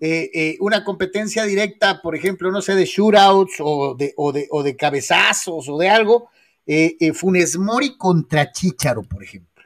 [0.00, 4.48] eh, eh, una competencia directa, por ejemplo, no sé, de shootouts o de, o de,
[4.50, 6.28] o de cabezazos o de algo,
[6.66, 9.62] eh, Funes Mori contra Chicharo, por ejemplo.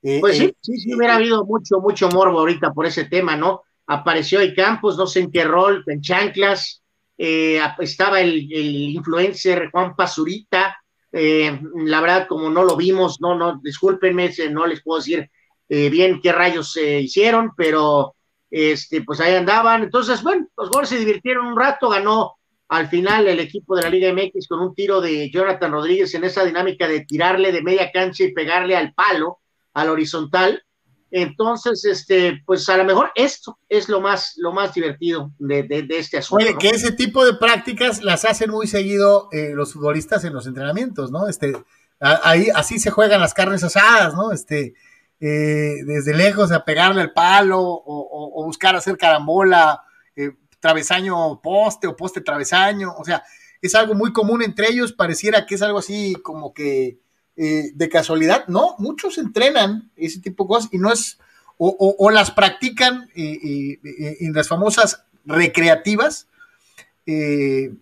[0.00, 3.64] pues sí, sí, sí, hubiera habido mucho, mucho morbo ahorita por ese tema, ¿no?
[3.88, 6.82] Apareció el Campos, no sé en qué rol, en chanclas,
[7.16, 10.76] eh, estaba el, influencer Juan Pazurita,
[11.10, 15.30] eh, la verdad como no lo vimos, no, no, discúlpenme, no les puedo decir
[15.68, 18.14] eh, bien qué rayos se hicieron, pero
[18.50, 22.34] este, pues ahí andaban, entonces bueno, los goles se divirtieron un rato, ganó
[22.68, 26.24] al final el equipo de la Liga MX con un tiro de Jonathan Rodríguez en
[26.24, 29.38] esa dinámica de tirarle de media cancha y pegarle al palo,
[29.72, 30.62] al horizontal,
[31.10, 36.18] Entonces, este, pues a lo mejor esto es lo más, lo más divertido de, este
[36.18, 36.44] asunto.
[36.44, 40.46] Oye, que ese tipo de prácticas las hacen muy seguido eh, los futbolistas en los
[40.46, 41.28] entrenamientos, ¿no?
[41.28, 41.56] Este,
[42.00, 44.32] ahí así se juegan las carnes asadas, ¿no?
[44.32, 44.74] Este,
[45.20, 49.82] eh, desde lejos a pegarle el palo o, buscar hacer carambola,
[50.14, 50.30] eh,
[50.60, 53.22] travesaño poste o poste travesaño, o sea,
[53.60, 56.98] es algo muy común entre ellos, pareciera que es algo así como que
[57.40, 61.20] eh, de casualidad, no, muchos entrenan ese tipo de cosas y no es,
[61.56, 66.26] o, las practican eh, eh, en las famosas recreativas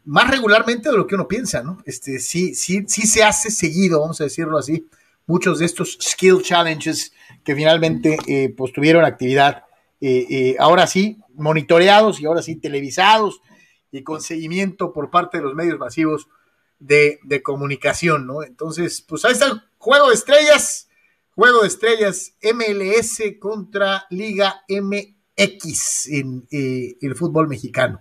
[0.05, 1.83] más regularmente de lo que uno piensa, ¿no?
[1.87, 4.87] Este, sí, sí, sí se hace seguido, vamos a decirlo así,
[5.27, 7.13] muchos de estos skill challenges
[7.43, 9.65] que finalmente pues tuvieron actividad,
[10.59, 13.41] ahora sí, monitoreados y ahora sí televisados
[13.91, 16.29] y con seguimiento por parte de los medios masivos
[16.79, 18.43] de, comunicación, ¿no?
[18.43, 20.89] Entonces, pues ahí está el juego de estrellas,
[21.35, 28.01] juego de estrellas MLS contra Liga MX en eh, el fútbol mexicano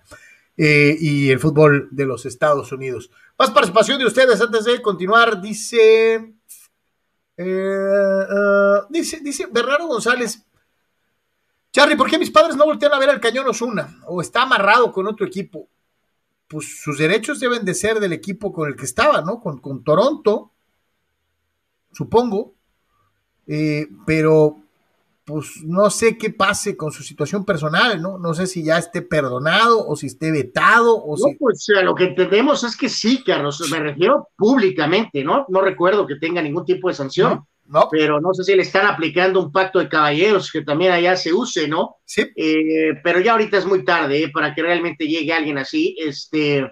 [0.58, 3.12] eh, y el fútbol de los Estados Unidos.
[3.38, 6.34] Más participación de ustedes antes de continuar, dice,
[7.38, 8.26] eh,
[8.90, 10.46] dice, dice Bernardo González,
[11.72, 14.00] Charlie, ¿por qué mis padres no voltean a ver al Cañón Osuna?
[14.08, 15.68] ¿O está amarrado con otro equipo?
[16.48, 19.40] Pues sus derechos deben de ser del equipo con el que estaba, ¿no?
[19.40, 20.52] Con, con Toronto,
[21.92, 22.54] supongo,
[23.48, 24.58] eh, pero
[25.24, 28.20] pues no sé qué pase con su situación personal, ¿no?
[28.20, 32.06] No sé si ya esté perdonado o si esté vetado o no, Pues lo que
[32.06, 35.48] entendemos es que sí, Carlos, me refiero públicamente, ¿no?
[35.50, 37.32] No recuerdo que tenga ningún tipo de sanción.
[37.32, 37.48] ¿no?
[37.90, 41.34] Pero no sé si le están aplicando un pacto de caballeros que también allá se
[41.34, 41.98] use, ¿no?
[42.06, 42.26] Sí.
[42.36, 44.30] Eh, pero ya ahorita es muy tarde ¿eh?
[44.30, 46.72] para que realmente llegue alguien así, este,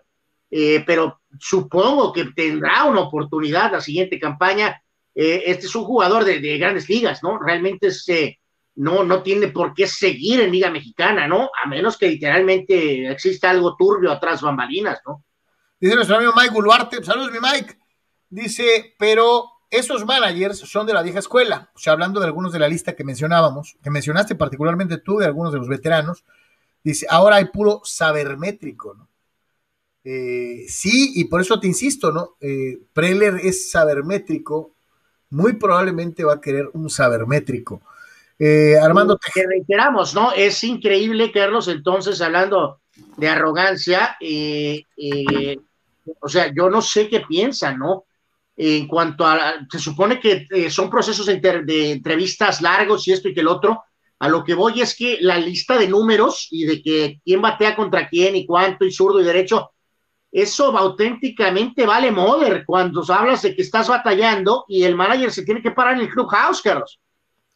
[0.52, 4.82] eh, pero supongo que tendrá una oportunidad la siguiente campaña.
[5.16, 7.40] este es un jugador de, grandes ligas, ¿no?
[7.40, 8.40] Realmente se,
[8.76, 11.50] no, no tiene por qué seguir en Liga Mexicana, ¿no?
[11.64, 15.24] A menos que literalmente exista algo turbio atrás bambalinas, ¿no?
[15.80, 17.78] Dice nuestro amigo Mike Uluarte, saludos mi Mike,
[18.30, 22.60] dice, pero esos managers son de la vieja escuela, o sea, hablando de algunos de
[22.60, 26.24] la lista que mencionábamos, que mencionaste particularmente tú, de algunos de los veteranos,
[26.84, 29.10] dice, ahora hay puro sabermétrico, ¿no?
[30.04, 32.36] Eh, sí, y por eso te insisto, ¿no?
[32.40, 34.76] Eh, Preller es sabermétrico,
[35.32, 37.82] muy probablemente va a querer un sabermétrico.
[38.38, 39.18] Eh, Armando.
[39.34, 40.34] Te reiteramos, ¿no?
[40.34, 42.82] Es increíble, Carlos, entonces hablando
[43.18, 44.18] de arrogancia,
[46.20, 48.06] o sea, yo no sé qué piensan, ¿no?
[48.56, 53.34] En cuanto a, se supone que eh, son procesos de, entrevistas largos y esto y
[53.34, 53.84] que el otro,
[54.20, 57.76] a lo que voy es que la lista de números y de que quién batea
[57.76, 59.72] contra quién y cuánto y zurdo y derecho,
[60.32, 65.62] eso auténticamente vale moder cuando hablas de que estás batallando y el manager se tiene
[65.62, 67.00] que parar en el clubhouse, Carlos,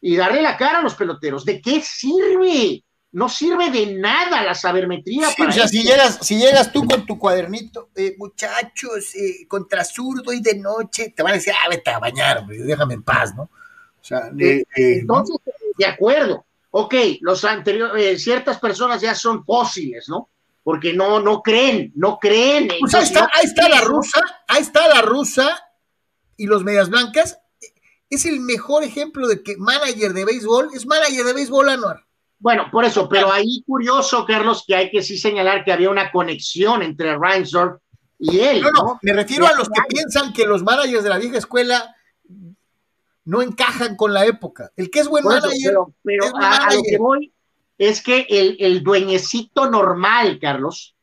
[0.00, 1.44] y darle la cara a los peloteros.
[1.44, 2.84] ¿De qué sirve?
[3.12, 5.28] No sirve de nada la sabermetría.
[5.28, 10.32] o sea, si llegas, si llegas tú con tu cuadernito, eh, muchachos, eh, contra zurdo
[10.32, 13.44] y de noche, te van a decir, ah, vete a bañar, déjame en paz, ¿no?
[13.44, 15.36] O sea, eh, entonces,
[15.76, 16.44] de acuerdo.
[16.70, 20.28] Ok, los anteriores, ciertas personas ya son fósiles, ¿no?
[20.62, 22.68] Porque no, no creen, no creen.
[22.80, 25.58] Pues ahí está, ahí está la rusa, ahí está la rusa
[26.36, 27.38] y los medias blancas.
[28.10, 32.07] Es el mejor ejemplo de que manager de béisbol es manager de béisbol, Anuar.
[32.40, 36.10] Bueno, por eso, pero ahí curioso, Carlos, que hay que sí señalar que había una
[36.12, 37.80] conexión entre Reinsdorf
[38.18, 38.62] y él.
[38.62, 41.94] No, no, me refiero a los que piensan que los managers de la vieja escuela
[43.24, 44.70] no encajan con la época.
[44.76, 45.74] El que es buen manager.
[46.02, 47.32] pero, a, lo que voy
[47.76, 50.94] es que el, el, dueñecito normal, Carlos,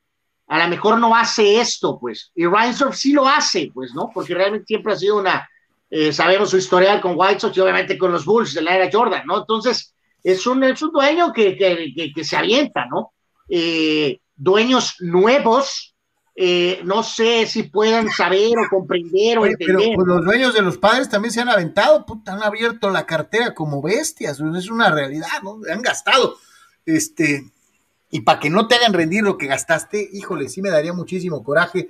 [0.48, 2.32] a lo mejor no hace esto, pues.
[2.34, 4.10] Y Reinsdorf sí lo hace, pues, ¿no?
[4.14, 5.49] Porque realmente siempre ha sido una.
[5.90, 8.90] Eh, sabemos su historial con White Sox y obviamente con los Bulls de la era
[8.91, 9.40] Jordan, ¿no?
[9.40, 9.94] Entonces
[10.26, 13.14] es un, es un dueño que, que, que, se avienta, ¿no?
[13.47, 15.95] Eh, dueños nuevos,
[16.35, 19.77] eh, no sé si puedan saber o comprender o entender.
[19.77, 23.06] Pero pues, los dueños de los padres también se han aventado, puta, han abierto la
[23.06, 25.60] cartera como bestias, es una realidad, ¿no?
[25.72, 26.38] Han gastado.
[26.88, 27.43] Este,
[28.10, 31.43] y para que no te hagan rendir lo que gastaste, híjole, sí me daría muchísimo
[31.43, 31.88] coraje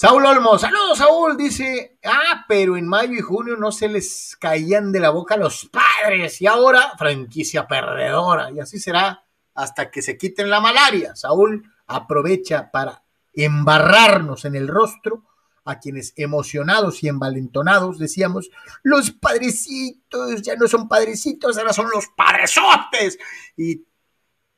[0.00, 4.92] Saúl Olmo, saludos Saúl, dice, ah, pero en mayo y junio no se les caían
[4.92, 10.16] de la boca los padres y ahora franquicia perdedora y así será hasta que se
[10.16, 11.14] quiten la malaria.
[11.14, 13.02] Saúl aprovecha para
[13.34, 15.22] embarrarnos en el rostro
[15.66, 18.50] a quienes emocionados y envalentonados decíamos,
[18.82, 23.18] los padrecitos ya no son padrecitos, ahora son los padresotes
[23.54, 23.84] y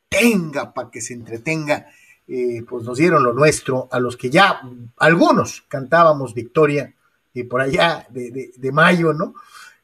[0.09, 1.89] tenga para que se entretenga
[2.29, 4.63] eh, pues nos dieron lo nuestro, a los que ya
[4.99, 6.95] algunos cantábamos victoria
[7.35, 9.35] y por allá de, mayo, ¿no?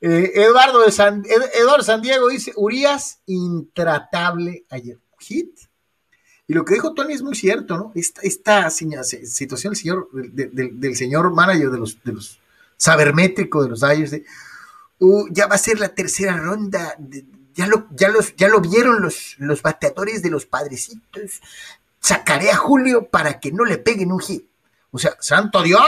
[0.01, 1.25] Eh, Eduardo, de San,
[1.55, 4.99] Eduardo San Diego dice, Urias intratable ayer.
[5.19, 5.59] Hit.
[6.47, 7.93] Y lo que dijo Tony es muy cierto, ¿no?
[7.95, 12.41] Esta, esta situación del señor, del, señor manager de los, de los
[12.77, 14.15] sabermétrico de los Dyers,
[15.01, 16.97] uh, ya va a ser la tercera ronda,
[17.55, 21.43] ya, lo, ya, los, ya lo vieron los, los bateadores de los padrecitos,
[22.09, 24.45] sacaré a Julio para que no le peguen un hit.
[24.91, 25.83] O sea, santo Dios,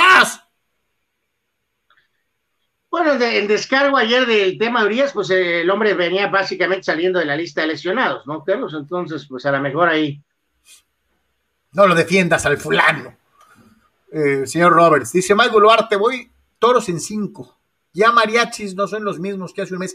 [2.90, 7.20] bueno, en descargo ayer del tema de Urias, pues eh, el hombre venía básicamente saliendo
[7.20, 8.74] de la lista de lesionados, ¿no, Carlos?
[8.74, 10.20] Entonces, pues a lo mejor ahí.
[11.72, 13.16] No lo defiendas al fulano.
[14.12, 17.56] Eh, señor Roberts, dice Michael Duarte, voy toros en cinco.
[17.92, 19.94] Ya mariachis no son los mismos que hace un mes.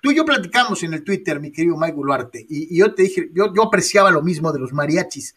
[0.00, 3.28] Tú y yo platicamos en el Twitter, mi querido Michael Duarte, y, yo te dije,
[3.34, 5.34] yo, yo, apreciaba lo mismo de los mariachis.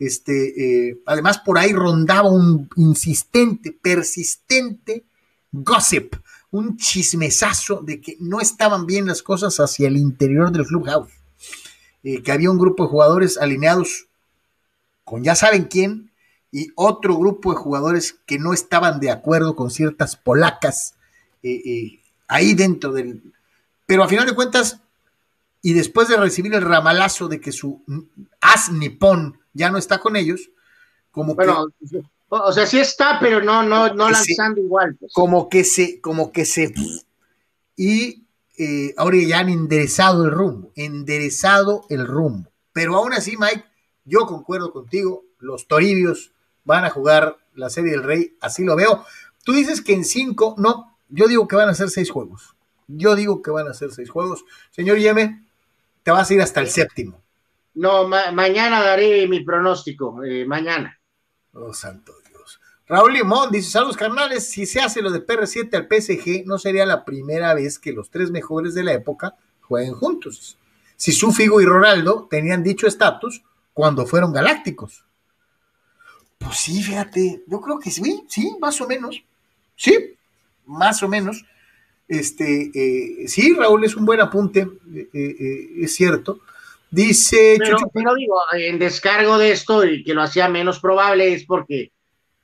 [0.00, 5.04] Este, eh, además, por ahí rondaba un insistente, persistente
[5.52, 6.16] gossip
[6.50, 11.12] un chismesazo de que no estaban bien las cosas hacia el interior del clubhouse,
[12.02, 14.06] eh, que había un grupo de jugadores alineados
[15.04, 16.10] con ya saben quién
[16.52, 20.94] y otro grupo de jugadores que no estaban de acuerdo con ciertas polacas
[21.42, 23.22] eh, eh, ahí dentro del...
[23.86, 24.80] Pero a final de cuentas,
[25.62, 27.82] y después de recibir el ramalazo de que su
[28.40, 30.50] as nipón ya no está con ellos,
[31.10, 31.46] como que
[32.32, 34.96] o sea, sí está, pero no, no, no lanzando igual.
[34.98, 35.12] Pues.
[35.12, 36.72] Como que se, como que se.
[37.76, 38.24] Y
[38.56, 42.48] eh, ahora ya han enderezado el rumbo, enderezado el rumbo.
[42.72, 43.64] Pero aún así, Mike,
[44.04, 46.30] yo concuerdo contigo, los Toribios
[46.64, 49.04] van a jugar la Serie del Rey, así lo veo.
[49.42, 52.54] Tú dices que en cinco, no, yo digo que van a ser seis juegos.
[52.86, 54.44] Yo digo que van a ser seis juegos.
[54.70, 55.44] Señor Yeme,
[56.04, 57.20] te vas a ir hasta el séptimo.
[57.74, 60.98] No, mañana daré mi pronóstico, eh, mañana.
[61.52, 62.14] Oh, santo
[62.90, 66.84] Raúl Limón dice, saludos carnales, si se hace lo de PR7 al PSG, no sería
[66.84, 70.58] la primera vez que los tres mejores de la época jueguen juntos.
[70.96, 75.04] Si Figo y Ronaldo tenían dicho estatus cuando fueron galácticos.
[76.36, 79.22] Pues sí, fíjate, yo creo que sí, sí, más o menos.
[79.76, 80.16] Sí,
[80.66, 81.44] más o menos.
[82.08, 86.40] Este, eh, sí, Raúl, es un buen apunte, eh, eh, es cierto.
[86.90, 91.44] Dice pero, pero digo, en descargo de esto y que lo hacía menos probable es
[91.44, 91.92] porque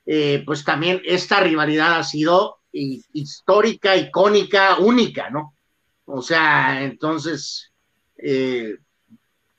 [0.05, 5.53] eh, pues también esta rivalidad ha sido histórica, icónica, única, ¿no?
[6.05, 7.71] O sea, entonces,
[8.17, 8.77] eh,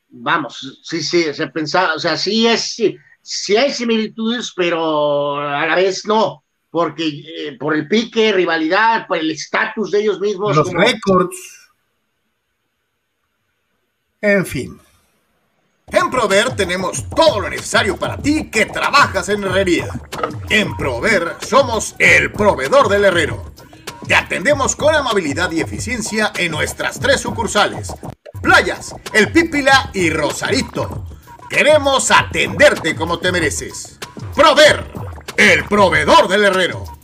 [0.08, 2.80] vamos, sí, sí, se pensaba, o sea, sí es,
[3.20, 9.18] sí, hay similitudes, pero a la vez no, porque eh, por el pique, rivalidad, por
[9.18, 10.56] el estatus de ellos mismos.
[10.56, 11.57] Los récords.
[14.20, 14.80] En fin.
[15.86, 19.86] En Prover tenemos todo lo necesario para ti que trabajas en herrería.
[20.50, 23.52] En Prover somos el proveedor del herrero.
[24.08, 27.94] Te atendemos con amabilidad y eficiencia en nuestras tres sucursales.
[28.42, 31.06] Playas, El Pípila y Rosarito.
[31.48, 33.98] Queremos atenderte como te mereces.
[34.34, 34.84] Prover,
[35.36, 36.97] el proveedor del herrero.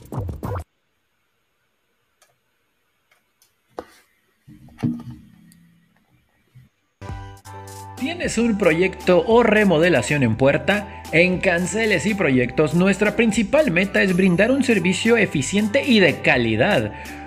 [8.04, 11.02] ¿Tienes un proyecto o remodelación en puerta?
[11.10, 16.92] En Canceles y Proyectos nuestra principal meta es brindar un servicio eficiente y de calidad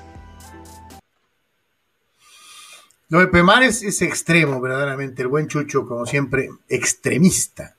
[3.09, 5.23] Lo de Pemar es, extremo, verdaderamente.
[5.23, 7.75] El buen Chucho, como siempre, extremista.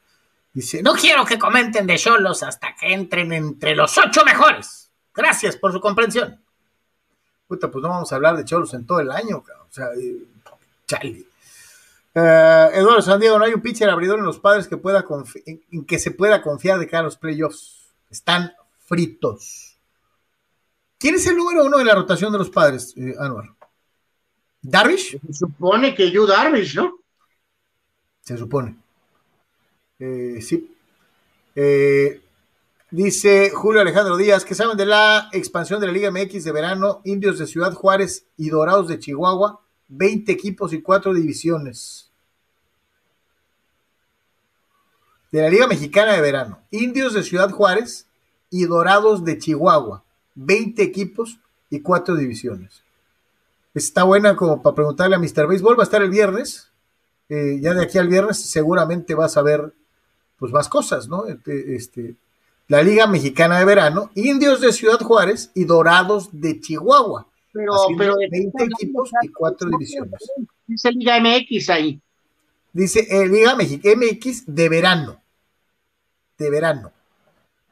[0.53, 4.91] Dice, no quiero que comenten de Cholos hasta que entren entre los ocho mejores.
[5.15, 6.42] Gracias por su comprensión.
[7.47, 9.67] Puta, pues no vamos a hablar de Cholos en todo el año, cabrón.
[9.69, 9.89] O sea,
[10.87, 11.25] chale.
[12.15, 15.05] Eh, Eduardo San Diego, no hay un pitcher abridor en los padres que pueda
[15.45, 17.87] en, que se pueda confiar de cara a los playoffs.
[18.09, 18.53] Están
[18.85, 19.77] fritos.
[20.99, 23.49] ¿Quién es el número uno de la rotación de los padres, eh, Anuar?
[24.61, 25.19] ¿Darvish?
[25.19, 26.99] Se supone que yo Darvish, ¿no?
[28.21, 28.77] Se supone.
[29.99, 30.69] Eh, sí.
[32.93, 37.01] Dice Julio Alejandro Díaz, que saben de la expansión de la Liga MX de verano,
[37.03, 42.09] Indios de Ciudad Juárez y Dorados de Chihuahua 20 equipos y 4 divisiones.
[45.31, 46.59] De la Liga Mexicana de Verano.
[46.69, 48.07] Indios de Ciudad Juárez
[48.49, 50.03] y Dorados de Chihuahua.
[50.35, 51.39] 20 equipos
[51.69, 52.83] y 4 divisiones.
[53.73, 55.47] Está buena como para preguntarle a Mr.
[55.47, 55.77] Baseball.
[55.77, 56.69] Va a estar el viernes.
[57.29, 59.73] Eh, ya de aquí al viernes seguramente vas a ver
[60.37, 61.25] pues más cosas, ¿no?
[61.25, 62.15] Este, este
[62.73, 67.27] la Liga Mexicana de Verano, Indios de Ciudad Juárez y Dorados de Chihuahua.
[67.51, 70.19] Pero, pero 20 equipos y 4 divisiones.
[70.65, 72.01] Dice Liga MX ahí.
[72.71, 75.21] Dice eh, Liga MX de verano.
[76.35, 76.91] De verano.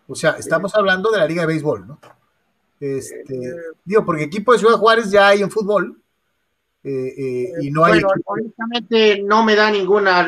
[0.06, 2.00] O sea, estamos hablando de la Liga de Béisbol, ¿no?
[2.80, 3.40] Este,
[3.84, 6.00] digo, porque equipo de Ciudad Juárez ya hay en fútbol.
[6.84, 7.94] Eh, eh, y no hay.
[7.94, 10.28] Bueno, honestamente no me da ninguna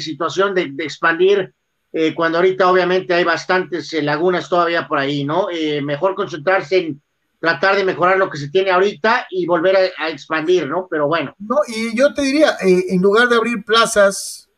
[0.00, 1.54] situación de, de expandir
[1.98, 5.48] eh, cuando ahorita obviamente hay bastantes eh, lagunas todavía por ahí, ¿no?
[5.50, 7.02] Eh, mejor concentrarse en
[7.40, 10.88] tratar de mejorar lo que se tiene ahorita y volver a, expandir, ¿no?
[10.90, 11.34] Pero bueno.
[11.38, 14.50] No, y yo te diría, en lugar de abrir plazas,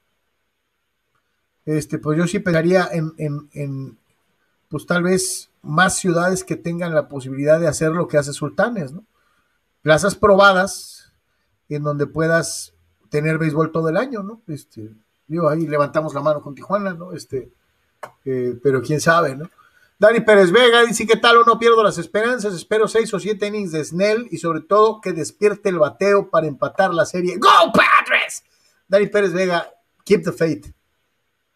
[1.65, 3.98] este, pues yo sí pensaría en, en, en,
[4.69, 8.90] pues tal vez más ciudades que tengan la posibilidad de hacer lo que hace Sultanes,
[8.90, 9.05] ¿no?
[9.82, 11.12] Plazas probadas
[11.69, 12.74] en donde puedas
[13.10, 14.43] tener béisbol todo el año, ¿no?
[14.48, 14.90] Este,
[15.29, 17.13] Digo, ahí levantamos la mano con Tijuana, ¿no?
[17.13, 17.53] Este,
[18.25, 19.49] eh, pero quién sabe, ¿no?
[19.99, 22.55] Dani Pérez Vega dice, ¿qué tal o no pierdo las esperanzas?
[22.55, 26.47] Espero seis o siete innings de Snell y sobre todo que despierte el bateo para
[26.47, 27.37] empatar la serie.
[27.37, 28.45] ¡Go, Padres!
[28.87, 29.69] Dani Pérez Vega,
[30.05, 30.73] keep the faith.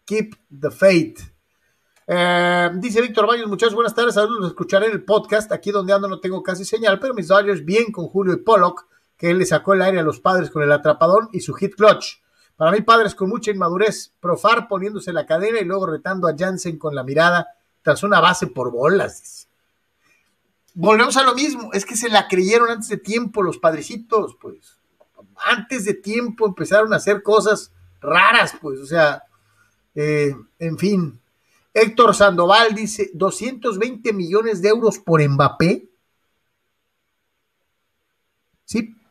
[0.05, 1.21] Keep the faith.
[2.05, 4.15] Eh, dice Víctor Baños, muchachos, buenas tardes.
[4.15, 5.51] Saludos, los escucharé en el podcast.
[5.53, 8.87] Aquí donde ando no tengo casi señal, pero mis Dodgers bien con Julio y Pollock,
[9.17, 11.75] que él le sacó el aire a los padres con el atrapadón y su hit
[11.75, 12.21] clutch.
[12.55, 16.77] Para mí, padres con mucha inmadurez, Profar poniéndose la cadena y luego retando a Jansen
[16.77, 17.47] con la mirada
[17.81, 19.47] tras una base por bolas.
[20.75, 24.77] Volvemos a lo mismo, es que se la creyeron antes de tiempo los padrecitos, pues.
[25.45, 27.71] Antes de tiempo empezaron a hacer cosas
[28.01, 29.23] raras, pues, o sea,
[29.95, 31.19] eh, en fin.
[31.73, 35.89] Héctor Sandoval dice, 220 millones de euros por Mbappé.
[38.65, 38.95] Sí.
[38.95, 39.02] Sí.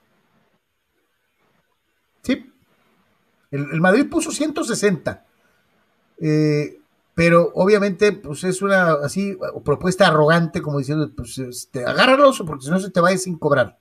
[3.53, 5.25] El, Madrid puso 160.
[6.21, 6.79] Eh,
[7.15, 12.71] pero obviamente, pues es una así propuesta arrogante, como diciendo, pues este, agárralos, porque si
[12.71, 13.79] no se te vaya sin cobrar.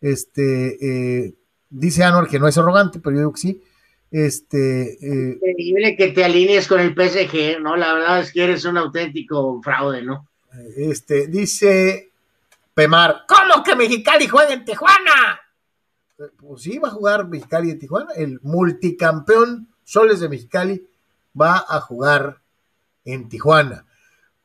[0.00, 1.34] Este eh,
[1.68, 3.62] dice Anuar que no es arrogante, pero yo digo que sí.
[4.10, 7.76] Este, eh, Increíble que te alinees con el PSG, ¿no?
[7.76, 10.28] La verdad es que eres un auténtico fraude, ¿no?
[10.76, 12.10] Este, dice
[12.74, 15.40] Pemar, ¿cómo que Mexicali juega en Tijuana?
[16.36, 18.12] Pues sí, va a jugar Mexicali de Tijuana.
[18.14, 20.86] El multicampeón Soles de Mexicali
[21.38, 22.42] va a jugar
[23.04, 23.86] en Tijuana.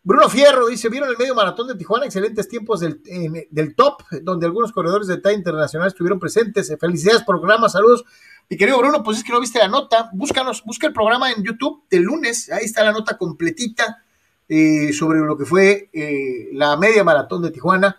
[0.04, 2.06] Bruno Fierro dice: ¿Vieron el medio maratón de Tijuana?
[2.06, 3.02] Excelentes tiempos del,
[3.50, 6.74] del top, donde algunos corredores de talla internacional estuvieron presentes.
[6.80, 8.06] Felicidades, programa, saludos.
[8.50, 10.12] Mi querido Bruno, pues es que no viste la nota.
[10.14, 12.52] Búscanos, busca el programa en YouTube del lunes.
[12.52, 14.04] Ahí está la nota completita
[14.48, 17.98] eh, sobre lo que fue eh, la media maratón de Tijuana.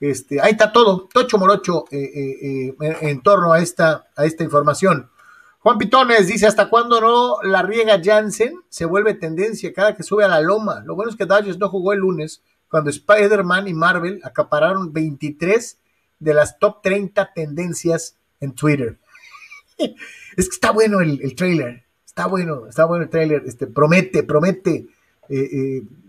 [0.00, 4.06] Este, ahí está todo, Tocho Morocho, eh, eh, eh, en torno a esta,
[4.38, 5.10] información.
[5.58, 8.54] Juan Pitones dice, ¿hasta cuándo no la riega Jansen?
[8.68, 10.82] Se vuelve tendencia cada que sube a la loma.
[10.84, 15.78] Lo bueno es que Dodgers no jugó el lunes, cuando Spider-Man y Marvel acapararon 23
[16.20, 18.98] de las top 30 tendencias en Twitter.
[19.78, 24.22] es que está bueno el, el, trailer, está bueno, está bueno el trailer, este, promete,
[24.22, 24.86] promete,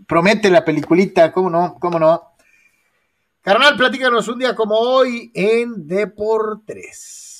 [0.06, 1.76] promete la peliculita, ¿cómo no?
[1.80, 2.29] ¿Cómo no?
[3.42, 7.30] Carnal, platícanos un día como hoy en Deportes.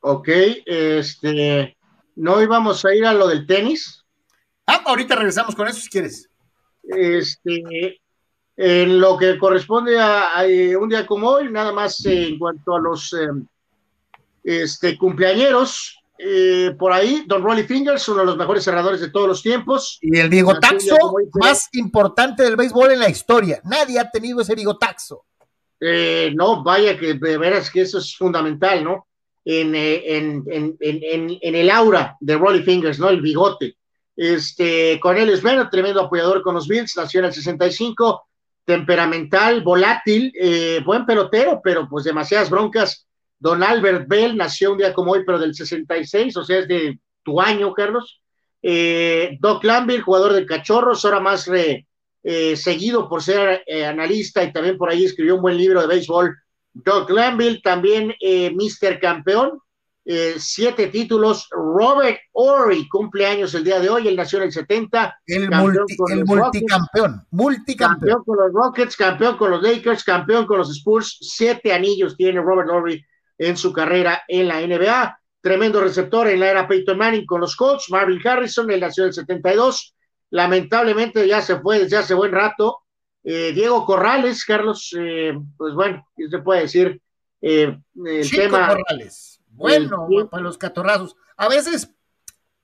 [0.00, 0.28] Ok,
[0.66, 1.76] este,
[2.16, 4.04] ¿no íbamos a ir a lo del tenis?
[4.66, 6.28] Ah, ahorita regresamos con eso si quieres.
[6.82, 8.00] Este,
[8.56, 12.80] en lo que corresponde a, eh, un día como hoy, nada más en cuanto a
[12.80, 13.28] los eh,
[14.42, 19.28] este, cumpleañeros, eh, por ahí, Don Rolly Fingers, uno de los mejores cerradores de todos
[19.28, 19.98] los tiempos.
[20.02, 20.96] Y el bigotaxo
[21.34, 23.60] más importante del béisbol en la historia.
[23.64, 25.24] Nadie ha tenido ese bigotaxo.
[25.80, 29.06] Eh, no, vaya que de veras que eso es fundamental, ¿no?
[29.44, 33.08] En, eh, en, en, en, el aura de Rolly Fingers, ¿no?
[33.08, 33.76] El bigote.
[34.16, 38.26] Este, con él es bueno, tremendo apoyador con los Bills, nació en el 65,
[38.64, 40.32] temperamental, volátil,
[40.84, 43.07] buen pelotero, pero pues demasiadas broncas
[43.38, 46.98] Don Albert Bell nació un día como hoy, pero del 66, o sea, es de
[47.22, 48.20] tu año, Carlos.
[48.62, 54.52] Eh, Doc Lambert, jugador de Cachorros, ahora más eh, seguido por ser eh, analista y
[54.52, 56.36] también por ahí escribió un buen libro de béisbol.
[56.72, 59.00] Doc Lambert, también Mr.
[59.00, 59.60] Campeón,
[60.10, 61.46] eh, siete títulos.
[61.50, 65.20] Robert Ory cumpleaños el día de hoy, él nació en el 70.
[65.26, 68.24] El, multicampeón, multicampeón.
[68.24, 71.18] con los Rockets, campeón con los Lakers, campeón con los Spurs.
[71.20, 73.04] Siete anillos tiene Robert Ory
[73.38, 75.20] en su carrera en la NBA.
[75.40, 77.90] Tremendo receptor en la era Peyton Manning con los Colts.
[77.90, 79.94] Marvin Harrison, él nació en el 72.
[80.30, 82.80] Lamentablemente ya se fue desde hace buen rato.
[83.24, 87.00] Eh, Diego Corrales, Carlos, eh, pues bueno, ¿qué se puede decir?
[87.40, 87.80] el
[88.30, 88.68] tema.
[88.68, 91.16] Corrales bueno para los catorrazos.
[91.36, 91.90] A veces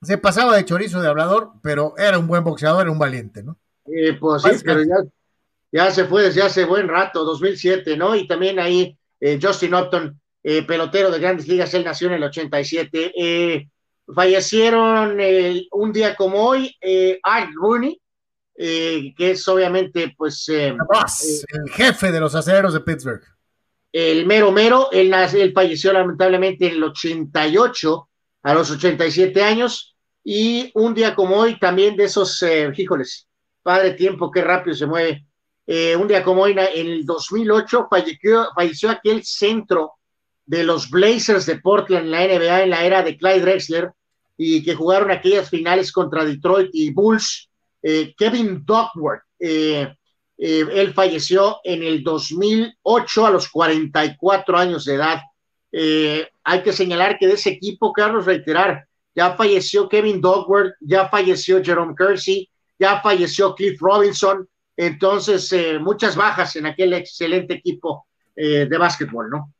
[0.01, 3.57] se pasaba de chorizo de hablador, pero era un buen boxeador, era un valiente, ¿no?
[3.85, 4.81] Eh, pues sí, pero
[5.71, 8.15] ya, se fue desde hace buen rato, 2007, ¿no?
[8.15, 12.23] Y también ahí eh, Justin Upton, eh, pelotero de grandes ligas, él nació en el
[12.23, 13.67] 87.
[14.13, 15.17] fallecieron
[15.71, 16.75] un día como hoy
[17.23, 17.99] Art Rooney,
[18.55, 20.47] que es obviamente, pues...
[20.49, 20.77] el
[21.73, 23.23] jefe de los acereros de Pittsburgh
[23.95, 28.09] el mero mero, él, él falleció lamentablemente en el 88,
[28.43, 33.25] a los 87 años, y un día como hoy también de esos, eh, híjoles,
[33.63, 35.25] padre tiempo, qué rápido se mueve,
[35.65, 39.93] eh, un día como hoy, en el 2008, falleció, falleció aquel centro
[40.45, 43.91] de los Blazers de Portland en la NBA en la era de Clyde Drexler,
[44.37, 47.49] y que jugaron aquellas finales contra Detroit y Bulls,
[47.81, 49.93] eh, Kevin Duckworth, eh,
[50.37, 55.21] él falleció en el 2008 a los 44 años de edad.
[55.71, 58.85] Eh, hay que señalar que de ese equipo, Carlos, reiterar,
[59.15, 66.17] ya falleció Kevin Dogworth, ya falleció Jerome Kersey, ya falleció Cliff Robinson, entonces eh, muchas
[66.17, 68.07] bajas en aquel excelente equipo
[68.37, 69.54] de básquetbol, ¿no?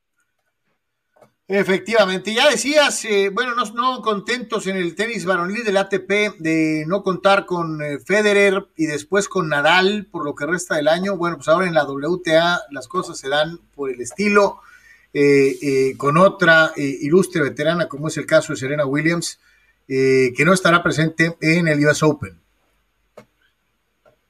[1.48, 7.04] Efectivamente, ya decías, eh, bueno, no, contentos en el tenis varonil del ATP de no
[7.04, 11.18] contar con eh, Federer y después con Nadal por lo que resta del año.
[11.18, 14.60] Bueno, pues ahora en la WTA las cosas se dan por el estilo,
[15.14, 19.40] eh, con otra ilustre veterana como es el caso de Serena Williams,
[19.88, 22.40] que no estará presente en el US Open.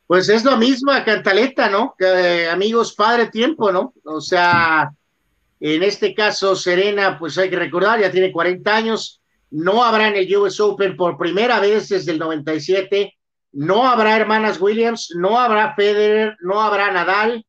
[0.05, 1.95] Pues es lo mismo, Cantaleta, ¿no?
[2.51, 3.93] amigos, padre tiempo, ¿no?
[4.03, 4.91] O sea
[5.59, 9.21] en este caso, Serena, pues hay que recordar, ya tiene 40 años,
[9.51, 13.13] no habrá en el US Open por primera vez desde el 97,
[13.53, 17.45] no habrá hermanas Williams, no habrá Federer, no habrá Nadal.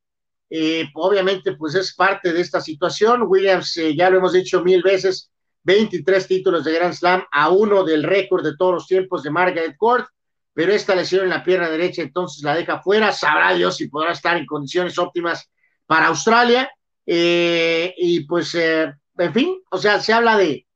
[0.49, 3.25] Eh, obviamente, pues es parte de esta situación.
[3.27, 5.33] Williams, eh, ya lo hemos dicho mil veces,
[5.65, 9.77] 23 títulos de Grand Slam a uno del récord de todos los tiempos de Margaret
[9.77, 10.07] Court,
[10.55, 13.11] pero esta lesión en la pierna derecha entonces la deja fuera.
[13.13, 15.51] Sabrá Dios si podrá estar en condiciones óptimas
[15.87, 16.71] para Australia.
[17.07, 20.67] Eh, y pues, eh, en fin, o sea, se habla de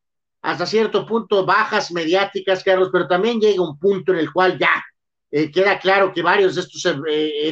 [0.42, 4.70] hasta cierto punto bajas mediáticas, Carlos, pero también llega un punto en el cual ya
[5.30, 6.94] eh, queda claro que varios de estos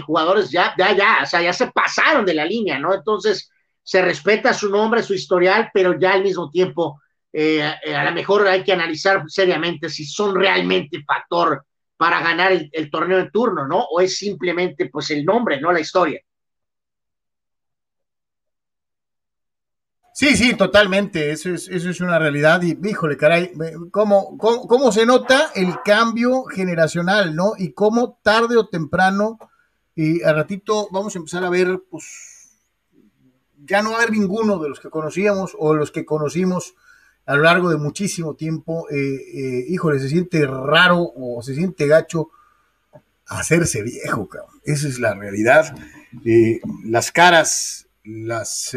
[0.06, 2.94] jugadores ya, ya, ya, o sea, ya se pasaron de la línea, ¿no?
[2.94, 3.50] Entonces,
[3.82, 7.00] se respeta su nombre, su historial, pero ya al mismo tiempo,
[7.34, 11.64] a lo mejor hay que analizar seriamente si son realmente factor
[11.96, 13.80] para ganar el, el torneo en turno, ¿no?
[13.80, 16.20] O es simplemente, pues, el nombre, no la historia.
[20.18, 23.52] Sí, sí, totalmente, eso es, eso es una realidad y, híjole, caray,
[23.92, 27.52] ¿cómo, cómo, se nota el cambio generacional, ¿no?
[27.56, 29.38] Y cómo tarde o temprano,
[29.94, 32.50] y a ratito vamos a empezar a ver, pues,
[33.64, 36.74] ya no va a haber ninguno de los que conocíamos o los que conocimos
[37.24, 41.86] a lo largo de muchísimo tiempo, eh, eh, híjole, se siente raro o se siente
[41.86, 42.30] gacho
[43.28, 44.60] hacerse viejo, cabrón.
[44.64, 45.76] Esa es la realidad.
[46.24, 48.74] Eh, las caras, las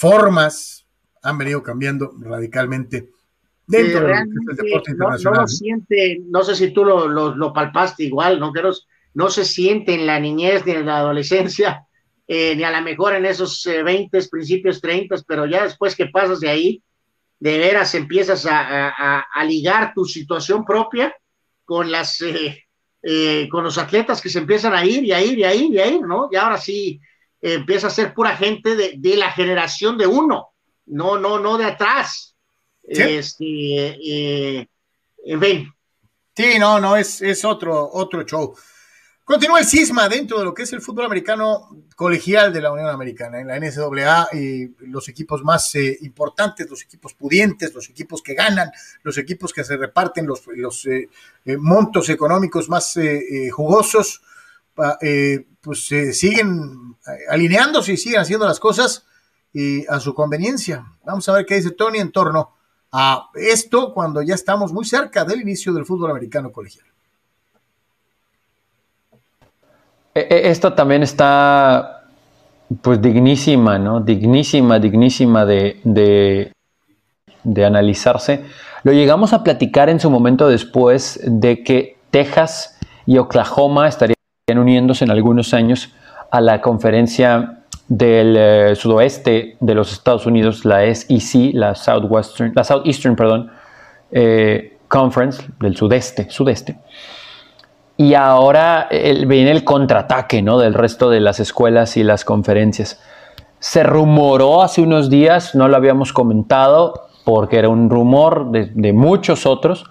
[0.00, 0.86] formas
[1.22, 3.10] han venido cambiando radicalmente
[3.66, 5.42] dentro del deporte internacional.
[5.42, 8.50] No, siente, no sé si tú lo, lo, palpaste igual, ¿no?
[8.50, 8.62] Que
[9.14, 11.86] no, se siente en la niñez ni en la adolescencia,
[12.26, 16.06] eh, ni a lo mejor en esos 20, eh, principios 30, pero ya después que
[16.06, 16.82] pasas de ahí,
[17.38, 21.14] de veras empiezas a, ligar tu situación propia
[21.64, 25.44] con las eh, con los atletas que se empiezan a ir y a ir y
[25.44, 26.28] a ir y a ir, ¿no?
[26.30, 27.00] Y ahora sí,
[27.40, 30.50] empieza a ser pura gente de, la generación de uno,
[30.86, 32.36] no, no, no de atrás.
[32.82, 34.68] Este, eh,
[35.24, 35.74] en fin.
[36.34, 38.54] Sí, no, no, es, es otro, otro show.
[39.24, 42.88] Continúa el cisma dentro de lo que es el fútbol americano colegial de la Unión
[42.88, 48.22] Americana, en la NCAA, y los equipos más eh, importantes, los equipos pudientes, los equipos
[48.22, 48.72] que ganan,
[49.04, 51.08] los equipos que se reparten los, los eh,
[51.58, 52.98] montos económicos más
[53.52, 54.20] jugosos,
[55.00, 56.96] eh, pues siguen
[57.28, 59.04] alineándose y siguen haciendo las cosas
[59.88, 60.84] a su conveniencia.
[61.04, 62.54] Vamos a ver qué dice Tony en torno
[62.92, 66.86] a esto cuando ya estamos muy cerca del inicio del fútbol americano colegial.
[70.14, 72.08] E, e, esto también está
[72.82, 74.00] pues dignísima, ¿no?
[74.00, 76.52] Dignísima, dignísima de,
[77.44, 78.44] de analizarse.
[78.82, 84.19] Lo llegamos a platicar en su momento después de que Texas y Oklahoma estarían
[84.58, 85.90] uniéndose en algunos años
[86.30, 92.62] a la conferencia del eh, sudoeste de los Estados Unidos, la SEC, la Southwestern, la
[92.62, 93.50] Southeastern, perdón,
[94.12, 96.78] eh, Conference del sudeste, sudeste.
[97.96, 100.58] Y ahora viene el contraataque ¿no?
[100.58, 103.00] del resto de las escuelas y las conferencias.
[103.58, 109.46] Se rumoró hace unos días, no lo habíamos comentado porque era un rumor de muchos
[109.46, 109.84] otros,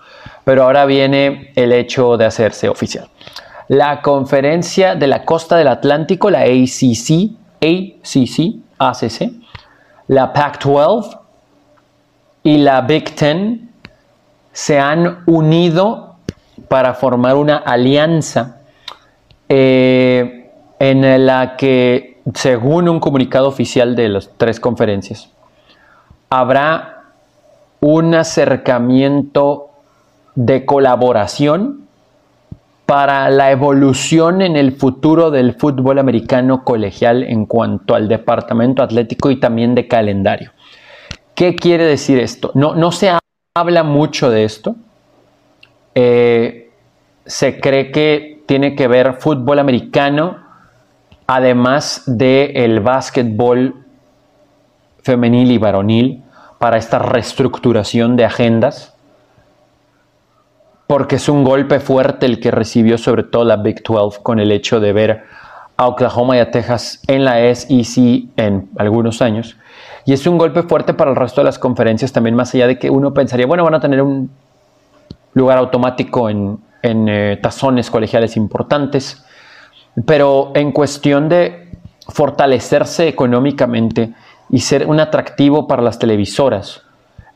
[0.43, 3.07] pero ahora viene el hecho de hacerse oficial.
[3.69, 7.29] La conferencia de la costa del Atlántico, la ACC,
[7.61, 9.31] ACC, ACC,
[10.07, 11.19] la Pac-12
[12.41, 13.69] y la Big Ten
[14.51, 16.15] se han unido
[16.67, 18.57] para formar una alianza
[19.47, 25.29] eh, en la que, según un comunicado oficial de las tres conferencias,
[26.31, 27.03] habrá
[27.81, 29.69] un acercamiento
[30.33, 31.87] de colaboración
[32.89, 39.29] para la evolución en el futuro del fútbol americano colegial en cuanto al departamento atlético
[39.29, 40.53] y también de calendario.
[41.35, 42.49] ¿Qué quiere decir esto?
[42.55, 43.11] No, no se
[43.53, 44.75] habla mucho de esto.
[45.93, 46.71] Eh,
[47.27, 50.37] se cree que tiene que ver fútbol americano,
[51.27, 53.85] además del el básquetbol
[55.03, 56.23] femenil y varonil,
[56.57, 58.95] para esta reestructuración de agendas
[60.89, 64.51] porque es un golpe fuerte el que recibió sobre todo la Big 12 con el
[64.51, 65.23] hecho de ver
[65.77, 69.55] a Oklahoma y a Texas en la SEC en algunos años.
[70.07, 72.79] Y es un golpe fuerte para el resto de las conferencias también, más allá de
[72.79, 74.31] que uno pensaría, bueno, van a tener un
[75.35, 79.23] lugar automático en, eh, tazones colegiales importantes,
[80.07, 81.69] pero en cuestión de
[82.07, 84.15] fortalecerse económicamente
[84.49, 86.81] y ser un atractivo para las televisoras,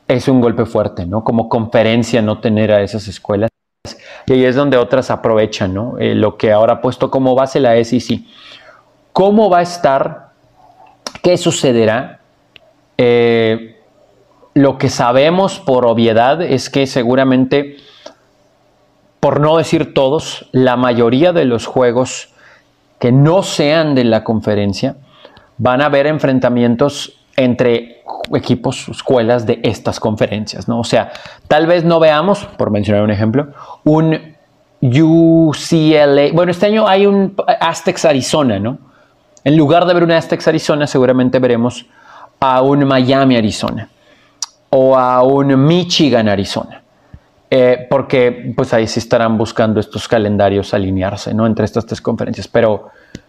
[0.08, 1.24] es un golpe fuerte, ¿no?
[1.24, 3.50] Como conferencia no tener a esas escuelas.
[4.26, 5.98] Y ahí es donde otras aprovechan, ¿no?
[5.98, 8.22] Eh, lo que ahora ha puesto como base la SEC.
[9.12, 10.30] ¿Cómo va a estar?
[11.22, 12.20] ¿Qué sucederá?
[12.96, 13.80] Eh,
[14.54, 17.76] lo que sabemos por obviedad es que seguramente,
[19.20, 22.32] por no decir todos, la mayoría de los juegos
[22.98, 24.96] que no sean de la conferencia
[25.58, 28.02] van a haber enfrentamientos entre
[28.34, 30.80] equipos, escuelas de estas conferencias, ¿no?
[30.80, 31.12] O sea,
[31.48, 33.48] tal vez no veamos, por mencionar un ejemplo,
[33.84, 34.34] un
[34.80, 38.78] UCLA, bueno, este año hay un Aztecs Arizona, ¿no?
[39.42, 41.86] En lugar de ver un Aztecs Arizona, seguramente veremos
[42.40, 43.88] a un Miami Arizona
[44.70, 46.82] o a un Michigan Arizona.
[47.50, 51.46] Eh, porque pues ahí sí estarán buscando estos calendarios alinearse, ¿no?
[51.46, 52.48] Entre estas tres conferencias.
[52.48, 52.88] Pero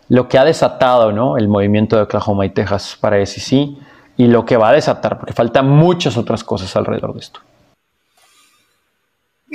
[0.09, 1.37] lo que ha desatado, ¿no?
[1.37, 3.69] El movimiento de Oklahoma y Texas para SEC
[4.17, 7.41] y lo que va a desatar, porque faltan muchas otras cosas alrededor de esto.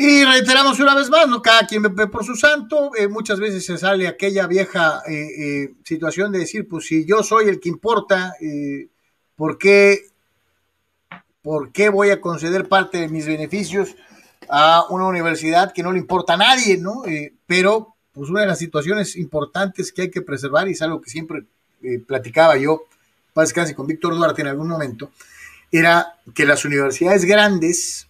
[0.03, 1.43] Y reiteramos una vez más, ¿no?
[1.43, 2.93] Cada quien ve por su santo.
[2.97, 7.23] Eh, muchas veces se sale aquella vieja eh, eh, situación de decir, pues si yo
[7.23, 8.35] soy el que importa,
[9.37, 10.07] ¿por, qué,
[11.43, 13.95] ¿por qué voy a conceder parte de mis beneficios
[14.49, 17.03] a una universidad que no le importa a nadie, ¿no?
[17.47, 21.11] pero, pues una de las situaciones importantes que hay que preservar, y es algo que
[21.11, 21.45] siempre
[22.07, 22.85] platicaba yo
[23.33, 25.11] paz casi con Víctor Duarte en algún momento,
[25.73, 28.09] era que las universidades grandes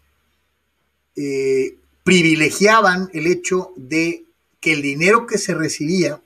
[1.17, 4.25] eh, privilegiaban el hecho de
[4.61, 6.21] que el dinero que se recibía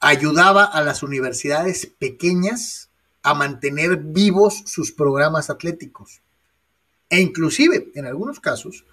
[0.00, 2.88] ayudaba a las universidades pequeñas
[3.22, 6.20] a mantener vivos sus programas atléticos.
[7.08, 8.84] E inclusive, en algunos casos,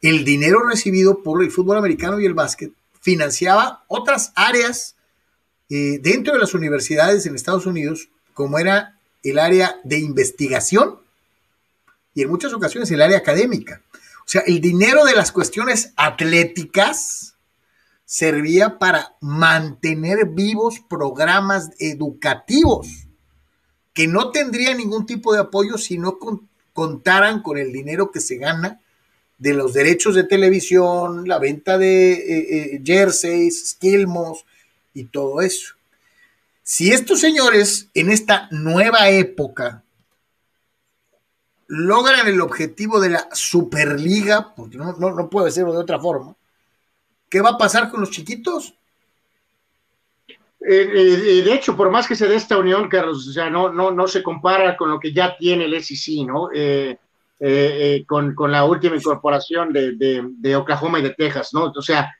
[0.00, 4.96] el dinero recibido por el fútbol americano y el básquet financiaba otras áreas
[5.74, 10.98] eh, dentro de las universidades en Estados Unidos, como era el área de investigación
[12.12, 13.80] y en muchas ocasiones el área académica.
[14.18, 17.36] O sea, el dinero de las cuestiones atléticas
[18.04, 23.06] servía para mantener vivos programas educativos
[23.94, 26.18] que no tendrían ningún tipo de apoyo si no
[26.74, 28.78] contaran con el dinero que se gana
[29.38, 34.44] de los derechos de televisión, la venta de eh, eh, jerseys, skilmos,
[34.94, 35.74] y todo eso.
[36.62, 39.82] Si estos señores en esta nueva época
[41.66, 46.36] logran el objetivo de la Superliga, porque no, no, puede serlo de otra forma,
[47.28, 48.74] ¿qué va a pasar con los chiquitos?
[50.60, 53.72] Eh, eh, de hecho, por más que se dé esta unión, Carlos, o sea, no,
[53.72, 56.50] no, no se compara con lo que ya tiene el SEC, ¿no?
[56.54, 61.72] Eh, con, la última incorporación de, de, Oklahoma y de Texas, ¿no?
[61.74, 62.14] O sea,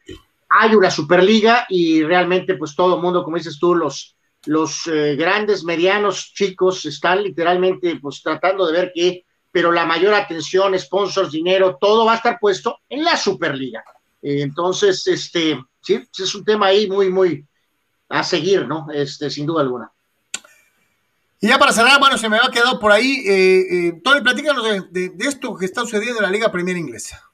[0.60, 4.16] hay una Superliga y realmente pues todo el mundo, como dices tú, los,
[4.46, 10.14] los eh, grandes, medianos, chicos están literalmente pues tratando de ver qué, pero la mayor
[10.14, 13.82] atención, sponsors, dinero, todo va a estar puesto en la Superliga.
[14.22, 17.46] entonces, este, sí, es un tema ahí muy, muy
[18.08, 18.86] a seguir, ¿no?
[18.92, 19.90] Este, sin duda alguna.
[21.40, 23.24] Y ya para cerrar, bueno, se me ha quedado por ahí.
[23.26, 27.31] Eh, eh, Tony, platícanos de, de, esto que está sucediendo en la Liga Premier Inglesa.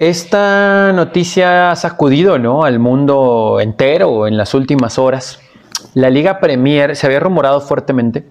[0.00, 2.64] Esta noticia ha sacudido ¿no?
[2.64, 5.40] al mundo entero en las últimas horas.
[5.92, 8.24] La Liga Premier se había rumorado fuertemente,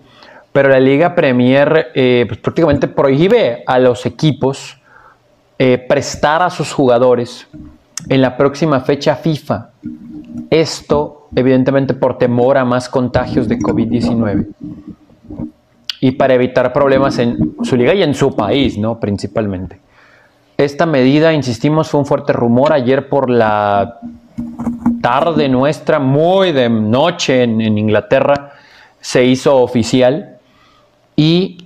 [0.52, 4.80] pero la Liga Premier eh, pues, prácticamente prohíbe a los equipos
[5.60, 7.48] eh, prestar a sus jugadores
[8.08, 9.70] en la próxima fecha FIFA.
[10.50, 14.48] Esto evidentemente por temor a más contagios de COVID-19
[16.02, 19.00] y para evitar problemas en su liga y en su país, ¿no?
[19.00, 19.88] Principalmente.
[20.60, 24.02] Esta medida, insistimos, fue un fuerte rumor ayer por la
[25.02, 28.52] tarde nuestra, muy de noche en, Inglaterra,
[28.99, 30.38] se hizo oficial
[31.15, 31.65] y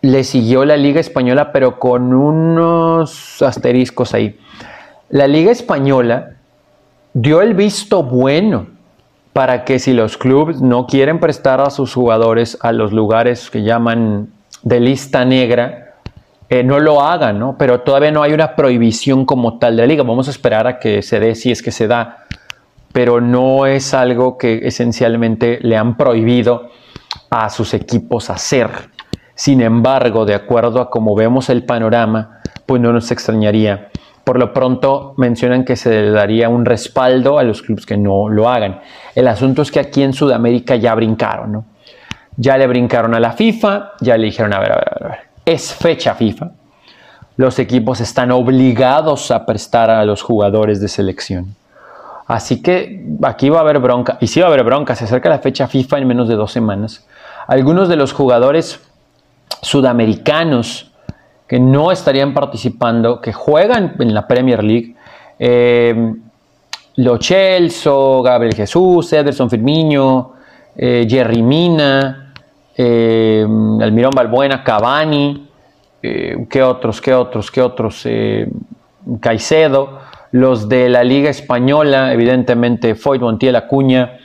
[0.00, 4.38] le siguió la Liga Española, pero con unos asteriscos ahí.
[5.08, 6.36] La Liga Española
[7.14, 8.68] dio el visto bueno
[9.32, 13.64] para que si los clubes no quieren prestar a sus jugadores a los lugares que
[13.64, 14.28] llaman
[14.62, 15.83] de lista negra,
[16.48, 17.56] eh, no lo hagan, ¿no?
[17.58, 20.02] Pero todavía no hay una prohibición como tal de la liga.
[20.02, 22.24] Vamos a esperar a que se dé si es que se da,
[22.92, 26.70] pero no es algo que esencialmente le han prohibido
[27.30, 28.68] a sus equipos hacer.
[29.34, 33.90] Sin embargo, de acuerdo a cómo vemos el panorama, pues no nos extrañaría
[34.24, 38.30] por lo pronto mencionan que se le daría un respaldo a los clubes que no
[38.30, 38.80] lo hagan.
[39.14, 41.64] El asunto es que aquí en Sudamérica ya brincaron, ¿no?
[42.36, 45.18] Ya le brincaron a la FIFA, ya le dijeron, a ver, a ver, a ver,
[45.44, 46.50] es fecha FIFA.
[47.36, 51.56] Los equipos están obligados a prestar a los jugadores de selección.
[52.26, 55.28] Así que aquí va a haber bronca, y sí va a haber bronca, se acerca
[55.28, 57.06] la fecha FIFA en menos de dos semanas.
[57.46, 58.80] Algunos de los jugadores
[59.60, 60.90] sudamericanos
[61.46, 64.94] que no estarían participando, que juegan en la Premier League.
[65.38, 66.14] Eh,
[66.96, 67.18] Lo
[68.22, 70.34] Gabriel Jesús, Ederson Firmino,
[70.76, 72.23] eh, Jerry Mina,
[72.76, 73.46] eh,
[73.80, 75.48] Almirón Balbuena, Cavani,
[76.02, 78.06] eh, ¿qué otros, qué otros, qué otros?
[79.20, 80.00] Caicedo,
[80.32, 84.18] los de la Liga Española, evidentemente Foyt, Montiel, Acuña,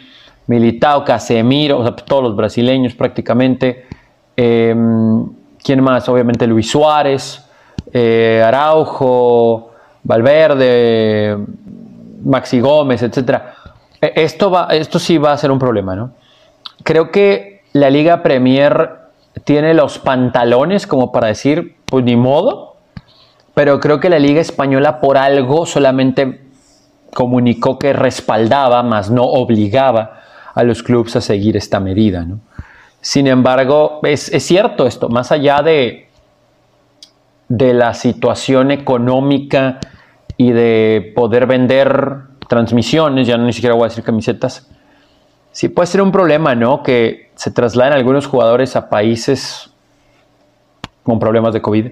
[0.48, 3.86] Militao, Casemiro, o todos los brasileños prácticamente.
[4.36, 6.08] ¿Quién más?
[6.08, 7.46] Obviamente Luis Suárez,
[7.92, 9.72] eh, Araujo,
[10.04, 11.38] Valverde,
[12.24, 13.42] Maxi Gómez, etc.
[14.02, 16.12] E, esto, va, esto sí va a ser un problema, ¿no?
[16.84, 18.92] Creo que la Liga Premier
[19.44, 22.78] tiene los pantalones como para decir, pues ni modo,
[23.54, 26.42] pero creo que la Liga Española por algo solamente
[27.14, 30.22] comunicó que respaldaba, más no obligaba
[30.54, 32.26] a los clubes a seguir esta medida.
[33.02, 36.10] Sin embargo, es, cierto esto, más allá de,
[37.48, 39.80] de la situación económica
[40.38, 42.18] y de poder vender
[42.48, 44.70] transmisiones, ya no ni siquiera voy a decir camisetas,
[45.52, 46.84] sí puede ser un problema, ¿no?
[46.84, 49.70] Que se trasladen algunos jugadores a países
[51.04, 51.88] con problemas de COVID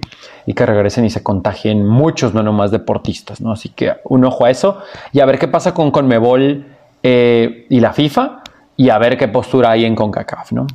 [0.45, 3.51] y que regresen y se contagien muchos, no nomás deportistas, ¿no?
[3.51, 4.81] Así que un ojo a eso
[5.11, 6.65] y a ver qué pasa con Conmebol
[7.03, 8.43] eh, y la FIFA
[8.75, 10.67] y a ver qué postura hay en CONCACAF, ¿no?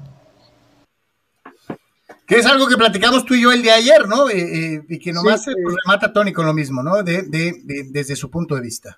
[2.27, 4.29] Que es algo que platicamos tú y yo el día de ayer, ¿no?
[4.29, 7.03] Eh, eh, y que nomás se pues, remata Tony con lo mismo, ¿no?
[7.03, 7.23] De,
[7.91, 8.97] desde su punto de vista.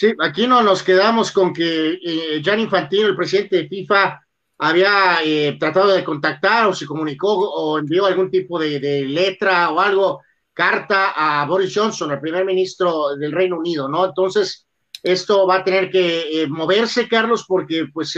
[0.00, 4.18] Sí, aquí no nos quedamos con que eh, Infantino, el presidente de FIFA,
[4.56, 5.18] había
[5.58, 10.22] tratado de contactar o se comunicó o envió algún tipo de, letra o algo,
[10.54, 14.06] carta a Boris Johnson, el primer ministro del Reino Unido, ¿no?
[14.06, 14.66] Entonces,
[15.02, 18.16] esto va a tener que moverse, Carlos, porque pues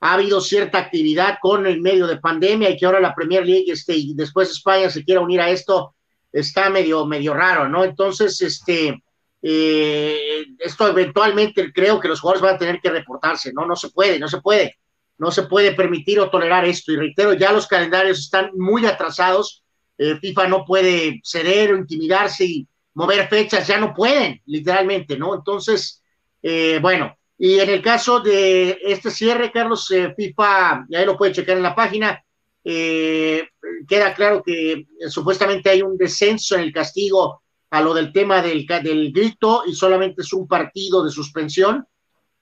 [0.00, 3.70] ha habido cierta actividad con el medio de pandemia y que ahora la Premier League
[3.70, 5.96] este, y después España se quiera unir a esto,
[6.32, 7.84] está medio, medio raro, ¿no?
[7.84, 9.02] Entonces, este,
[9.42, 13.66] eh, esto eventualmente creo que los jugadores van a tener que reportarse, ¿no?
[13.66, 14.76] No se puede, no se puede,
[15.18, 16.92] no se puede permitir o tolerar esto.
[16.92, 19.62] Y reitero, ya los calendarios están muy atrasados,
[19.98, 25.34] eh, FIFA no puede ceder o intimidarse y mover fechas, ya no pueden, literalmente, ¿no?
[25.34, 26.02] Entonces,
[26.42, 31.32] eh, bueno, y en el caso de este cierre, Carlos, eh, FIFA, ya lo puede
[31.32, 32.22] checar en la página,
[32.62, 33.48] eh,
[33.88, 38.66] queda claro que supuestamente hay un descenso en el castigo a lo del tema del,
[38.66, 41.86] del grito y solamente es un partido de suspensión,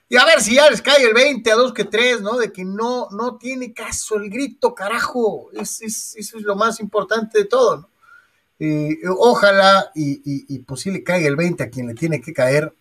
[0.08, 2.38] y a ver si ya les cae el 20 a 2 que 3, ¿no?
[2.38, 5.50] De que no, no tiene caso el grito, carajo.
[5.52, 7.90] Es, es, eso es lo más importante de todo, ¿no?
[8.60, 12.34] Eh, ojalá y, y, pues sí le caiga el 20 a quien le tiene que
[12.34, 12.74] caer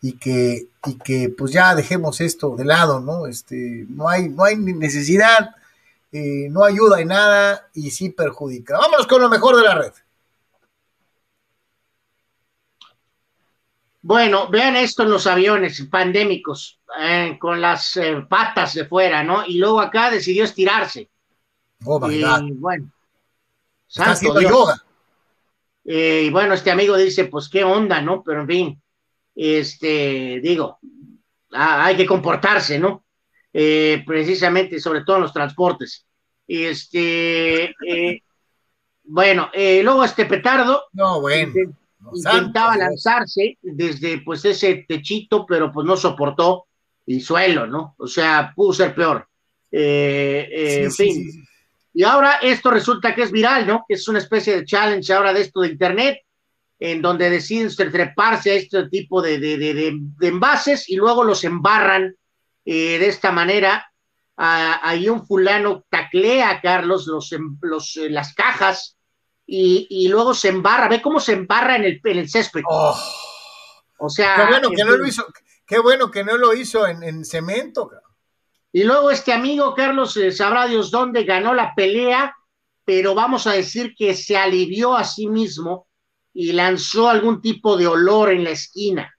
[0.00, 3.26] y que, y que pues ya dejemos esto de lado, ¿no?
[3.26, 5.54] Este, no hay, no hay necesidad,
[6.12, 8.78] eh, no ayuda en nada y sí perjudica.
[8.78, 9.92] Vámonos con lo mejor de la red.
[14.02, 19.44] Bueno, vean esto en los aviones pandémicos, eh, con las eh, patas de fuera, ¿no?
[19.44, 21.08] Y luego acá decidió estirarse.
[21.84, 22.88] Oh, my y, bueno.
[23.88, 24.85] Está haciendo yoga.
[25.86, 28.22] Eh, y bueno, este amigo dice, pues qué onda, ¿no?
[28.24, 28.82] Pero en fin,
[29.34, 30.78] este, digo,
[31.52, 33.04] hay que comportarse, ¿no?
[33.52, 36.04] precisamente, sobre todo en los transportes.
[36.46, 37.74] Este,
[39.04, 40.82] bueno, luego este petardo.
[40.92, 41.54] No, bueno.
[42.14, 46.66] Intentaba lanzarse desde pues ese techito, pero pues no soportó
[47.06, 47.94] el suelo, ¿no?
[47.98, 49.28] O sea, pudo ser peor.
[49.70, 51.46] Eh, eh, en fin.
[51.96, 53.86] Y ahora esto resulta que es viral, ¿no?
[53.88, 56.18] Que es una especie de challenge ahora de esto de Internet,
[56.78, 62.14] en donde deciden treparse a este tipo de, de, de, envases y luego los embarran
[62.66, 63.90] eh, de esta manera.
[64.36, 68.98] Ah, ahí un fulano taclea a Carlos los, los, las cajas
[69.46, 72.60] y, luego se embarra, ve cómo se embarra en el, en el césped.
[72.68, 72.94] Oh.
[74.00, 74.36] O sea.
[74.36, 75.26] Qué bueno que no lo hizo,
[75.66, 77.90] qué bueno que no lo hizo en, cemento.
[78.76, 82.36] Y luego este amigo Carlos, eh, sabrá Dios dónde ganó la pelea,
[82.84, 85.88] pero vamos a decir que se alivió a sí mismo
[86.34, 89.16] y lanzó algún tipo de olor en la esquina.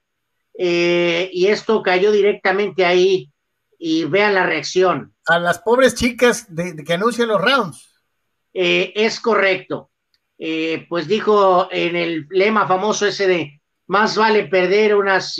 [0.56, 3.32] Eh, y esto cayó directamente ahí
[3.76, 5.16] y vean la reacción.
[5.26, 8.00] A las pobres chicas de, que anuncian los rounds.
[8.54, 9.90] Eh, es correcto.
[10.38, 15.36] Eh, pues dijo en el lema famoso ese de más vale perder unas...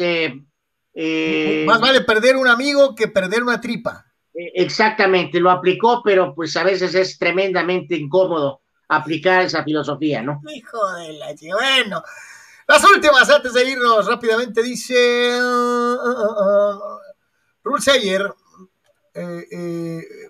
[1.66, 4.07] Más vale perder un amigo que perder una tripa.
[4.40, 10.40] Exactamente, lo aplicó, pero pues a veces es tremendamente incómodo aplicar esa filosofía, ¿no?
[10.55, 12.02] Hijo de la bueno.
[12.66, 16.28] Las últimas, antes de irnos rápidamente, dice uh, uh,
[16.74, 17.01] uh,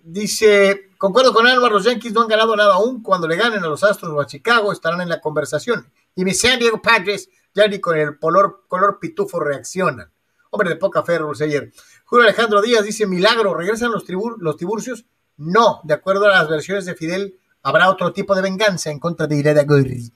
[0.05, 3.05] dice Concuerdo con Álvaro, los Yankees no han ganado nada aún.
[3.05, 5.93] Cuando le ganen a los Astros o a Chicago estarán en la conversación.
[6.17, 10.13] Y mis San Diego Padres ya ni con el color, color pitufo reaccionan.
[10.51, 11.71] Hombre de poca fe, ayer.
[12.09, 14.03] Julio Alejandro Díaz dice, milagro, ¿regresan los,
[14.39, 15.05] los tiburcios?
[15.37, 19.27] No, de acuerdo a las versiones de Fidel, habrá otro tipo de venganza en contra
[19.27, 20.11] de Ireda Goyri.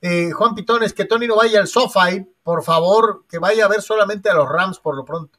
[0.00, 3.82] Eh, Juan Pitones, que Tony no vaya al SoFi, por favor, que vaya a ver
[3.82, 5.38] solamente a los Rams por lo pronto.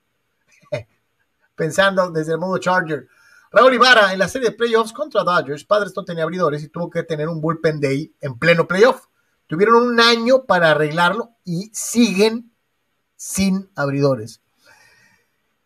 [1.56, 3.07] Pensando desde el modo Charger.
[3.49, 6.88] Raúl Ibarra, en la serie de playoffs contra Dodgers, Padres no tenía abridores y tuvo
[6.88, 9.07] que tener un bullpen day en pleno playoff.
[9.48, 12.53] Tuvieron un año para arreglarlo y siguen
[13.15, 14.44] sin abridores.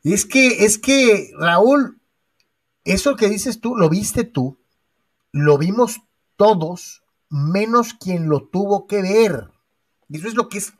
[0.03, 1.99] Es que, es que, Raúl,
[2.83, 4.57] eso que dices tú, lo viste tú,
[5.31, 6.01] lo vimos
[6.35, 9.49] todos, menos quien lo tuvo que ver.
[10.09, 10.73] Eso es lo que es,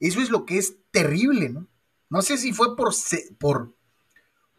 [0.00, 1.66] eso es lo que es terrible, ¿no?
[2.08, 2.94] No sé si fue por,
[3.38, 3.76] por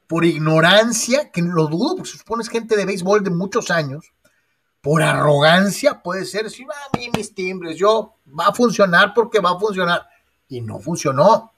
[0.07, 4.14] por ignorancia, que lo dudo, porque se supone es gente de béisbol de muchos años,
[4.81, 9.39] por arrogancia puede ser, si va a mí mis timbres, yo va a funcionar porque
[9.39, 10.07] va a funcionar.
[10.48, 11.52] Y no funcionó.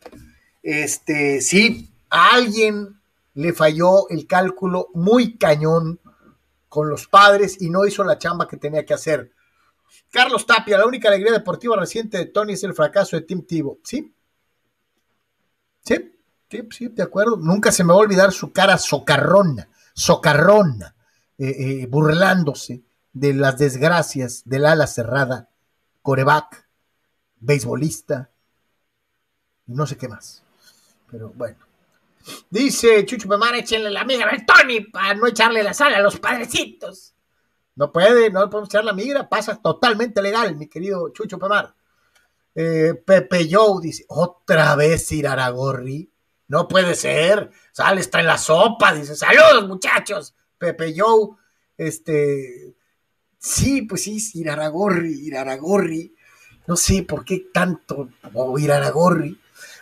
[0.64, 3.00] Este, sí, a alguien
[3.34, 6.00] le falló el cálculo muy cañón
[6.68, 9.32] con los padres y no hizo la chamba que tenía que hacer.
[10.12, 13.80] Carlos Tapia, la única alegría deportiva reciente de Tony es el fracaso de Tim Tivo.
[13.84, 14.14] ¿Sí?
[15.84, 16.16] ¿Sí?
[16.50, 17.38] Sí, sí, de acuerdo.
[17.38, 20.96] Nunca se me va a olvidar su cara socarrona, socarrona,
[21.38, 22.84] eh, eh, burlándose
[23.14, 25.50] de las desgracias del ala cerrada,
[26.02, 26.68] coreback,
[27.40, 28.32] beisbolista,
[29.68, 30.44] y no sé qué más.
[31.10, 31.69] Pero bueno.
[32.50, 36.20] Dice Chucho Memara, échenle la amiga a Tony para no echarle la sal a los
[36.20, 37.14] padrecitos.
[37.76, 41.74] No puede, no podemos echar la migra, pasa totalmente legal, mi querido Chucho Pamar.
[42.56, 46.12] Eh, Pepe Joe dice, otra vez Iraragorri.
[46.50, 47.52] No puede ser.
[47.72, 48.94] Sale, está en la sopa.
[48.94, 50.36] Dice, saludos muchachos.
[50.58, 51.38] Pepe Joe,
[51.78, 52.76] este,
[53.38, 56.14] sí, pues sí, Iraragorri, Iraragorri.
[56.68, 59.40] No sé por qué tanto oh, Iraragorri.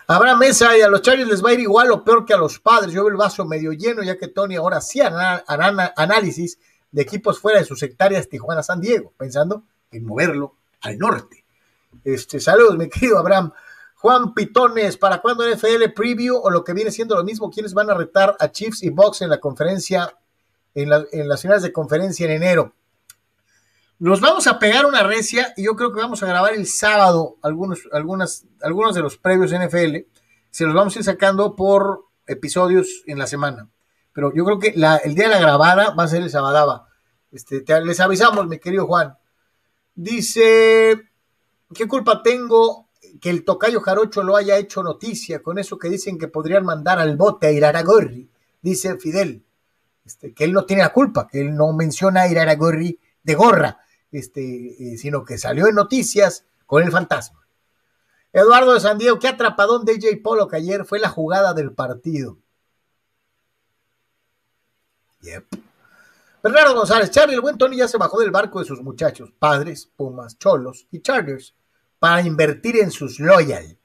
[0.10, 2.38] Habrá mesa y a los Chargers les va a ir igual o peor que a
[2.38, 2.94] los padres.
[2.94, 5.44] Yo veo el vaso medio lleno, ya que Tony ahora sí hará
[5.98, 6.58] análisis
[6.92, 11.44] de equipos fuera de sus hectáreas Tijuana-San Diego, pensando en moverlo al norte.
[12.06, 13.52] Este, saludos, mi querido Abraham.
[13.96, 17.52] Juan Pitones, ¿para cuándo NFL Preview o lo que viene siendo lo mismo?
[17.52, 20.16] ¿Quiénes van a retar a Chiefs y Box en la conferencia,
[20.74, 22.74] en, en las finales de conferencia en enero?
[24.00, 27.38] Nos vamos a pegar una recia y yo creo que vamos a grabar el sábado
[27.42, 30.06] algunos, algunas, algunos de los previos NFL.
[30.52, 33.70] Se los vamos a ir sacando por episodios en la semana.
[34.14, 36.86] Pero yo creo que el día de la grabada va a ser el sábado.
[37.32, 39.18] Este, les avisamos, mi querido Juan.
[39.96, 41.10] Dice,
[41.74, 46.20] ¿qué culpa tengo que el tocayo Jarocho lo haya hecho noticia con eso que dicen
[46.20, 48.30] que podrían mandar al bote a Iraragorri?
[48.62, 49.44] Dice Fidel,
[50.06, 53.80] este, que él no tiene la culpa, que él no menciona a Iraragorri de gorra,
[54.12, 57.48] este, eh, sino que salió en noticias con el fantasma.
[58.34, 60.18] Eduardo de San Diego, qué atrapadón de J.
[60.22, 62.38] Polo que ayer fue la jugada del partido.
[65.22, 65.46] Yep.
[66.44, 69.90] Bernardo González, Charlie, el buen Tony ya se bajó del barco de sus muchachos, padres,
[69.96, 71.56] Pumas, Cholos y Chargers,
[72.00, 73.78] para invertir en sus Loyal.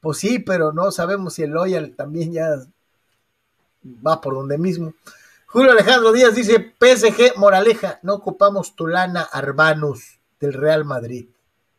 [0.00, 2.56] Pues sí, pero no sabemos si el Loyal también ya
[4.06, 4.94] va por donde mismo.
[5.46, 11.28] Julio Alejandro Díaz dice, PSG Moraleja, no ocupamos tu lana Arbanus del Real Madrid.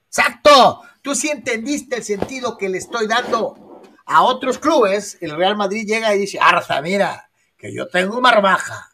[0.08, 5.18] Exacto, tú sí entendiste el sentido que le estoy dando a otros clubes.
[5.20, 8.90] El Real Madrid llega y dice, Arza, mira, que yo tengo marmaja,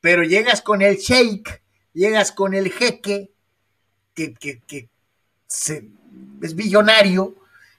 [0.00, 1.62] pero llegas con el sheik,
[1.92, 3.30] llegas con el jeque,
[4.12, 4.88] que, que,
[6.42, 7.36] es billonario,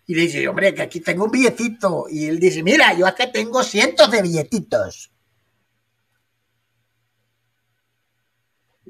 [0.07, 2.05] y le dice, hombre, que aquí tengo un billetito.
[2.09, 5.10] Y él dice, mira, yo acá tengo cientos de billetitos.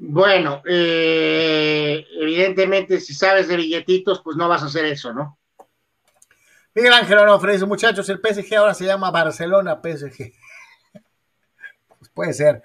[0.04, 5.38] Bueno, eh, evidentemente si sabes de billetitos, pues no vas a hacer eso, ¿no?
[6.74, 10.32] Miguel Ángel Onofre dice, muchachos, el PSG ahora se llama Barcelona PSG.
[11.98, 12.64] pues puede ser.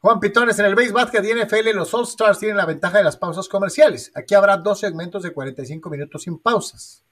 [0.00, 3.04] Juan Pitones, en el Base Basket y NFL, los All Stars tienen la ventaja de
[3.04, 4.12] las pausas comerciales.
[4.14, 7.06] Aquí habrá dos segmentos de 45 minutos sin pausas.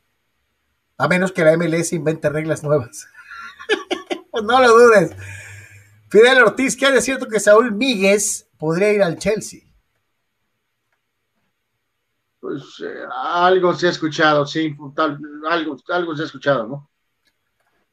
[0.98, 3.08] A menos que la MLS invente reglas nuevas.
[4.30, 5.12] pues no lo dudes.
[6.10, 9.60] Fidel Ortiz, ¿qué hay cierto que Saúl Míguez podría ir al Chelsea.
[12.40, 14.74] Pues eh, algo se ha escuchado, sí,
[15.48, 16.90] algo, algo se ha escuchado, ¿no?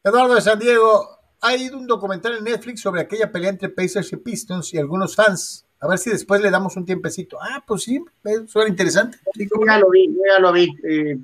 [0.04, 4.18] Eduardo de San Diego, hay un documental en Netflix sobre aquella pelea entre Pacers y
[4.18, 5.66] Pistons y algunos fans.
[5.80, 7.38] A ver si después le damos un tiempecito.
[7.42, 8.04] Ah, pues sí,
[8.48, 9.20] suena interesante.
[9.36, 10.68] ya lo vi, ya lo vi.
[10.84, 11.18] Eh,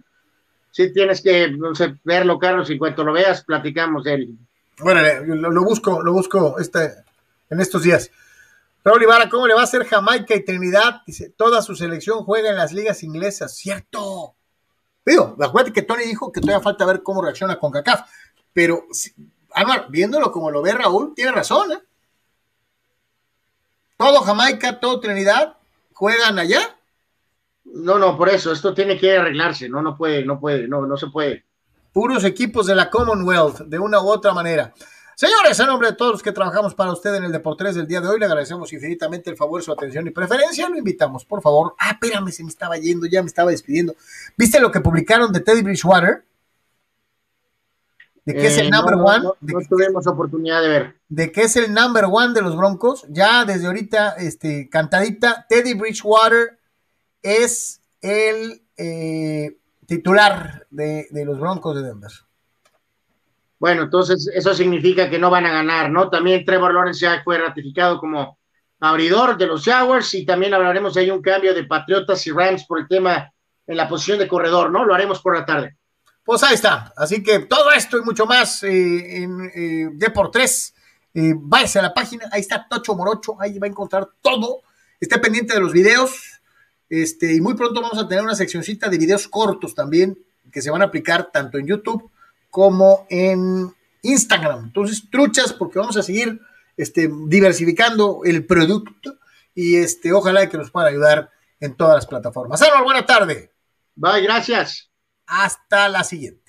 [0.72, 4.38] sí tienes que no sé, verlo, Carlos, y cuando lo veas, platicamos de él.
[4.80, 6.92] Bueno, lo, lo busco, lo busco este,
[7.50, 8.12] en estos días.
[8.84, 11.02] Raúl Ibarra, ¿cómo le va a hacer Jamaica y Trinidad?
[11.06, 14.36] Dice, toda su selección juega en las ligas inglesas, ¿cierto?
[15.06, 18.10] Digo, acuérdate que Tony dijo que todavía falta ver cómo reacciona con CACAF,
[18.54, 18.86] pero,
[19.54, 21.80] Álvaro, viéndolo como lo ve Raúl, tiene razón, ¿eh?
[23.98, 25.58] Todo Jamaica, todo Trinidad
[25.94, 26.76] juegan allá.
[27.66, 30.98] No, no, por eso, esto tiene que arreglarse, no, no puede, no puede, no, no
[30.98, 31.46] se puede.
[31.94, 34.74] Puros equipos de la Commonwealth, de una u otra manera.
[35.22, 38.02] Señores, a nombre de todos los que trabajamos para usted en el Deportes del día
[38.02, 40.68] de hoy, le agradecemos infinitamente el favor, su atención y preferencia.
[40.68, 41.76] Lo invitamos, por favor.
[41.78, 43.94] Ah, espérame, se me estaba yendo, ya me estaba despidiendo.
[44.36, 46.24] ¿Viste lo que publicaron de Teddy Bridgewater?
[48.26, 49.20] De que es el eh, number one.
[49.20, 49.36] No,
[49.70, 50.96] tuvimos oportunidad de ver.
[51.08, 53.06] De que es el number one de los Broncos.
[53.08, 56.58] Ya desde ahorita, este, cantadita, Teddy Bridgewater
[57.22, 62.12] es el eh, titular de los Broncos de Denver.
[63.62, 66.10] Bueno, entonces eso significa que no van a ganar, ¿no?
[66.10, 68.40] También Trevor Lawrence ya fue ratificado como
[68.80, 72.80] abridor de los Jaguars y también hablaremos de un cambio de Patriotas y Rams por
[72.80, 73.32] el tema
[73.68, 74.84] en la posición de corredor, ¿no?
[74.84, 75.78] Lo haremos por la tarde.
[76.26, 76.92] Pues ahí está.
[76.98, 80.74] Así que todo esto y mucho más eh, en eh, de por tres.
[81.14, 84.62] Eh, váyase a la página, ahí está Tocho Morocho, ahí va a encontrar todo.
[85.00, 86.42] Esté pendiente de los videos.
[86.90, 90.18] Este, y muy pronto vamos a tener una seccioncita de videos cortos también
[90.52, 92.10] que se van a aplicar tanto en YouTube
[92.52, 93.74] como en
[94.04, 94.66] Instagram.
[94.66, 96.40] Entonces, truchas, porque vamos a seguir
[96.78, 99.18] este, diversificando el producto
[99.56, 102.60] y este, ojalá que nos puedan ayudar en todas las plataformas.
[102.60, 103.52] Salud, buena tarde.
[103.96, 104.92] Bye, gracias.
[105.26, 106.41] Hasta la siguiente.